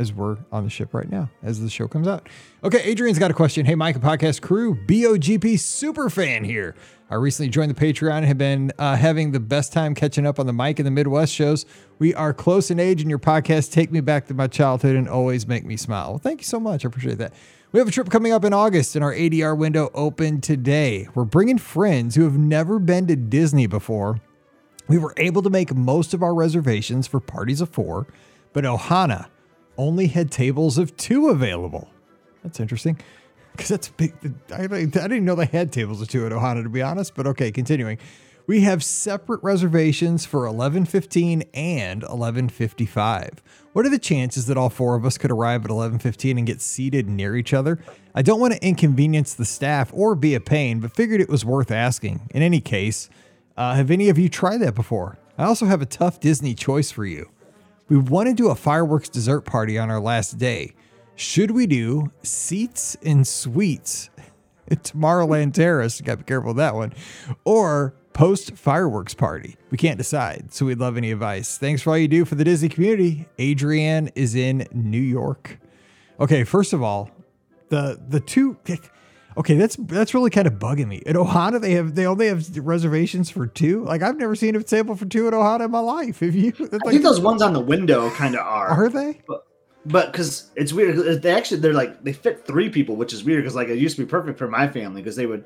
as 0.00 0.14
we're 0.14 0.38
on 0.50 0.64
the 0.64 0.70
ship 0.70 0.94
right 0.94 1.10
now 1.10 1.28
as 1.42 1.60
the 1.60 1.68
show 1.68 1.86
comes 1.86 2.08
out. 2.08 2.26
Okay, 2.64 2.82
Adrian's 2.82 3.18
got 3.18 3.30
a 3.30 3.34
question. 3.34 3.66
Hey, 3.66 3.74
Mike 3.74 3.96
and 3.96 4.02
podcast 4.02 4.40
crew, 4.40 4.74
BOGP 4.74 5.60
super 5.60 6.08
fan 6.08 6.42
here. 6.42 6.74
I 7.10 7.16
recently 7.16 7.50
joined 7.50 7.70
the 7.70 7.74
Patreon 7.74 8.18
and 8.18 8.26
have 8.26 8.38
been 8.38 8.72
uh, 8.78 8.96
having 8.96 9.32
the 9.32 9.40
best 9.40 9.72
time 9.74 9.94
catching 9.94 10.26
up 10.26 10.40
on 10.40 10.46
the 10.46 10.52
Mike 10.54 10.78
and 10.78 10.86
the 10.86 10.90
Midwest 10.90 11.34
shows. 11.34 11.66
We 11.98 12.14
are 12.14 12.32
close 12.32 12.70
in 12.70 12.80
age, 12.80 13.02
and 13.02 13.10
your 13.10 13.18
podcast 13.18 13.72
take 13.72 13.92
me 13.92 14.00
back 14.00 14.26
to 14.28 14.34
my 14.34 14.46
childhood 14.46 14.96
and 14.96 15.08
always 15.08 15.46
make 15.46 15.64
me 15.64 15.76
smile. 15.76 16.10
Well, 16.10 16.18
thank 16.18 16.40
you 16.40 16.46
so 16.46 16.58
much. 16.58 16.84
I 16.84 16.88
appreciate 16.88 17.18
that. 17.18 17.34
We 17.72 17.78
have 17.78 17.88
a 17.88 17.92
trip 17.92 18.08
coming 18.08 18.32
up 18.32 18.44
in 18.44 18.54
August, 18.54 18.94
and 18.94 19.04
our 19.04 19.12
ADR 19.12 19.56
window 19.56 19.90
opened 19.92 20.42
today. 20.42 21.08
We're 21.14 21.24
bringing 21.24 21.58
friends 21.58 22.14
who 22.14 22.24
have 22.24 22.38
never 22.38 22.78
been 22.78 23.06
to 23.08 23.16
Disney 23.16 23.66
before. 23.66 24.20
We 24.88 24.96
were 24.96 25.12
able 25.18 25.42
to 25.42 25.50
make 25.50 25.74
most 25.74 26.14
of 26.14 26.22
our 26.22 26.34
reservations 26.34 27.06
for 27.06 27.20
parties 27.20 27.60
of 27.60 27.68
four, 27.68 28.06
but 28.52 28.64
Ohana 28.64 29.26
only 29.80 30.08
had 30.08 30.30
tables 30.30 30.76
of 30.76 30.96
two 30.96 31.28
available. 31.28 31.88
That's 32.42 32.60
interesting 32.60 32.98
because 33.52 33.68
that's 33.68 33.88
big. 33.88 34.14
I, 34.52 34.64
I 34.64 34.66
didn't 34.66 35.24
know 35.24 35.34
they 35.34 35.46
had 35.46 35.72
tables 35.72 36.00
of 36.02 36.08
two 36.08 36.26
at 36.26 36.32
Ohana, 36.32 36.62
to 36.62 36.68
be 36.68 36.82
honest. 36.82 37.14
But 37.14 37.26
okay, 37.28 37.50
continuing. 37.50 37.98
We 38.46 38.62
have 38.62 38.82
separate 38.82 39.42
reservations 39.42 40.26
for 40.26 40.44
11:15 40.44 41.44
and 41.54 42.02
11:55. 42.02 43.38
What 43.72 43.86
are 43.86 43.88
the 43.90 43.98
chances 43.98 44.46
that 44.46 44.56
all 44.56 44.70
four 44.70 44.96
of 44.96 45.06
us 45.06 45.16
could 45.16 45.30
arrive 45.30 45.64
at 45.64 45.70
11:15 45.70 46.36
and 46.36 46.46
get 46.46 46.60
seated 46.60 47.08
near 47.08 47.36
each 47.36 47.54
other? 47.54 47.78
I 48.14 48.22
don't 48.22 48.40
want 48.40 48.52
to 48.52 48.66
inconvenience 48.66 49.34
the 49.34 49.44
staff 49.44 49.90
or 49.94 50.14
be 50.14 50.34
a 50.34 50.40
pain, 50.40 50.80
but 50.80 50.94
figured 50.94 51.20
it 51.20 51.28
was 51.28 51.44
worth 51.44 51.70
asking. 51.70 52.28
In 52.30 52.42
any 52.42 52.60
case, 52.60 53.08
uh, 53.56 53.74
have 53.74 53.90
any 53.90 54.08
of 54.08 54.18
you 54.18 54.28
tried 54.28 54.58
that 54.58 54.74
before? 54.74 55.18
I 55.38 55.44
also 55.44 55.66
have 55.66 55.80
a 55.80 55.86
tough 55.86 56.20
Disney 56.20 56.54
choice 56.54 56.90
for 56.90 57.06
you. 57.06 57.30
We 57.90 57.98
want 57.98 58.28
to 58.28 58.34
do 58.34 58.50
a 58.50 58.54
fireworks 58.54 59.08
dessert 59.08 59.40
party 59.40 59.76
on 59.76 59.90
our 59.90 59.98
last 59.98 60.38
day. 60.38 60.74
Should 61.16 61.50
we 61.50 61.66
do 61.66 62.12
seats 62.22 62.96
and 63.04 63.26
suites 63.26 64.10
at 64.70 64.84
Tomorrowland 64.84 65.54
Terrace? 65.54 66.00
Got 66.00 66.12
to 66.12 66.18
be 66.18 66.24
careful 66.24 66.50
with 66.50 66.58
that 66.58 66.76
one. 66.76 66.94
Or 67.44 67.94
post 68.12 68.56
fireworks 68.56 69.12
party? 69.12 69.56
We 69.72 69.76
can't 69.76 69.98
decide, 69.98 70.54
so 70.54 70.66
we'd 70.66 70.78
love 70.78 70.96
any 70.96 71.10
advice. 71.10 71.58
Thanks 71.58 71.82
for 71.82 71.90
all 71.90 71.98
you 71.98 72.06
do 72.06 72.24
for 72.24 72.36
the 72.36 72.44
Disney 72.44 72.68
community. 72.68 73.26
Adrienne 73.40 74.10
is 74.14 74.36
in 74.36 74.68
New 74.72 75.00
York. 75.00 75.58
Okay, 76.20 76.44
first 76.44 76.72
of 76.72 76.84
all, 76.84 77.10
the 77.70 78.00
the 78.08 78.20
two. 78.20 78.56
Okay, 79.36 79.54
that's 79.56 79.76
that's 79.76 80.12
really 80.12 80.30
kind 80.30 80.46
of 80.46 80.54
bugging 80.54 80.88
me. 80.88 81.02
At 81.06 81.14
Ohana, 81.14 81.60
they 81.60 81.72
have 81.72 81.94
they 81.94 82.06
only 82.06 82.26
have 82.26 82.56
reservations 82.58 83.30
for 83.30 83.46
two. 83.46 83.84
Like 83.84 84.02
I've 84.02 84.16
never 84.16 84.34
seen 84.34 84.56
a 84.56 84.62
table 84.62 84.96
for 84.96 85.06
two 85.06 85.28
at 85.28 85.32
Ohana 85.32 85.66
in 85.66 85.70
my 85.70 85.80
life. 85.80 86.20
Have 86.20 86.34
you? 86.34 86.52
I 86.84 86.90
think 86.90 87.02
those 87.02 87.20
ones 87.20 87.40
on 87.40 87.52
the 87.52 87.60
window 87.60 88.10
kind 88.10 88.34
of 88.34 88.40
are. 88.40 88.68
Are 88.68 88.88
they? 88.88 89.20
But, 89.26 89.46
but 89.86 90.12
because 90.12 90.50
it's 90.56 90.72
weird, 90.72 91.22
they 91.22 91.32
actually 91.32 91.60
they're 91.60 91.72
like 91.72 92.02
they 92.02 92.12
fit 92.12 92.44
three 92.44 92.68
people, 92.68 92.96
which 92.96 93.12
is 93.12 93.22
weird 93.22 93.44
because 93.44 93.54
like 93.54 93.68
it 93.68 93.78
used 93.78 93.96
to 93.96 94.02
be 94.02 94.08
perfect 94.08 94.36
for 94.36 94.48
my 94.48 94.66
family 94.66 95.00
because 95.00 95.16
they 95.16 95.26
would 95.26 95.44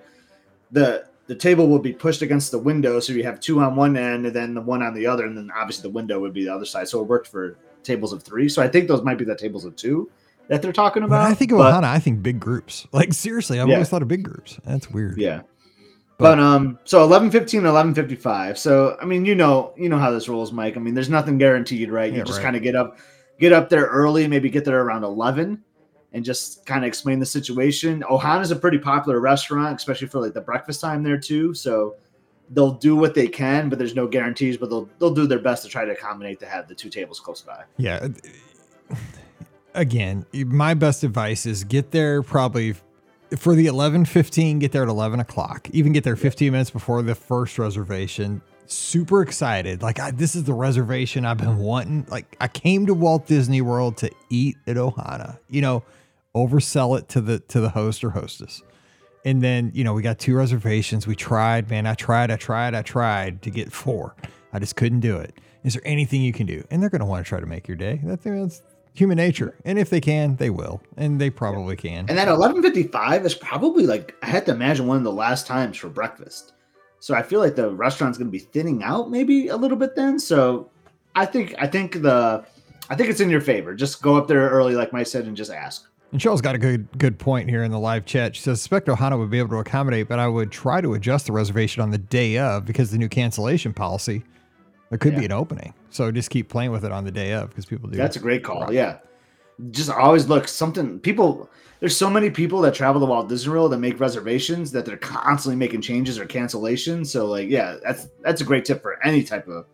the 0.71 1.07
the 1.27 1.35
table 1.35 1.69
would 1.69 1.83
be 1.83 1.93
pushed 1.93 2.23
against 2.23 2.51
the 2.51 2.59
window, 2.59 3.01
so 3.01 3.13
you 3.13 3.25
have 3.25 3.39
two 3.39 3.61
on 3.61 3.77
one 3.77 3.97
end 3.97 4.27
and 4.27 4.35
then 4.35 4.55
the 4.55 4.61
one 4.61 4.83
on 4.83 4.95
the 4.95 5.07
other, 5.07 5.27
and 5.27 5.37
then 5.37 5.51
obviously 5.55 5.83
the 5.83 5.95
window 5.95 6.21
would 6.21 6.33
be 6.33 6.45
the 6.45 6.55
other 6.55 6.67
side. 6.67 6.89
So 6.89 7.01
it 7.01 7.07
worked 7.07 7.29
for 7.29 7.57
tables 7.83 8.13
of 8.13 8.23
three. 8.23 8.49
So 8.49 8.63
I 8.63 8.69
think 8.69 8.89
those 8.89 9.03
might 9.03 9.19
be 9.19 9.25
the 9.25 9.37
tables 9.37 9.65
of 9.65 9.77
two 9.77 10.11
that 10.49 10.63
they're 10.63 10.73
talking 10.73 11.03
about. 11.03 11.23
When 11.23 11.33
I 11.33 11.35
think 11.35 11.53
of 11.53 11.59
but, 11.59 11.73
Ohana, 11.73 11.85
I 11.85 11.99
think 11.99 12.23
big 12.23 12.41
groups. 12.41 12.87
Like 12.93 13.13
seriously, 13.13 13.61
I've 13.61 13.69
yeah. 13.69 13.75
always 13.75 13.89
thought 13.89 14.03
of 14.03 14.09
big 14.09 14.23
groups. 14.23 14.59
That's 14.65 14.91
weird. 14.91 15.19
Yeah. 15.19 15.43
But, 16.17 16.37
but 16.37 16.39
um, 16.39 16.79
so 16.85 17.03
eleven 17.03 17.31
fifteen, 17.31 17.67
eleven 17.67 17.95
fifty 17.95 18.15
five. 18.15 18.59
So 18.59 18.97
I 19.01 19.05
mean, 19.05 19.25
you 19.25 19.35
know, 19.35 19.75
you 19.77 19.89
know 19.89 19.99
how 19.99 20.11
this 20.11 20.29
rolls, 20.29 20.53
Mike. 20.53 20.77
I 20.77 20.81
mean, 20.81 20.95
there's 20.95 21.11
nothing 21.11 21.39
guaranteed, 21.39 21.91
right? 21.91 22.11
You 22.11 22.19
yeah, 22.19 22.25
just 22.25 22.39
right. 22.39 22.45
kind 22.45 22.57
of 22.57 22.63
get 22.63 22.77
up, 22.77 22.99
get 23.41 23.53
up 23.53 23.69
there 23.69 23.87
early, 23.87 24.29
maybe 24.29 24.49
get 24.49 24.65
there 24.65 24.81
around 24.81 25.03
eleven, 25.03 25.65
and 26.13 26.25
just 26.25 26.67
kind 26.67 26.85
of 26.85 26.89
explain 26.89 27.19
the 27.19 27.27
situation. 27.27 28.05
Ohana's 28.09 28.53
a 28.53 28.57
pretty 28.57 28.79
popular 28.79 29.19
restaurant, 29.19 29.77
especially 29.77 30.07
for 30.07 30.21
like 30.21 30.35
the 30.35 30.41
breakfast 30.41 30.81
time 30.81 31.03
there 31.03 31.19
too. 31.19 31.53
So 31.53 31.97
they'll 32.51 32.75
do 32.75 32.95
what 32.95 33.15
they 33.15 33.27
can, 33.27 33.69
but 33.69 33.79
there's 33.79 33.97
no 33.97 34.07
guarantees. 34.07 34.57
But 34.57 34.71
they'll 34.71 34.89
they'll 35.01 35.15
do 35.15 35.27
their 35.27 35.41
best 35.41 35.65
to 35.65 35.69
try 35.69 35.85
to 35.85 35.93
accommodate 35.93 36.39
to 36.41 36.47
have 36.47 36.69
the 36.69 36.77
two 36.77 36.91
tables 36.91 37.19
close 37.19 37.41
by. 37.41 37.65
Yeah 37.77 38.07
again, 39.75 40.27
my 40.33 40.75
best 40.75 41.05
advice 41.05 41.47
is 41.47 41.65
get 41.65 41.91
there 41.91 42.23
probably 42.23 42.75
for 43.37 43.55
the 43.55 43.67
11:15. 43.67 44.59
Get 44.61 44.73
there 44.73 44.83
at 44.83 44.89
11 44.89 45.21
o'clock. 45.21 45.69
Even 45.73 45.93
get 45.93 46.05
there 46.05 46.17
15 46.17 46.53
minutes 46.53 46.71
before 46.71 47.03
the 47.03 47.15
first 47.15 47.59
reservation. 47.59 48.41
Super 48.67 49.21
excited, 49.21 49.83
like 49.83 50.01
I, 50.01 50.11
this 50.11 50.35
is 50.35 50.45
the 50.45 50.55
reservation 50.55 51.27
I've 51.27 51.37
been 51.37 51.59
wanting. 51.59 52.07
Like 52.09 52.35
I 52.41 52.49
came 52.49 52.87
to 52.87 52.95
Walt 52.95 53.27
Disney 53.27 53.61
World 53.61 53.99
to 53.99 54.11
eat 54.31 54.57
at 54.67 54.77
Ohana. 54.77 55.39
You 55.51 55.61
know, 55.61 55.83
oversell 56.35 56.99
it 56.99 57.09
to 57.11 57.21
the 57.21 57.41
to 57.41 57.61
the 57.61 57.69
host 57.69 58.03
or 58.05 58.11
hostess. 58.11 58.63
And 59.27 59.43
then, 59.43 59.71
you 59.75 59.85
know, 59.85 59.95
we 59.95 60.03
got 60.03 60.19
two 60.19 60.37
reservations. 60.37 61.07
We 61.07 61.17
tried, 61.17 61.71
man. 61.71 61.87
I 61.87 61.95
tried, 61.95 62.31
I 62.31 62.37
tried, 62.37 62.75
I 62.75 62.83
tried 62.83 63.41
to 63.43 63.51
get 63.51 63.73
four. 63.73 64.15
I 64.53 64.59
just 64.59 64.77
couldn't 64.77 65.01
do 65.01 65.17
it. 65.17 65.35
Is 65.63 65.73
there 65.73 65.83
anything 65.87 66.21
you 66.21 66.33
can 66.33 66.47
do? 66.47 66.63
And 66.71 66.83
they're 66.83 66.91
going 66.91 67.01
to 67.01 67.07
want 67.07 67.25
to 67.25 67.29
try 67.29 67.41
to 67.41 67.47
make 67.47 67.67
your 67.67 67.77
day. 67.77 68.01
that's 68.05 68.27
human 68.95 69.17
nature. 69.17 69.55
And 69.65 69.79
if 69.79 69.91
they 69.91 70.01
can, 70.01 70.37
they 70.37 70.51
will. 70.51 70.81
And 70.97 71.21
they 71.21 71.29
probably 71.29 71.77
can. 71.77 72.07
And 72.09 72.17
that 72.17 72.29
11:55 72.29 73.25
is 73.25 73.35
probably 73.35 73.87
like 73.87 74.15
I 74.23 74.27
had 74.27 74.47
to 74.47 74.53
imagine 74.53 74.87
one 74.87 74.97
of 74.97 75.05
the 75.05 75.13
last 75.13 75.47
times 75.47 75.77
for 75.77 75.89
breakfast. 75.89 76.53
So 77.01 77.15
I 77.15 77.23
feel 77.23 77.41
like 77.41 77.57
the 77.57 77.71
restaurant's 77.71 78.17
going 78.17 78.29
to 78.29 78.33
be 78.33 78.39
thinning 78.39 78.83
out 78.83 79.11
maybe 79.11 79.49
a 79.49 79.57
little 79.57 79.77
bit 79.77 79.95
then. 79.95 80.19
So 80.19 80.71
I 81.15 81.27
think 81.27 81.55
I 81.59 81.67
think 81.67 82.01
the 82.03 82.45
I 82.89 82.95
think 82.95 83.11
it's 83.11 83.21
in 83.21 83.29
your 83.29 83.41
favor. 83.41 83.75
Just 83.75 84.01
go 84.01 84.17
up 84.17 84.29
there 84.29 84.49
early 84.49 84.75
like 84.75 84.93
Mike 84.93 85.07
said 85.07 85.27
and 85.27 85.37
just 85.37 85.51
ask. 85.51 85.87
And 86.13 86.21
Cheryl's 86.21 86.41
got 86.41 86.55
a 86.55 86.59
good 86.59 86.87
good 86.97 87.19
point 87.19 87.51
here 87.51 87.65
in 87.65 87.73
the 87.73 87.79
live 87.79 88.07
chat. 88.07 88.37
She 88.37 88.43
says, 88.43 88.61
"Suspect 88.61 88.87
Ohana 88.87 89.19
would 89.19 89.31
be 89.31 89.39
able 89.39 89.51
to 89.51 89.57
accommodate, 89.57 90.09
but 90.09 90.19
I 90.19 90.29
would 90.29 90.53
try 90.53 90.81
to 90.81 90.95
adjust 90.95 91.27
the 91.27 91.33
reservation 91.33 91.83
on 91.83 91.91
the 91.91 91.99
day 91.99 92.39
of 92.39 92.65
because 92.65 92.91
the 92.93 92.99
new 92.99 93.09
cancellation 93.09 93.75
policy 93.75 94.23
there 94.95 94.99
could 94.99 95.15
yeah. 95.15 95.19
be 95.19 95.25
an 95.25 95.33
opening. 95.33 95.75
So 95.91 96.13
just 96.13 96.31
keep 96.31 96.49
playing 96.49 96.71
with 96.71 96.85
it 96.85 96.93
on 96.93 97.05
the 97.05 97.11
day 97.11 97.33
of 97.33 97.49
because 97.49 97.67
people 97.67 97.89
do. 97.89 97.97
That's 97.97 98.15
a 98.15 98.21
great 98.21 98.45
call. 98.45 98.73
Yeah. 98.73 98.99
Just 99.73 99.91
always 99.91 100.29
look 100.29 100.47
something 100.47 101.01
people 101.01 101.51
there's 101.81 101.97
so 101.97 102.09
many 102.09 102.31
people 102.31 102.61
that 102.61 102.75
travel 102.75 103.01
to 103.01 103.07
Walt 103.07 103.29
Disney 103.29 103.53
World 103.53 103.73
that 103.73 103.79
make 103.79 103.99
reservations 103.99 104.71
that 104.71 104.87
they're 104.87 104.97
constantly 104.97 105.57
making 105.57 105.81
changes 105.81 106.17
or 106.17 106.27
cancellations. 106.27 107.09
So 107.09 107.27
like 107.27 107.49
yeah, 107.49 107.79
that's 107.83 108.07
that's 108.21 108.41
a 108.41 108.45
great 108.45 108.65
tip 108.65 108.83
for 108.83 109.05
any 109.05 109.25
type 109.25 109.49
of 109.49 109.67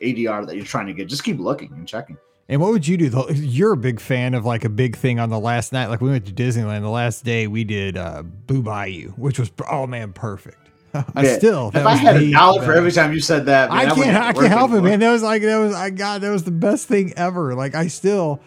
ADR 0.00 0.46
that 0.46 0.54
you're 0.54 0.64
trying 0.64 0.86
to 0.86 0.92
get. 0.92 1.08
Just 1.08 1.24
keep 1.24 1.40
looking 1.40 1.72
and 1.72 1.88
checking. 1.88 2.16
And 2.48 2.60
what 2.60 2.70
would 2.70 2.86
you 2.86 2.96
do? 2.96 3.08
Though? 3.08 3.28
You're 3.30 3.72
a 3.72 3.76
big 3.76 3.98
fan 3.98 4.34
of 4.34 4.44
like 4.44 4.64
a 4.64 4.68
big 4.68 4.94
thing 4.94 5.18
on 5.18 5.28
the 5.28 5.40
last 5.40 5.72
night. 5.72 5.88
Like 5.88 6.00
we 6.00 6.08
went 6.08 6.24
to 6.26 6.32
Disneyland 6.32 6.82
the 6.82 6.88
last 6.88 7.24
day, 7.24 7.48
we 7.48 7.64
did 7.64 7.96
uh, 7.96 8.22
Blue 8.22 8.62
Bayou, 8.62 9.08
which 9.16 9.40
was 9.40 9.50
oh 9.68 9.88
man, 9.88 10.12
perfect. 10.12 10.67
I 10.94 11.22
yeah. 11.22 11.36
still. 11.36 11.70
If 11.74 11.84
I 11.84 11.94
had 11.94 12.16
a 12.16 12.30
dollar 12.30 12.62
for 12.62 12.72
every 12.72 12.92
time 12.92 13.12
you 13.12 13.20
said 13.20 13.46
that, 13.46 13.70
man, 13.70 13.78
I 13.78 13.94
can't. 13.94 14.16
I 14.16 14.32
can't 14.32 14.48
help 14.48 14.70
anymore. 14.70 14.88
it, 14.88 14.90
man. 14.90 15.00
That 15.00 15.12
was 15.12 15.22
like 15.22 15.42
that 15.42 15.58
was. 15.58 15.74
I 15.74 15.90
God, 15.90 16.22
that 16.22 16.30
was 16.30 16.44
the 16.44 16.50
best 16.50 16.88
thing 16.88 17.12
ever. 17.16 17.54
Like 17.54 17.74
I 17.74 17.88
still, 17.88 18.40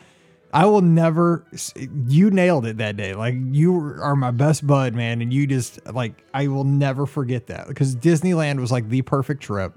I 0.54 0.66
will 0.66 0.82
never. 0.82 1.46
You 2.08 2.32
nailed 2.32 2.66
it 2.66 2.78
that 2.78 2.98
day. 2.98 3.14
Like 3.14 3.36
you 3.38 3.76
are 3.76 4.16
my 4.16 4.32
best 4.32 4.66
bud, 4.66 4.94
man, 4.94 5.22
and 5.22 5.34
you 5.34 5.48
just 5.48 5.86
like 5.94 6.14
I 6.34 6.48
will 6.48 6.64
never 6.64 7.06
forget 7.06 7.48
that 7.48 7.68
because 7.68 7.96
Disneyland 7.96 8.60
was 8.60 8.72
like 8.72 8.90
the 8.90 9.02
perfect 9.02 9.44
trip, 9.44 9.74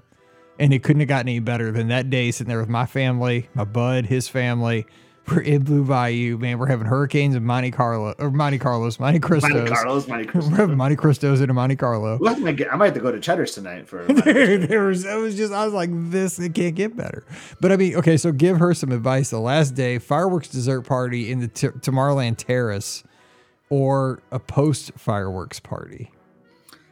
and 0.59 0.73
it 0.73 0.83
couldn't 0.83 1.01
have 1.01 1.09
gotten 1.09 1.29
any 1.29 1.39
better 1.39 1.71
than 1.71 1.89
that 1.89 2.09
day 2.09 2.31
sitting 2.31 2.49
there 2.49 2.59
with 2.59 2.69
my 2.69 2.85
family, 2.85 3.49
my 3.53 3.65
bud, 3.65 4.05
his 4.05 4.27
family 4.27 4.85
we're 5.27 5.41
in 5.41 5.63
Blue 5.63 5.83
Bayou, 5.83 6.37
man. 6.37 6.59
We're 6.59 6.67
having 6.67 6.87
hurricanes 6.87 7.35
in 7.35 7.43
Monte 7.43 7.71
Carlo 7.71 8.13
or 8.19 8.31
Monte 8.31 8.59
Carlos, 8.59 8.99
Monte 8.99 9.19
Cristos. 9.19 9.53
Monte 9.53 9.71
Carlos, 9.71 10.07
Monte 10.07 10.25
Cristos. 10.29 10.51
We're 10.51 10.57
having 10.57 10.77
Monte 10.77 10.95
Cristos 10.95 11.41
into 11.41 11.53
Monte 11.53 11.75
Carlo. 11.75 12.17
Well, 12.19 12.35
I, 12.35 12.39
might 12.39 12.55
get, 12.55 12.71
I 12.71 12.75
might 12.75 12.85
have 12.85 12.93
to 12.95 12.99
go 12.99 13.11
to 13.11 13.19
Cheddar's 13.19 13.53
tonight 13.53 13.87
for. 13.87 14.05
there, 14.05 14.57
there 14.57 14.83
was 14.85 15.05
it 15.05 15.15
was 15.15 15.35
just 15.35 15.53
I 15.53 15.65
was 15.65 15.73
like 15.73 15.89
this 15.91 16.39
it 16.39 16.53
can't 16.53 16.75
get 16.75 16.95
better. 16.95 17.25
But 17.59 17.71
I 17.71 17.77
mean, 17.77 17.95
okay, 17.95 18.17
so 18.17 18.31
give 18.31 18.57
her 18.57 18.73
some 18.73 18.91
advice. 18.91 19.29
The 19.29 19.39
last 19.39 19.71
day 19.71 19.97
fireworks 19.99 20.49
dessert 20.49 20.81
party 20.81 21.31
in 21.31 21.39
the 21.39 21.47
t- 21.47 21.67
Tomorrowland 21.67 22.37
Terrace, 22.37 23.03
or 23.69 24.21
a 24.31 24.39
post 24.39 24.91
fireworks 24.97 25.59
party. 25.59 26.11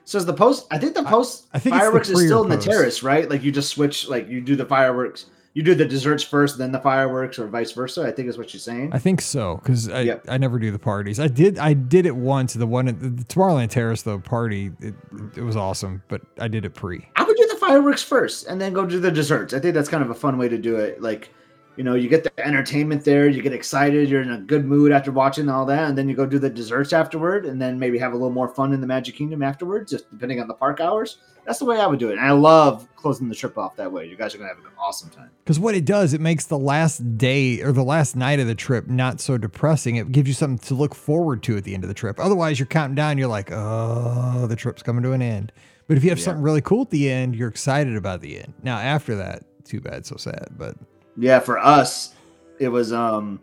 So 0.05 0.17
is 0.17 0.25
the 0.25 0.33
post? 0.33 0.67
I 0.69 0.79
think 0.79 0.95
the 0.95 1.03
post 1.03 1.47
I, 1.53 1.57
I 1.57 1.59
think 1.59 1.75
fireworks 1.75 2.09
is 2.09 2.19
still 2.19 2.43
in 2.43 2.49
the 2.49 2.57
terrace, 2.57 3.03
right? 3.03 3.29
Like 3.29 3.43
you 3.43 3.51
just 3.51 3.69
switch, 3.69 4.07
like 4.07 4.27
you 4.27 4.41
do 4.41 4.55
the 4.55 4.65
fireworks 4.65 5.27
you 5.53 5.61
do 5.61 5.75
the 5.75 5.85
desserts 5.85 6.23
first, 6.23 6.57
then 6.57 6.71
the 6.71 6.79
fireworks, 6.79 7.37
or 7.37 7.47
vice 7.47 7.71
versa. 7.71 8.03
I 8.03 8.11
think 8.11 8.27
is 8.27 8.37
what 8.37 8.53
you're 8.53 8.59
saying. 8.59 8.91
I 8.91 8.99
think 8.99 9.21
so 9.21 9.57
because 9.57 9.89
I, 9.89 10.01
Yep. 10.01 10.25
I 10.27 10.37
never 10.37 10.57
do 10.59 10.71
the 10.71 10.79
parties. 10.79 11.19
I 11.19 11.27
did 11.27 11.59
I 11.59 11.73
did 11.73 12.05
it 12.05 12.15
once. 12.15 12.53
The 12.53 12.65
one 12.67 12.87
at 12.87 12.99
the, 12.99 13.09
the 13.09 13.23
Tomorrowland 13.23 13.69
Terrace 13.69 14.01
though 14.01 14.19
party 14.19 14.71
it, 14.79 14.95
it 15.35 15.41
was 15.43 15.55
awesome, 15.55 16.01
but 16.07 16.21
I 16.39 16.47
did 16.47 16.65
it 16.65 16.71
pre. 16.71 17.07
I 17.15 17.23
would 17.23 17.37
do 17.37 17.47
the 17.47 17.57
fireworks 17.57 18.01
first 18.03 18.47
and 18.47 18.59
then 18.59 18.73
go 18.73 18.85
do 18.85 18.99
the 18.99 19.11
desserts. 19.11 19.53
I 19.53 19.59
think 19.59 19.73
that's 19.75 19.89
kind 19.89 20.03
of 20.03 20.09
a 20.09 20.15
fun 20.15 20.37
way 20.37 20.49
to 20.49 20.57
do 20.57 20.75
it. 20.77 21.01
Like, 21.01 21.29
you 21.75 21.83
know, 21.83 21.95
you 21.95 22.07
get 22.09 22.23
the 22.23 22.31
entertainment 22.45 23.03
there, 23.03 23.27
you 23.27 23.41
get 23.41 23.53
excited, 23.53 24.09
you're 24.09 24.21
in 24.21 24.31
a 24.31 24.37
good 24.37 24.65
mood 24.65 24.91
after 24.91 25.11
watching 25.11 25.49
all 25.49 25.65
that, 25.65 25.89
and 25.89 25.97
then 25.97 26.07
you 26.07 26.15
go 26.15 26.25
do 26.25 26.37
the 26.37 26.49
desserts 26.49 26.93
afterward, 26.93 27.47
and 27.47 27.59
then 27.59 27.79
maybe 27.79 27.97
have 27.97 28.11
a 28.13 28.15
little 28.15 28.29
more 28.29 28.47
fun 28.47 28.73
in 28.73 28.81
the 28.81 28.85
Magic 28.85 29.15
Kingdom 29.15 29.41
afterwards, 29.41 29.89
just 29.89 30.09
depending 30.11 30.39
on 30.39 30.47
the 30.47 30.53
park 30.53 30.79
hours. 30.79 31.17
That's 31.45 31.59
the 31.59 31.65
way 31.65 31.79
I 31.79 31.85
would 31.87 31.99
do 31.99 32.09
it. 32.09 32.13
And 32.13 32.21
I 32.21 32.31
love 32.31 32.87
closing 32.95 33.27
the 33.27 33.35
trip 33.35 33.57
off 33.57 33.75
that 33.75 33.91
way. 33.91 34.07
You 34.07 34.15
guys 34.15 34.33
are 34.33 34.37
gonna 34.37 34.49
have 34.49 34.59
an 34.59 34.71
awesome 34.79 35.09
time. 35.09 35.29
Because 35.43 35.59
what 35.59 35.75
it 35.75 35.83
does, 35.85 36.13
it 36.13 36.21
makes 36.21 36.45
the 36.45 36.57
last 36.57 37.17
day 37.17 37.61
or 37.61 37.71
the 37.73 37.83
last 37.83 38.15
night 38.15 38.39
of 38.39 38.47
the 38.47 38.55
trip 38.55 38.87
not 38.87 39.19
so 39.19 39.37
depressing. 39.37 39.97
It 39.97 40.11
gives 40.11 40.27
you 40.27 40.33
something 40.33 40.65
to 40.67 40.73
look 40.73 40.95
forward 40.95 41.43
to 41.43 41.57
at 41.57 41.63
the 41.65 41.73
end 41.73 41.83
of 41.83 41.87
the 41.89 41.93
trip. 41.93 42.19
Otherwise, 42.19 42.59
you're 42.59 42.65
counting 42.67 42.95
down. 42.95 43.17
You're 43.17 43.27
like, 43.27 43.51
oh, 43.51 44.47
the 44.47 44.55
trip's 44.55 44.83
coming 44.83 45.03
to 45.03 45.11
an 45.11 45.21
end. 45.21 45.51
But 45.87 45.97
if 45.97 46.03
you 46.05 46.09
have 46.11 46.19
Yeah. 46.19 46.25
something 46.25 46.43
really 46.43 46.61
cool 46.61 46.83
at 46.83 46.91
the 46.91 47.09
end, 47.11 47.35
you're 47.35 47.49
excited 47.49 47.95
about 47.97 48.21
the 48.21 48.39
end. 48.39 48.53
Now, 48.63 48.77
after 48.77 49.15
that, 49.17 49.43
too 49.65 49.81
bad, 49.81 50.05
so 50.05 50.15
sad. 50.15 50.47
But 50.57 50.75
Yeah, 51.17 51.39
for 51.39 51.57
us, 51.59 52.13
it 52.59 52.69
was 52.69 52.93
um 52.93 53.39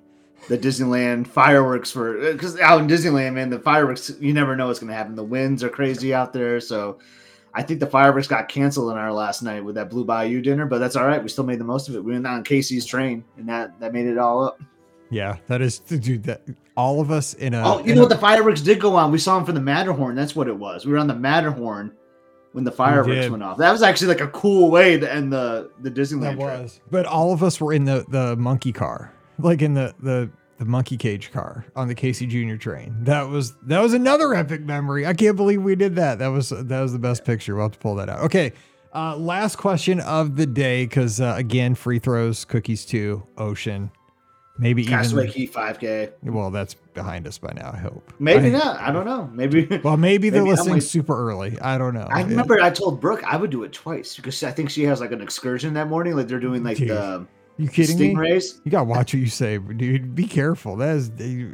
the 0.49 0.57
Disneyland 0.57 1.27
fireworks 1.27 1.91
for 1.91 2.33
because 2.33 2.59
out 2.61 2.81
in 2.81 2.89
Disneyland, 2.89 3.35
man, 3.35 3.51
the 3.51 3.59
fireworks 3.59 4.11
you 4.21 4.33
never 4.33 4.57
know 4.57 4.69
what's 4.69 4.79
gonna 4.81 4.95
happen. 4.95 5.15
The 5.15 5.23
winds 5.23 5.63
are 5.63 5.69
crazy 5.69 6.15
out 6.15 6.33
there, 6.33 6.61
so 6.61 6.99
I 7.55 7.63
think 7.63 7.81
the 7.81 7.87
fireworks 7.87 8.29
got 8.29 8.49
canceled 8.49 8.91
on 8.93 8.99
our 8.99 9.13
last 9.13 9.43
night 9.43 9.65
with 9.65 9.75
that 9.75 9.91
Blue 9.91 10.05
Bayou 10.05 10.41
dinner, 10.41 10.67
but 10.67 10.79
that's 10.79 10.95
all 10.97 11.07
right. 11.07 11.23
We 11.23 11.29
still 11.29 11.45
made 11.45 11.59
the 11.59 11.65
most 11.65 11.89
of 11.89 11.95
it. 11.97 12.05
We 12.05 12.13
went 12.13 12.27
on 12.27 12.45
Casey's 12.45 12.87
train, 12.87 13.25
and 13.37 13.49
that 13.49 13.79
that 13.81 13.93
made 13.93 14.07
it 14.07 14.19
all 14.19 14.45
up. 14.45 14.61
yeah, 15.11 15.37
that 15.49 15.61
is, 15.61 15.81
dude, 15.81 16.23
that 16.25 16.43
all 16.77 17.01
of 17.01 17.11
us 17.11 17.35
in 17.35 17.55
a. 17.55 17.63
oh, 17.65 17.85
you 17.85 17.95
know 17.95 18.03
a- 18.03 18.05
what? 18.05 18.11
The 18.11 18.19
fireworks 18.19 18.61
did 18.61 18.81
go 18.81 18.95
on. 18.95 19.11
We 19.11 19.19
saw 19.19 19.37
them 19.37 19.45
from 19.45 19.57
the 19.57 19.61
Matterhorn. 19.61 20.15
That's 20.15 20.37
what 20.37 20.47
it 20.49 20.57
was. 20.57 20.87
We 20.87 20.93
were 20.93 20.99
on 20.99 21.09
the 21.09 21.15
Matterhorn 21.15 21.93
when 22.53 22.65
the 22.65 22.73
fireworks 22.73 23.09
did. 23.23 23.31
went 23.31 23.43
off. 23.43 23.59
That 23.59 23.73
was 23.73 23.83
actually 23.83 24.09
like 24.09 24.21
a 24.21 24.29
cool 24.29 24.71
way 24.71 24.99
to 24.99 25.13
end 25.13 25.33
the 25.33 25.71
the 25.81 25.91
Disneyland 25.91 26.39
That 26.39 26.69
trip. 26.71 26.83
But 26.91 27.07
all 27.07 27.33
of 27.33 27.43
us 27.43 27.61
were 27.61 27.73
in 27.73 27.85
the 27.85 28.05
the 28.09 28.37
monkey 28.37 28.73
car, 28.73 29.13
like 29.39 29.61
in 29.63 29.75
the 29.75 29.93
the 30.01 30.31
the 30.61 30.67
monkey 30.67 30.99
cage 30.99 31.33
car 31.33 31.65
on 31.75 31.89
the 31.89 31.95
Casey 31.95 32.27
Junior 32.27 32.59
train. 32.59 32.95
That 33.05 33.23
was 33.29 33.55
that 33.63 33.81
was 33.81 33.95
another 33.95 34.35
epic 34.35 34.61
memory. 34.61 35.07
I 35.07 35.15
can't 35.15 35.35
believe 35.35 35.63
we 35.63 35.75
did 35.75 35.97
that. 35.97 36.19
That 36.19 36.29
was 36.29 36.51
that 36.51 36.81
was 36.83 36.93
the 36.93 36.99
best 36.99 37.25
picture. 37.25 37.55
We'll 37.57 37.65
have 37.65 37.73
to 37.73 37.79
pull 37.79 37.95
that 37.97 38.11
out. 38.11 38.21
Okay. 38.21 38.53
Uh, 38.95 39.17
last 39.17 39.57
question 39.57 40.01
of 40.01 40.37
the 40.37 40.45
day, 40.47 40.85
because 40.85 41.19
uh, 41.21 41.33
again, 41.39 41.75
free 41.75 41.99
throws, 41.99 42.45
cookies 42.45 42.85
too, 42.85 43.23
ocean, 43.39 43.91
maybe 44.59 44.85
Castaway 44.85 45.23
even. 45.29 45.33
Key 45.33 45.47
5K. 45.49 46.13
Well, 46.25 46.51
that's 46.51 46.75
behind 46.75 47.27
us 47.27 47.39
by 47.39 47.53
now. 47.55 47.71
I 47.73 47.79
hope. 47.79 48.13
Maybe 48.19 48.49
I- 48.49 48.59
not. 48.59 48.81
I 48.81 48.91
don't 48.93 49.07
know. 49.07 49.31
Maybe. 49.33 49.67
Well, 49.83 49.97
maybe 49.97 50.29
they're 50.29 50.43
listening 50.43 50.75
like- 50.75 50.83
super 50.83 51.17
early. 51.17 51.59
I 51.61 51.79
don't 51.79 51.95
know. 51.95 52.07
I 52.11 52.21
remember 52.23 52.61
I 52.61 52.69
told 52.69 53.01
Brooke 53.01 53.23
I 53.25 53.37
would 53.39 53.51
do 53.51 53.63
it 53.63 53.73
twice 53.73 54.17
because 54.17 54.43
I 54.43 54.51
think 54.51 54.69
she 54.69 54.83
has 54.83 55.01
like 55.01 55.13
an 55.13 55.23
excursion 55.23 55.73
that 55.75 55.89
morning. 55.89 56.17
Like 56.17 56.27
they're 56.29 56.39
doing 56.41 56.63
like 56.65 56.77
Dude, 56.77 56.89
the 56.91 57.27
You 57.61 57.69
kidding 57.69 57.99
me? 57.99 58.41
You 58.65 58.71
gotta 58.71 58.85
watch 58.85 59.13
what 59.13 59.21
you 59.21 59.27
say, 59.27 59.59
dude. 59.59 60.15
Be 60.15 60.27
careful. 60.27 60.77
That 60.77 60.97
is, 60.97 61.11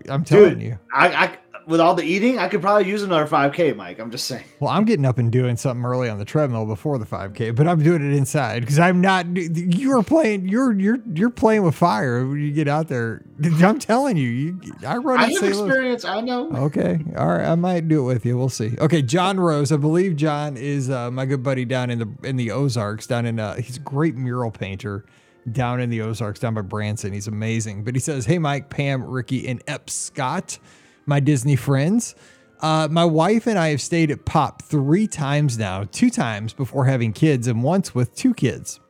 I'm 0.08 0.24
telling 0.24 0.54
Dude. 0.54 0.62
you. 0.62 0.78
I, 0.94 1.08
I 1.08 1.38
with 1.66 1.80
all 1.80 1.94
the 1.94 2.04
eating, 2.04 2.38
I 2.38 2.48
could 2.48 2.60
probably 2.60 2.88
use 2.88 3.02
another 3.02 3.26
5K, 3.26 3.74
Mike. 3.74 3.98
I'm 3.98 4.12
just 4.12 4.26
saying. 4.26 4.44
Well, 4.60 4.70
I'm 4.70 4.84
getting 4.84 5.04
up 5.04 5.18
and 5.18 5.32
doing 5.32 5.56
something 5.56 5.84
early 5.84 6.08
on 6.08 6.18
the 6.18 6.24
treadmill 6.24 6.64
before 6.64 6.96
the 6.98 7.04
5K, 7.04 7.56
but 7.56 7.66
I'm 7.66 7.82
doing 7.82 8.08
it 8.08 8.16
inside 8.16 8.60
because 8.60 8.78
I'm 8.78 9.00
not. 9.00 9.26
You 9.36 9.98
are 9.98 10.02
playing. 10.04 10.48
You're 10.48 10.72
you're 10.78 10.98
you're 11.12 11.30
playing 11.30 11.64
with 11.64 11.74
fire 11.74 12.24
when 12.24 12.38
you 12.38 12.52
get 12.52 12.68
out 12.68 12.86
there. 12.86 13.24
I'm 13.44 13.80
telling 13.80 14.16
you. 14.16 14.28
You 14.28 14.60
I 14.86 14.98
run 14.98 15.18
I 15.18 15.32
have. 15.32 15.42
Experience. 15.42 16.04
I 16.04 16.20
know. 16.20 16.52
Okay. 16.52 17.00
All 17.16 17.26
right. 17.26 17.46
I 17.46 17.56
might 17.56 17.88
do 17.88 18.00
it 18.02 18.14
with 18.14 18.24
you. 18.24 18.38
We'll 18.38 18.48
see. 18.48 18.76
Okay. 18.78 19.02
John 19.02 19.40
Rose. 19.40 19.72
I 19.72 19.76
believe 19.76 20.14
John 20.14 20.56
is 20.56 20.88
uh, 20.88 21.10
my 21.10 21.26
good 21.26 21.42
buddy 21.42 21.64
down 21.64 21.90
in 21.90 21.98
the 21.98 22.08
in 22.22 22.36
the 22.36 22.52
Ozarks. 22.52 23.08
Down 23.08 23.26
in 23.26 23.40
uh, 23.40 23.56
he's 23.56 23.76
a 23.78 23.80
great 23.80 24.14
mural 24.14 24.52
painter 24.52 25.04
down 25.52 25.80
in 25.80 25.90
the 25.90 26.00
Ozarks, 26.00 26.40
down 26.40 26.54
by 26.54 26.62
Branson. 26.62 27.12
He's 27.12 27.28
amazing. 27.28 27.84
But 27.84 27.94
he 27.94 28.00
says, 28.00 28.26
"Hey, 28.26 28.38
Mike, 28.38 28.70
Pam, 28.70 29.04
Ricky, 29.04 29.46
and 29.48 29.62
Ep 29.66 29.90
Scott, 29.90 30.58
my 31.06 31.20
Disney 31.20 31.56
friends." 31.56 32.14
Uh, 32.60 32.88
my 32.90 33.04
wife 33.04 33.46
and 33.46 33.58
I 33.58 33.68
have 33.68 33.82
stayed 33.82 34.10
at 34.10 34.24
Pop 34.24 34.62
three 34.62 35.06
times 35.06 35.58
now, 35.58 35.84
two 35.84 36.08
times 36.08 36.52
before 36.54 36.86
having 36.86 37.12
kids, 37.12 37.46
and 37.46 37.62
once 37.62 37.94
with 37.94 38.14
two 38.14 38.32
kids. 38.32 38.80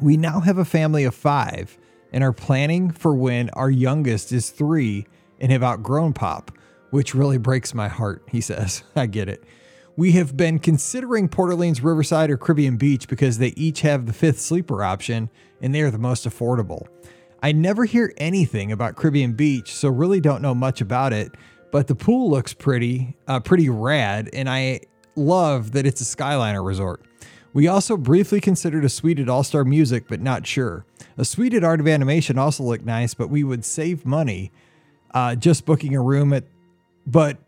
We 0.00 0.16
now 0.16 0.40
have 0.40 0.58
a 0.58 0.64
family 0.64 1.04
of 1.04 1.14
five 1.14 1.76
and 2.12 2.22
are 2.22 2.32
planning 2.32 2.90
for 2.90 3.14
when 3.14 3.50
our 3.50 3.70
youngest 3.70 4.32
is 4.32 4.50
three 4.50 5.06
and 5.40 5.50
have 5.50 5.62
outgrown 5.62 6.12
Pop, 6.12 6.52
which 6.90 7.14
really 7.14 7.38
breaks 7.38 7.74
my 7.74 7.88
heart, 7.88 8.22
he 8.30 8.40
says. 8.40 8.84
I 8.96 9.06
get 9.06 9.28
it. 9.28 9.44
We 9.96 10.12
have 10.12 10.36
been 10.36 10.58
considering 10.58 11.28
Port 11.28 11.50
Orleans, 11.50 11.80
Riverside, 11.80 12.28
or 12.28 12.36
Caribbean 12.36 12.76
Beach 12.76 13.06
because 13.06 13.38
they 13.38 13.48
each 13.48 13.82
have 13.82 14.06
the 14.06 14.12
fifth 14.12 14.40
sleeper 14.40 14.82
option 14.82 15.30
and 15.62 15.72
they 15.72 15.82
are 15.82 15.90
the 15.90 15.98
most 15.98 16.28
affordable. 16.28 16.88
I 17.42 17.52
never 17.52 17.84
hear 17.84 18.12
anything 18.16 18.72
about 18.72 18.96
Caribbean 18.96 19.34
Beach, 19.34 19.72
so 19.72 19.88
really 19.88 20.20
don't 20.20 20.42
know 20.42 20.54
much 20.54 20.80
about 20.80 21.12
it. 21.12 21.32
But 21.70 21.86
the 21.86 21.94
pool 21.94 22.28
looks 22.28 22.52
pretty, 22.52 23.16
uh, 23.28 23.38
pretty 23.40 23.68
rad, 23.68 24.30
and 24.32 24.48
I 24.48 24.80
love 25.14 25.72
that 25.72 25.86
it's 25.86 26.00
a 26.00 26.04
Skyliner 26.04 26.64
resort. 26.64 27.04
We 27.52 27.68
also 27.68 27.96
briefly 27.96 28.40
considered 28.40 28.84
a 28.84 28.88
suite 28.88 29.20
at 29.20 29.28
All 29.28 29.44
Star 29.44 29.64
Music, 29.64 30.06
but 30.08 30.20
not 30.20 30.44
sure. 30.44 30.86
A 31.16 31.24
suite 31.24 31.54
at 31.54 31.62
Art 31.62 31.78
of 31.78 31.86
Animation 31.86 32.36
also 32.36 32.64
looked 32.64 32.84
nice, 32.84 33.14
but 33.14 33.28
we 33.30 33.44
would 33.44 33.64
save 33.64 34.04
money 34.04 34.50
uh, 35.12 35.36
just 35.36 35.64
booking 35.64 35.94
a 35.94 36.02
room 36.02 36.32
at, 36.32 36.44
but 37.06 37.38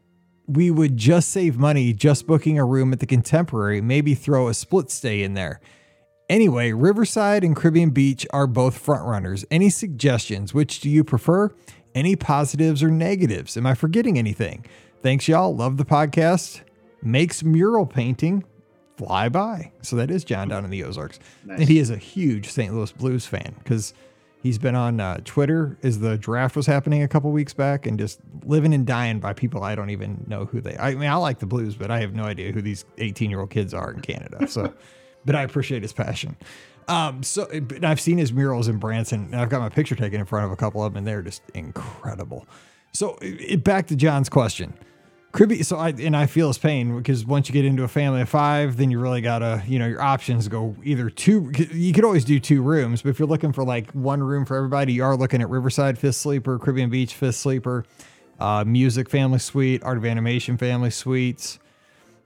we 0.47 0.71
would 0.71 0.97
just 0.97 1.31
save 1.31 1.59
money 1.59 1.93
just 1.93 2.27
booking 2.27 2.59
a 2.59 2.65
room 2.65 2.93
at 2.93 3.01
the 3.01 3.07
Contemporary, 3.07 3.81
maybe 3.81 4.15
throw 4.15 4.49
a 4.49 4.55
split 4.55 4.91
stay 4.91 5.23
in 5.23 5.35
there. 5.35 5.61
Anyway, 6.29 6.73
Riverside 6.73 7.45
and 7.45 7.55
Caribbean 7.55 7.91
Beach 7.91 8.27
are 8.33 8.47
both 8.47 8.85
frontrunners. 8.85 9.45
Any 9.51 9.71
suggestions? 9.71 10.53
Which 10.53 10.81
do 10.81 10.91
you 10.91 11.05
prefer? 11.05 11.53
Any 11.95 12.17
positives 12.17 12.83
or 12.83 12.91
negatives? 12.91 13.57
Am 13.57 13.67
I 13.67 13.75
forgetting 13.75 14.19
anything? 14.19 14.65
Thanks, 15.03 15.29
y'all. 15.29 15.55
Love 15.55 15.77
the 15.77 15.85
podcast. 15.85 16.63
Makes 17.03 17.45
mural 17.45 17.87
painting 17.87 18.45
fly 18.97 19.29
by. 19.29 19.73
So 19.83 19.97
that 19.97 20.11
is 20.11 20.25
John 20.25 20.49
down 20.49 20.65
in 20.65 20.71
the 20.71 20.83
Ozarks. 20.83 21.21
Nice. 21.45 21.61
And 21.61 21.69
he 21.69 21.79
is 21.79 21.91
a 21.91 21.97
huge 21.97 22.49
St. 22.49 22.75
Louis 22.75 22.91
Blues 22.93 23.27
fan 23.27 23.55
because 23.59 23.95
he's 24.43 24.59
been 24.59 24.75
on 24.75 25.01
uh, 25.01 25.19
Twitter 25.25 25.77
as 25.83 26.01
the 26.01 26.17
draft 26.19 26.57
was 26.57 26.67
happening 26.67 27.03
a 27.03 27.09
couple 27.09 27.31
weeks 27.33 27.55
back 27.55 27.87
and 27.87 27.99
just 27.99 28.21
living 28.45 28.73
and 28.75 28.87
dying 28.87 29.19
by 29.21 29.33
people 29.33 29.63
I 29.63 29.75
don't 29.75 29.91
even 29.91 30.25
know 30.27 30.45
who 30.45 30.61
they 30.61 30.77
I 30.77 30.95
mean, 30.95 31.09
I 31.09 31.17
like 31.17 31.39
the 31.39 31.47
Blues, 31.47 31.75
but 31.75 31.91
I 31.91 32.01
have 32.01 32.15
no 32.15 32.25
idea 32.25 32.53
who 32.53 32.63
these 32.63 32.85
18 32.99 33.31
year 33.31 33.41
old 33.41 33.51
kids 33.51 33.75
are 33.75 33.93
in 33.93 34.01
Canada. 34.01 34.47
So, 34.49 34.73
but 35.25 35.35
I 35.35 35.43
appreciate 35.43 35.83
his 35.83 35.93
passion. 35.93 36.37
Um, 36.89 37.23
so 37.23 37.49
I've 37.83 38.01
seen 38.01 38.19
his 38.19 38.33
murals 38.33 38.69
in 38.69 38.79
Branson 38.79 39.25
and 39.25 39.37
I've 39.37 39.49
got 39.49 39.61
my 39.61 39.69
picture 39.69 39.97
taken 39.97 40.21
in 40.21 40.27
front 40.27 40.47
of 40.47 40.53
a 40.53 40.57
couple 40.57 40.85
of 40.85 40.93
them 40.93 40.99
and 40.99 41.07
they're 41.07 41.23
just 41.23 41.43
incredible. 41.55 42.47
So 42.93 43.19
it, 43.21 43.65
back 43.65 43.89
to 43.89 43.97
John's 43.97 44.29
question. 44.29 44.75
Caribbean, 45.37 45.63
so 45.65 45.77
I 45.77 45.91
and 45.91 46.17
I 46.17 46.27
feel 46.27 46.49
his 46.49 46.59
pain 46.59 46.97
because 46.97 47.25
once 47.27 47.49
you 47.49 47.53
get 47.53 47.65
into 47.65 47.85
a 47.85 47.89
family 47.89 48.23
of 48.23 48.29
five, 48.29 48.77
then 48.79 48.91
you 48.91 48.99
really 48.99 49.21
gotta, 49.21 49.63
you 49.67 49.79
know, 49.79 49.87
your 49.87 50.01
options 50.01 50.49
go 50.49 50.75
either 50.83 51.11
two. 51.11 51.53
You 51.73 51.93
could 51.93 52.05
always 52.05 52.25
do 52.25 52.41
two 52.41 52.63
rooms, 52.63 53.03
but 53.03 53.11
if 53.11 53.19
you're 53.19 53.29
looking 53.29 53.53
for 53.53 53.63
like 53.65 53.91
one 53.93 54.23
room 54.23 54.45
for 54.47 54.57
everybody, 54.57 54.95
you 54.95 55.05
are 55.05 55.17
looking 55.17 55.43
at 55.43 55.51
Riverside 55.51 55.99
Fifth 55.99 56.17
Sleeper, 56.17 56.59
Caribbean 56.59 56.91
Beach 56.91 57.15
Fifth 57.15 57.37
Sleeper, 57.37 57.85
uh, 58.41 58.65
Music 58.67 59.11
Family 59.11 59.39
Suite, 59.39 59.83
Art 59.85 59.99
of 59.99 60.05
Animation 60.07 60.57
Family 60.57 60.91
Suites. 60.91 61.59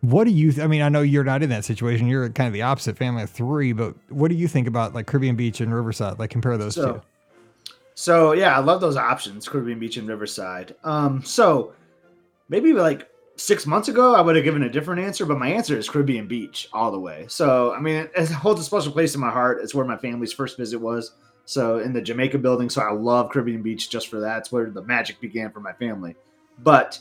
What 0.02 0.24
do 0.24 0.30
you? 0.30 0.62
I 0.62 0.66
mean, 0.66 0.80
I 0.80 0.88
know 0.88 1.02
you're 1.02 1.24
not 1.24 1.42
in 1.42 1.50
that 1.50 1.64
situation. 1.64 2.06
You're 2.06 2.30
kind 2.30 2.46
of 2.46 2.52
the 2.54 2.62
opposite 2.62 2.96
family 2.96 3.24
of 3.24 3.30
three, 3.30 3.72
but 3.72 3.94
what 4.08 4.28
do 4.28 4.34
you 4.34 4.48
think 4.48 4.66
about 4.68 4.94
like 4.94 5.06
Caribbean 5.06 5.36
Beach 5.36 5.61
and 5.61 5.74
Riverside? 5.74 6.18
Like 6.18 6.30
compare 6.30 6.56
those 6.56 6.74
So, 6.76 6.92
two. 6.94 7.72
so 7.94 8.32
yeah, 8.32 8.56
I 8.56 8.61
love 8.61 8.80
those 8.80 8.96
options, 8.96 9.46
Caribbean 9.48 9.78
Beach 9.78 9.96
and 9.98 10.08
Riverside. 10.08 10.74
Um, 10.84 11.22
so 11.22 11.74
maybe 12.51 12.74
like 12.74 13.09
six 13.36 13.66
months 13.66 13.88
ago, 13.88 14.14
I 14.14 14.20
would 14.20 14.36
have 14.36 14.44
given 14.44 14.64
a 14.64 14.68
different 14.68 15.01
answer, 15.01 15.24
but 15.24 15.38
my 15.38 15.48
answer 15.48 15.78
is 15.78 15.88
Caribbean 15.88 16.26
Beach 16.26 16.68
all 16.74 16.90
the 16.90 17.01
way. 17.01 17.24
So 17.28 17.72
I 17.72 17.80
mean, 17.80 18.09
it, 18.14 18.30
holds 18.30 18.61
a 18.61 18.64
special 18.64 18.92
place 18.92 19.14
in 19.14 19.20
my 19.20 19.30
heart. 19.30 19.61
It's 19.62 19.74
where 19.74 19.86
my 19.86 19.96
family's 19.96 20.32
first 20.32 20.59
visit 20.59 20.78
was. 20.78 21.12
So 21.46 21.78
in 21.78 21.92
the 21.92 22.03
Jamaica 22.03 22.38
building, 22.38 22.68
so 22.68 22.82
I 22.82 22.92
love 22.92 23.30
Caribbean 23.30 23.62
Beach 23.62 23.88
just 23.88 24.09
for 24.09 24.20
that. 24.20 24.38
It's 24.38 24.53
where 24.53 24.70
the 24.70 24.82
magic 24.82 25.20
began 25.20 25.51
for 25.51 25.61
my 25.61 25.72
family. 25.72 26.14
But 26.59 26.98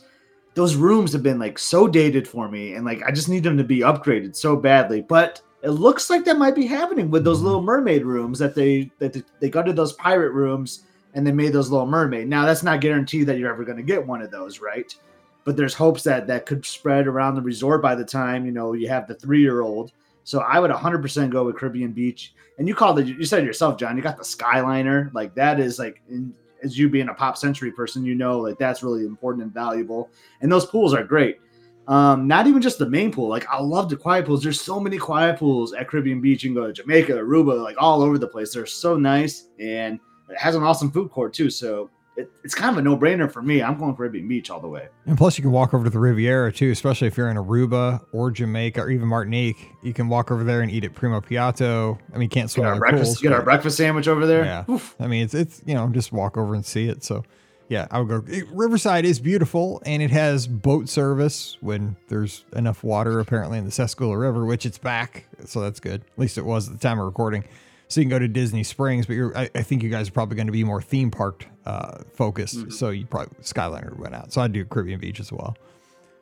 those 0.54 0.76
rooms 0.76 1.14
have 1.14 1.22
been 1.22 1.40
like 1.40 1.60
so 1.60 1.88
dated 1.88 2.28
for 2.28 2.50
me, 2.50 2.74
and 2.76 2.86
like 2.86 3.04
I 3.04 3.12
just 3.12 3.30
need 3.30 3.44
them 3.44 3.58
to 3.58 3.64
be 3.64 3.80
upgraded 3.80 4.36
so 4.36 4.56
badly. 4.56 5.02
But 5.02 5.42
it 5.62 5.72
looks 5.72 6.10
like 6.10 6.24
that 6.26 6.38
might 6.38 6.56
be 6.56 6.66
happening 6.66 7.12
with 7.12 7.24
those 7.24 7.38
mm-hmm. 7.38 7.48
little 7.48 7.62
mermaid 7.62 8.06
rooms 8.06 8.40
that 8.40 8.56
they 8.56 8.92
that 9.00 9.14
they- 9.14 9.24
they 9.40 9.50
got 9.50 9.64
to 9.64 9.74
those 9.74 9.94
pirate 9.94 10.32
rooms 10.32 10.84
and 11.14 11.26
they 11.26 11.32
made 11.32 11.54
those 11.54 11.70
little 11.70 11.88
mermaid. 11.88 12.28
Now 12.28 12.46
that's 12.46 12.64
not 12.64 12.82
guaranteed 12.82 13.28
that 13.28 13.38
you're 13.38 13.52
ever 13.52 13.66
going 13.66 13.78
to 13.78 13.84
get 13.84 14.06
one 14.06 14.22
of 14.22 14.32
those, 14.32 14.60
right? 14.60 14.94
But 15.46 15.58
there's 15.58 15.74
hopes 15.74 16.04
that 16.04 16.28
that 16.28 16.46
could 16.46 16.66
spread 16.66 17.08
around 17.08 17.36
the 17.36 17.42
resort 17.42 17.82
by 17.82 17.96
the 17.96 18.06
time 18.06 18.46
you 18.46 18.52
know 18.52 18.74
you 18.74 18.88
have 18.90 19.08
the 19.08 19.16
three 19.16 19.42
year 19.42 19.62
old. 19.62 19.92
So 20.24 20.42
I 20.42 20.60
would 20.60 20.70
100% 20.70 21.32
go 21.32 21.44
with 21.46 21.56
Caribbean 21.56 21.92
Beach. 21.92 22.36
And 22.60 22.68
you 22.68 22.76
called 22.76 23.00
it, 23.00 23.08
you 23.08 23.26
said 23.26 23.42
it 23.42 23.46
yourself, 23.46 23.80
John, 23.80 23.98
you 23.98 24.04
got 24.04 24.18
the 24.18 24.24
Skyliner. 24.24 25.12
Like 25.14 25.34
that 25.36 25.60
is 25.60 25.80
like, 25.80 26.04
in, 26.08 26.34
as 26.64 26.78
you 26.78 26.90
being 26.90 27.10
a 27.10 27.14
pop 27.14 27.38
century 27.38 27.72
person, 27.72 28.06
you 28.06 28.16
know, 28.16 28.40
like 28.40 28.60
that's 28.60 28.84
really 28.84 29.06
important 29.06 29.44
and 29.44 29.54
valuable. 29.54 30.12
And 30.42 30.52
those 30.52 30.66
pools 30.66 30.94
are 30.94 31.04
great. 31.04 31.40
Um, 31.88 32.28
not 32.28 32.46
even 32.46 32.62
just 32.62 32.78
the 32.78 32.88
main 32.88 33.12
pool. 33.12 33.28
Like 33.28 33.48
I 33.50 33.60
love 33.60 33.90
the 33.90 33.96
quiet 33.98 34.28
pools. 34.28 34.44
There's 34.44 34.62
so 34.62 34.80
many 34.80 35.00
quiet 35.00 35.40
pools 35.40 35.74
at 35.74 35.88
Caribbean 35.88 36.22
Beach. 36.22 36.44
You 36.44 36.52
can 36.52 36.56
go 36.56 36.68
to 36.68 36.74
Jamaica, 36.74 37.14
Aruba, 37.14 37.64
like 37.64 37.78
all 37.80 38.04
over 38.04 38.20
the 38.20 38.28
place. 38.28 38.54
They're 38.54 38.68
so 38.68 38.96
nice, 38.96 39.48
and 39.60 40.00
it 40.30 40.38
has 40.38 40.54
an 40.54 40.62
awesome 40.62 40.92
food 40.92 41.10
court 41.10 41.34
too. 41.34 41.50
So 41.50 41.90
it, 42.20 42.32
it's 42.44 42.54
kind 42.54 42.72
of 42.72 42.78
a 42.78 42.82
no 42.82 42.98
brainer 42.98 43.32
for 43.32 43.42
me. 43.42 43.64
I'm 43.64 43.78
going 43.78 43.96
Caribbean 43.96 44.28
Beach 44.28 44.50
all 44.50 44.60
the 44.60 44.68
way. 44.68 44.90
And 45.06 45.18
plus, 45.18 45.38
you 45.38 45.42
can 45.42 45.52
walk 45.52 45.74
over 45.74 45.86
to 45.86 45.90
the 45.90 46.00
Riviera 46.00 46.52
too, 46.52 46.70
especially 46.72 47.08
if 47.08 47.18
you're 47.18 47.30
in 47.30 47.38
Aruba 47.38 48.06
or 48.12 48.30
Jamaica 48.30 48.82
or 48.82 48.90
even 48.90 49.08
Martinique. 49.08 49.58
You 49.84 49.94
can 49.94 50.10
walk 50.10 50.30
over 50.30 50.44
there 50.44 50.62
and 50.62 50.70
eat 50.70 50.84
at 50.84 50.94
Primo 50.94 51.22
Piatto. 51.22 51.98
I 52.10 52.14
mean, 52.14 52.24
you 52.24 52.30
can't 52.30 52.52
swim 52.52 52.66
Get 52.66 52.74
our 52.74 52.80
breakfast, 52.80 53.06
pools, 53.06 53.22
get 53.22 53.32
our 53.32 53.42
breakfast 53.42 53.78
sandwich 53.78 54.08
over 54.08 54.26
there. 54.26 54.44
Yeah. 54.44 54.66
Oof. 54.70 54.96
I 55.00 55.08
mean, 55.08 55.24
it's 55.24 55.34
it's 55.34 55.62
you 55.66 55.74
know 55.74 55.88
just 55.90 56.12
walk 56.12 56.38
over 56.38 56.54
and 56.54 56.66
see 56.66 56.90
it. 56.90 57.04
So, 57.04 57.24
yeah, 57.70 57.88
I 57.90 58.00
would 58.00 58.10
go. 58.10 58.44
Riverside 58.52 59.06
is 59.06 59.20
beautiful, 59.20 59.82
and 59.86 60.02
it 60.02 60.12
has 60.12 60.46
boat 60.46 60.90
service 60.90 61.58
when 61.62 61.96
there's 62.10 62.44
enough 62.54 62.84
water 62.84 63.20
apparently 63.20 63.58
in 63.58 63.66
the 63.66 63.72
Sassagoula 63.72 64.20
River, 64.20 64.46
which 64.46 64.66
it's 64.66 64.78
back, 64.78 65.26
so 65.46 65.62
that's 65.62 65.80
good. 65.80 66.02
At 66.02 66.20
least 66.20 66.38
it 66.38 66.46
was 66.46 66.68
at 66.68 66.74
the 66.74 66.80
time 66.80 67.00
of 67.00 67.06
recording. 67.06 67.46
So 67.90 68.00
you 68.02 68.06
can 68.06 68.10
go 68.12 68.20
to 68.20 68.28
Disney 68.28 68.64
Springs, 68.64 69.08
but 69.08 69.16
you're 69.16 69.36
I, 69.38 69.50
I 69.56 69.64
think 69.64 69.82
you 69.84 69.90
guys 69.90 70.08
are 70.10 70.12
probably 70.12 70.36
going 70.36 70.48
to 70.48 70.54
be 70.54 70.64
more 70.64 70.82
theme 70.82 71.10
park 71.10 71.46
uh, 71.66 72.04
focused. 72.14 72.58
Mm-hmm. 72.58 72.70
So 72.70 72.92
you 72.92 73.06
probably 73.06 73.36
Skyliner 73.42 73.98
went 73.98 74.14
out. 74.14 74.32
So 74.32 74.42
I'd 74.42 74.54
do 74.54 74.64
Caribbean 74.64 75.00
Beach 75.00 75.20
as 75.20 75.32
well. 75.32 75.58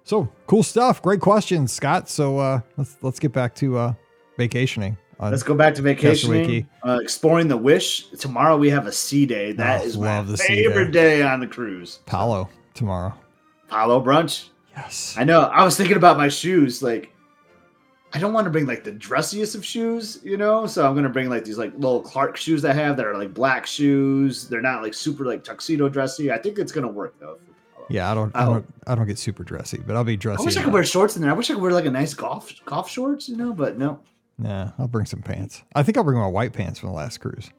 So 0.06 0.30
cool 0.48 0.64
stuff. 0.64 1.02
Great 1.02 1.20
questions, 1.20 1.74
Scott. 1.74 2.10
So 2.10 2.40
uh, 2.40 2.62
let's 2.78 2.96
let's 3.02 3.20
get 3.20 3.34
back 3.34 3.54
to 3.56 3.78
uh, 3.78 3.94
vacationing. 4.38 4.98
Let's 5.20 5.42
go 5.44 5.56
back 5.56 5.74
to 5.76 5.82
vacationing. 5.82 6.70
Uh, 6.86 7.00
exploring 7.02 7.48
the 7.48 7.58
Wish. 7.58 8.10
Tomorrow 8.12 8.56
we 8.58 8.70
have 8.70 8.86
a 8.86 8.92
sea 8.92 9.26
day. 9.26 9.52
That 9.52 9.82
Oh, 9.82 9.84
is 9.84 9.98
my 9.98 10.18
love 10.18 10.28
the 10.28 10.38
sea 10.38 10.46
favorite 10.68 10.92
day 10.92 11.24
on 11.24 11.40
the 11.40 11.48
cruise. 11.48 12.00
Palo 12.06 12.48
tomorrow. 12.76 13.14
Palo 13.68 14.00
brunch. 14.02 14.50
Yes. 14.76 15.16
I 15.18 15.24
know. 15.24 15.42
I 15.42 15.64
was 15.66 15.76
thinking 15.76 15.98
about 15.98 16.18
my 16.18 16.28
shoes. 16.28 16.84
Like, 16.84 17.12
I 18.14 18.20
don't 18.20 18.32
want 18.34 18.46
to 18.46 18.52
bring 18.52 18.66
like 18.66 18.84
the 18.84 18.92
dressiest 18.94 19.54
of 19.56 19.66
shoes, 19.66 20.20
you 20.24 20.38
know. 20.38 20.66
So 20.66 20.88
I'm 20.88 20.96
gonna 20.96 21.10
bring 21.10 21.30
like 21.30 21.44
these 21.44 21.58
like 21.58 21.74
little 21.76 22.02
Clark 22.02 22.38
shoes 22.38 22.64
I 22.64 22.74
have 22.74 22.96
that 22.98 23.06
are 23.06 23.18
like 23.18 23.34
black 23.34 23.66
shoes. 23.66 24.48
They're 24.48 24.62
not 24.62 24.82
like 24.82 24.94
super 24.94 25.26
like 25.26 25.44
tuxedo 25.44 25.90
dressy. 25.90 26.32
I 26.32 26.38
think 26.38 26.58
it's 26.58 26.72
gonna 26.72 26.88
work 26.88 27.20
though. 27.20 27.38
Yeah, 27.90 28.12
I 28.12 28.14
don't, 28.16 28.36
I 28.36 28.46
Oh. 28.46 28.54
don't, 28.56 28.74
I 28.86 28.96
don't 28.96 29.08
get 29.08 29.18
super 29.18 29.44
dressy, 29.44 29.80
but 29.86 29.96
I'll 29.96 30.04
be 30.04 30.14
I 30.14 30.16
dressy. 30.18 30.46
wish 30.46 30.58
I 30.58 30.64
could 30.64 30.74
wear 30.74 30.84
shorts 30.84 31.16
in 31.16 31.22
there. 31.22 31.32
I 31.32 31.34
wish 31.34 31.50
I 31.50 31.54
could 31.54 31.62
wear 31.64 31.72
like 31.72 31.86
a 31.86 31.92
nice 31.92 32.14
golf 32.14 32.52
golf 32.66 32.90
shorts, 32.90 33.28
you 33.30 33.36
know. 33.38 33.54
But 33.54 33.78
no, 33.78 34.00
Nah, 34.38 34.72
I'll 34.78 34.88
bring 34.88 35.06
some 35.06 35.22
pants. 35.22 35.64
I 35.76 35.84
think 35.84 35.98
I'll 35.98 36.04
bring 36.04 36.20
my 36.20 36.28
white 36.28 36.54
pants 36.54 36.80
from 36.80 36.90
the 36.90 36.96
last 36.96 37.18
cruise. 37.20 37.50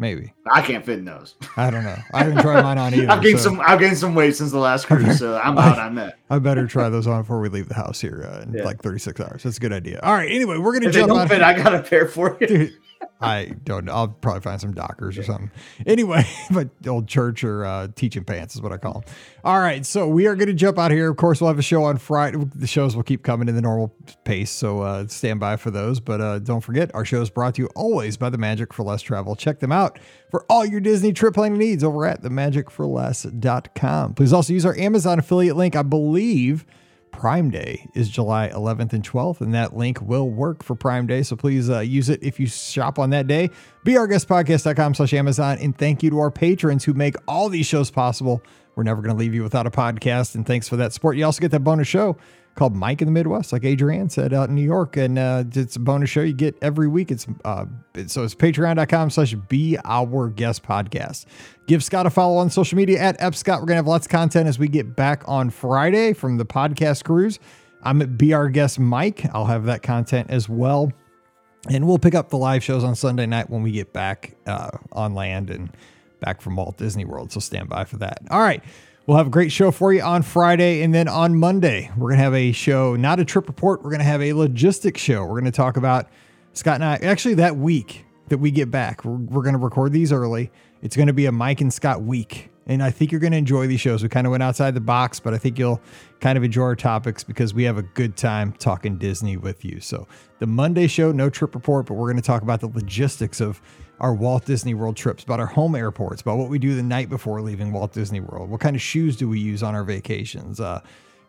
Maybe. 0.00 0.32
I 0.52 0.62
can't 0.62 0.84
fit 0.86 1.00
in 1.00 1.04
those. 1.04 1.34
I 1.56 1.70
don't 1.70 1.82
know. 1.82 1.96
I 2.14 2.22
haven't 2.24 2.40
tried 2.42 2.62
mine 2.62 2.78
on 2.78 2.94
either. 2.94 3.10
I've 3.10 3.22
gained 3.22 3.38
so 3.40 3.46
some. 3.50 3.60
I've 3.60 3.80
gained 3.80 3.98
some 3.98 4.14
weight 4.14 4.36
since 4.36 4.52
the 4.52 4.58
last 4.58 4.86
cruise, 4.86 5.18
so 5.18 5.36
I'm 5.42 5.58
out 5.58 5.78
on 5.78 5.96
that. 5.96 6.18
I 6.30 6.38
better 6.38 6.66
try 6.68 6.88
those 6.88 7.06
on 7.08 7.22
before 7.22 7.40
we 7.40 7.48
leave 7.48 7.68
the 7.68 7.74
house 7.74 8.00
here 8.00 8.22
uh, 8.30 8.42
in 8.42 8.54
Yeah. 8.54 8.62
like 8.64 8.80
36 8.80 9.20
hours. 9.20 9.42
That's 9.42 9.56
a 9.56 9.60
good 9.60 9.72
idea. 9.72 9.98
All 10.04 10.12
right. 10.14 10.30
Anyway, 10.30 10.56
we're 10.58 10.72
gonna 10.72 10.86
If 10.86 10.92
they 10.92 11.00
jump 11.00 11.10
don't 11.10 11.18
out. 11.20 11.28
fit, 11.28 11.42
I 11.42 11.52
got 11.54 11.74
a 11.74 11.82
pair 11.82 12.06
for 12.06 12.36
you. 12.40 12.46
Dude, 12.46 12.78
I 13.20 13.52
don't 13.64 13.84
know. 13.84 13.92
I'll 13.92 14.08
probably 14.08 14.42
find 14.42 14.60
some 14.60 14.72
Dockers 14.72 15.18
or 15.18 15.24
something. 15.24 15.50
Anyway, 15.86 16.24
but 16.50 16.68
old 16.86 17.08
church 17.08 17.42
or 17.42 17.64
uh, 17.64 17.88
teaching 17.96 18.24
pants 18.24 18.54
is 18.54 18.62
what 18.62 18.72
I 18.72 18.76
call 18.76 18.94
them. 18.94 19.02
All 19.44 19.58
right. 19.58 19.84
So 19.84 20.06
we 20.06 20.26
are 20.26 20.36
going 20.36 20.48
to 20.48 20.54
jump 20.54 20.78
out 20.78 20.92
here. 20.92 21.10
Of 21.10 21.16
course, 21.16 21.40
we'll 21.40 21.48
have 21.48 21.58
a 21.58 21.62
show 21.62 21.84
on 21.84 21.98
Friday. 21.98 22.38
The 22.54 22.66
shows 22.66 22.94
will 22.94 23.02
keep 23.02 23.24
coming 23.24 23.48
in 23.48 23.56
the 23.56 23.62
normal 23.62 23.94
pace. 24.24 24.50
So 24.50 24.82
uh, 24.82 25.06
stand 25.08 25.40
by 25.40 25.56
for 25.56 25.70
those. 25.70 25.98
But 25.98 26.20
uh, 26.20 26.38
don't 26.38 26.60
forget, 26.60 26.94
our 26.94 27.04
show 27.04 27.20
is 27.20 27.30
brought 27.30 27.56
to 27.56 27.62
you 27.62 27.68
always 27.74 28.16
by 28.16 28.30
The 28.30 28.38
Magic 28.38 28.72
for 28.72 28.84
Less 28.84 29.02
Travel. 29.02 29.34
Check 29.34 29.58
them 29.58 29.72
out 29.72 29.98
for 30.30 30.44
all 30.48 30.64
your 30.64 30.80
Disney 30.80 31.12
trip 31.12 31.34
planning 31.34 31.58
needs 31.58 31.82
over 31.82 32.06
at 32.06 32.22
themagicforless.com. 32.22 34.14
Please 34.14 34.32
also 34.32 34.52
use 34.52 34.64
our 34.64 34.76
Amazon 34.76 35.18
affiliate 35.18 35.56
link. 35.56 35.74
I 35.74 35.82
believe. 35.82 36.64
Prime 37.10 37.50
Day 37.50 37.88
is 37.94 38.08
July 38.08 38.50
11th 38.50 38.92
and 38.92 39.02
12th, 39.02 39.40
and 39.40 39.54
that 39.54 39.76
link 39.76 40.00
will 40.00 40.30
work 40.30 40.62
for 40.62 40.74
Prime 40.74 41.06
Day. 41.06 41.22
So 41.22 41.34
please 41.34 41.68
uh, 41.68 41.80
use 41.80 42.08
it 42.08 42.22
if 42.22 42.38
you 42.38 42.46
shop 42.46 42.98
on 42.98 43.10
that 43.10 43.26
day. 43.26 43.50
Be 43.84 43.96
our 43.96 44.06
guest 44.06 44.28
BeOurGuestPodcast.com 44.28 44.94
slash 44.94 45.14
Amazon. 45.14 45.58
And 45.58 45.76
thank 45.76 46.02
you 46.02 46.10
to 46.10 46.18
our 46.18 46.30
patrons 46.30 46.84
who 46.84 46.94
make 46.94 47.14
all 47.26 47.48
these 47.48 47.66
shows 47.66 47.90
possible. 47.90 48.42
We're 48.74 48.84
never 48.84 49.02
going 49.02 49.14
to 49.14 49.18
leave 49.18 49.34
you 49.34 49.42
without 49.42 49.66
a 49.66 49.70
podcast. 49.70 50.34
And 50.34 50.46
thanks 50.46 50.68
for 50.68 50.76
that 50.76 50.92
support. 50.92 51.16
You 51.16 51.24
also 51.24 51.40
get 51.40 51.50
that 51.50 51.64
bonus 51.64 51.88
show 51.88 52.16
called 52.58 52.74
Mike 52.74 53.00
in 53.00 53.06
the 53.06 53.12
Midwest, 53.12 53.52
like 53.52 53.64
Adrian 53.64 54.10
said 54.10 54.34
out 54.34 54.48
in 54.48 54.56
New 54.56 54.64
York. 54.64 54.96
And 54.96 55.16
uh, 55.16 55.44
it's 55.54 55.76
a 55.76 55.80
bonus 55.80 56.10
show 56.10 56.22
you 56.22 56.32
get 56.32 56.56
every 56.60 56.88
week. 56.88 57.12
It's 57.12 57.26
uh, 57.44 57.66
so 58.08 58.24
it's 58.24 58.34
patreon.com 58.34 59.10
slash 59.10 59.34
be 59.48 59.78
our 59.84 60.28
guest 60.28 60.64
podcast. 60.64 61.26
Give 61.68 61.84
Scott 61.84 62.06
a 62.06 62.10
follow 62.10 62.36
on 62.38 62.50
social 62.50 62.76
media 62.76 62.98
at 62.98 63.18
Epscott. 63.20 63.60
We're 63.60 63.66
going 63.66 63.68
to 63.68 63.74
have 63.76 63.86
lots 63.86 64.06
of 64.06 64.10
content 64.10 64.48
as 64.48 64.58
we 64.58 64.66
get 64.66 64.96
back 64.96 65.22
on 65.26 65.50
Friday 65.50 66.12
from 66.12 66.36
the 66.36 66.44
podcast 66.44 67.04
cruise. 67.04 67.38
I'm 67.84 68.02
at 68.02 68.18
Be 68.18 68.32
Our 68.34 68.48
Guest 68.48 68.80
Mike. 68.80 69.24
I'll 69.32 69.46
have 69.46 69.66
that 69.66 69.82
content 69.82 70.30
as 70.30 70.48
well. 70.48 70.92
And 71.70 71.86
we'll 71.86 72.00
pick 72.00 72.16
up 72.16 72.30
the 72.30 72.38
live 72.38 72.64
shows 72.64 72.82
on 72.82 72.96
Sunday 72.96 73.26
night 73.26 73.50
when 73.50 73.62
we 73.62 73.70
get 73.70 73.92
back 73.92 74.34
uh, 74.46 74.70
on 74.90 75.14
land 75.14 75.50
and 75.50 75.70
back 76.20 76.40
from 76.40 76.56
Walt 76.56 76.76
Disney 76.76 77.04
World. 77.04 77.30
So 77.30 77.38
stand 77.38 77.68
by 77.68 77.84
for 77.84 77.98
that. 77.98 78.18
All 78.30 78.40
right. 78.40 78.64
We'll 79.08 79.16
have 79.16 79.28
a 79.28 79.30
great 79.30 79.50
show 79.50 79.70
for 79.70 79.90
you 79.90 80.02
on 80.02 80.20
Friday. 80.20 80.82
And 80.82 80.94
then 80.94 81.08
on 81.08 81.34
Monday, 81.34 81.90
we're 81.96 82.10
going 82.10 82.18
to 82.18 82.24
have 82.24 82.34
a 82.34 82.52
show, 82.52 82.94
not 82.94 83.18
a 83.18 83.24
trip 83.24 83.48
report. 83.48 83.82
We're 83.82 83.88
going 83.88 84.00
to 84.00 84.04
have 84.04 84.20
a 84.20 84.34
logistics 84.34 85.00
show. 85.00 85.22
We're 85.22 85.40
going 85.40 85.46
to 85.46 85.50
talk 85.50 85.78
about 85.78 86.10
Scott 86.52 86.74
and 86.74 86.84
I, 86.84 86.96
actually, 86.96 87.32
that 87.36 87.56
week 87.56 88.04
that 88.28 88.36
we 88.36 88.50
get 88.50 88.70
back, 88.70 89.06
we're, 89.06 89.16
we're 89.16 89.40
going 89.40 89.54
to 89.54 89.58
record 89.58 89.94
these 89.94 90.12
early. 90.12 90.50
It's 90.82 90.94
going 90.94 91.06
to 91.06 91.14
be 91.14 91.24
a 91.24 91.32
Mike 91.32 91.62
and 91.62 91.72
Scott 91.72 92.02
week. 92.02 92.50
And 92.68 92.82
I 92.82 92.90
think 92.90 93.10
you're 93.10 93.20
going 93.20 93.32
to 93.32 93.38
enjoy 93.38 93.66
these 93.66 93.80
shows. 93.80 94.02
We 94.02 94.10
kind 94.10 94.26
of 94.26 94.30
went 94.30 94.42
outside 94.42 94.74
the 94.74 94.80
box, 94.80 95.18
but 95.18 95.32
I 95.32 95.38
think 95.38 95.58
you'll 95.58 95.80
kind 96.20 96.36
of 96.36 96.44
enjoy 96.44 96.62
our 96.62 96.76
topics 96.76 97.24
because 97.24 97.54
we 97.54 97.64
have 97.64 97.78
a 97.78 97.82
good 97.82 98.14
time 98.14 98.52
talking 98.52 98.98
Disney 98.98 99.38
with 99.38 99.64
you. 99.64 99.80
So, 99.80 100.06
the 100.38 100.46
Monday 100.46 100.86
show, 100.86 101.10
no 101.10 101.30
trip 101.30 101.54
report, 101.54 101.86
but 101.86 101.94
we're 101.94 102.06
going 102.06 102.16
to 102.16 102.22
talk 102.22 102.42
about 102.42 102.60
the 102.60 102.68
logistics 102.68 103.40
of 103.40 103.60
our 104.00 104.14
Walt 104.14 104.44
Disney 104.44 104.74
World 104.74 104.96
trips, 104.96 105.24
about 105.24 105.40
our 105.40 105.46
home 105.46 105.74
airports, 105.74 106.20
about 106.20 106.36
what 106.36 106.50
we 106.50 106.58
do 106.58 106.76
the 106.76 106.82
night 106.82 107.08
before 107.08 107.40
leaving 107.40 107.72
Walt 107.72 107.92
Disney 107.92 108.20
World. 108.20 108.50
What 108.50 108.60
kind 108.60 108.76
of 108.76 108.82
shoes 108.82 109.16
do 109.16 109.28
we 109.28 109.40
use 109.40 109.62
on 109.62 109.74
our 109.74 109.82
vacations? 109.82 110.60
Uh, 110.60 110.80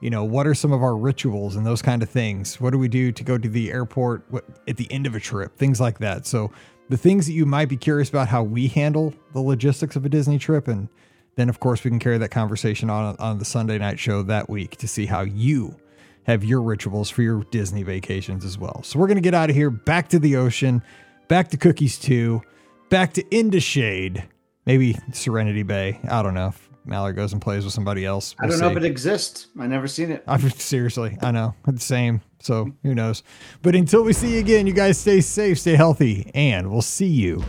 you 0.02 0.10
know, 0.10 0.24
what 0.24 0.46
are 0.46 0.54
some 0.54 0.72
of 0.72 0.84
our 0.84 0.96
rituals 0.96 1.56
and 1.56 1.66
those 1.66 1.82
kind 1.82 2.04
of 2.04 2.10
things? 2.10 2.60
What 2.62 2.72
do 2.72 2.78
we 2.78 2.88
do 2.88 3.12
to 3.12 3.24
go 3.24 3.38
to 3.38 3.50
the 3.50 3.72
airport 3.72 4.24
at 4.68 4.78
the 4.78 4.92
end 4.92 5.08
of 5.08 5.16
a 5.16 5.20
trip? 5.20 5.58
Things 5.58 5.80
like 5.80 6.00
that. 6.00 6.28
So, 6.28 6.52
the 6.90 6.98
things 6.98 7.28
that 7.28 7.34
you 7.34 7.46
might 7.46 7.70
be 7.70 7.78
curious 7.78 8.10
about 8.10 8.28
how 8.28 8.42
we 8.42 8.68
handle 8.68 9.14
the 9.34 9.42
logistics 9.42 9.96
of 9.96 10.06
a 10.06 10.10
Disney 10.10 10.40
trip 10.40 10.68
and 10.68 10.90
then 11.36 11.50
of 11.50 11.60
course 11.60 11.84
we 11.84 11.90
can 11.90 12.00
carry 12.00 12.18
that 12.18 12.30
conversation 12.30 12.90
on 12.90 13.16
on 13.18 13.38
the 13.40 13.46
Sunday 13.46 13.78
night 13.78 14.00
show 14.00 14.22
that 14.24 14.50
week 14.50 14.78
to 14.78 14.88
see 14.88 15.06
how 15.06 15.22
you 15.22 15.76
have 16.24 16.44
your 16.44 16.62
rituals 16.62 17.10
for 17.10 17.22
your 17.22 17.44
Disney 17.46 17.82
vacations 17.84 18.46
as 18.46 18.58
well. 18.58 18.82
So 18.84 19.00
we're 19.00 19.08
gonna 19.08 19.22
get 19.22 19.34
out 19.34 19.50
of 19.50 19.56
here, 19.56 19.70
back 19.70 20.10
to 20.10 20.20
the 20.20 20.36
ocean, 20.36 20.82
back 21.28 21.50
to 21.50 21.58
Cookies 21.58 21.98
too, 21.98 22.42
back 22.90 23.14
to 23.14 23.36
Into 23.36 23.60
Shade, 23.60 24.24
maybe 24.66 24.98
Serenity 25.14 25.64
Bay. 25.64 26.00
I 26.10 26.22
don't 26.22 26.34
know 26.34 26.48
if 26.50 26.70
Mallard 26.86 27.16
goes 27.16 27.34
and 27.34 27.42
plays 27.42 27.64
with 27.64 27.74
somebody 27.74 28.06
else. 28.06 28.36
I 28.40 28.44
We'll 28.48 28.52
don't 28.52 28.62
know 28.62 28.70
see. 28.70 28.78
if 28.78 28.84
it 28.84 28.86
exists. 28.86 29.48
I 29.60 29.68
never 29.68 29.88
seen 29.88 30.12
it. 30.12 30.24
I 30.28 30.38
seriously, 30.50 31.18
I 31.22 31.32
know 31.32 31.56
the 31.66 31.80
same. 31.80 32.22
So 32.42 32.72
who 32.84 32.96
knows? 32.96 33.22
But 33.62 33.76
until 33.76 34.04
we 34.04 34.14
see 34.14 34.34
you 34.34 34.40
again, 34.40 34.66
you 34.68 34.74
guys 34.74 34.98
stay 34.98 35.22
safe, 35.22 35.60
stay 35.60 35.76
healthy, 35.76 36.32
and 36.34 36.72
we'll 36.72 36.82
see 36.82 37.08
you 37.08 37.44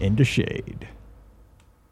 into 0.00 0.24
shade. 0.24 0.86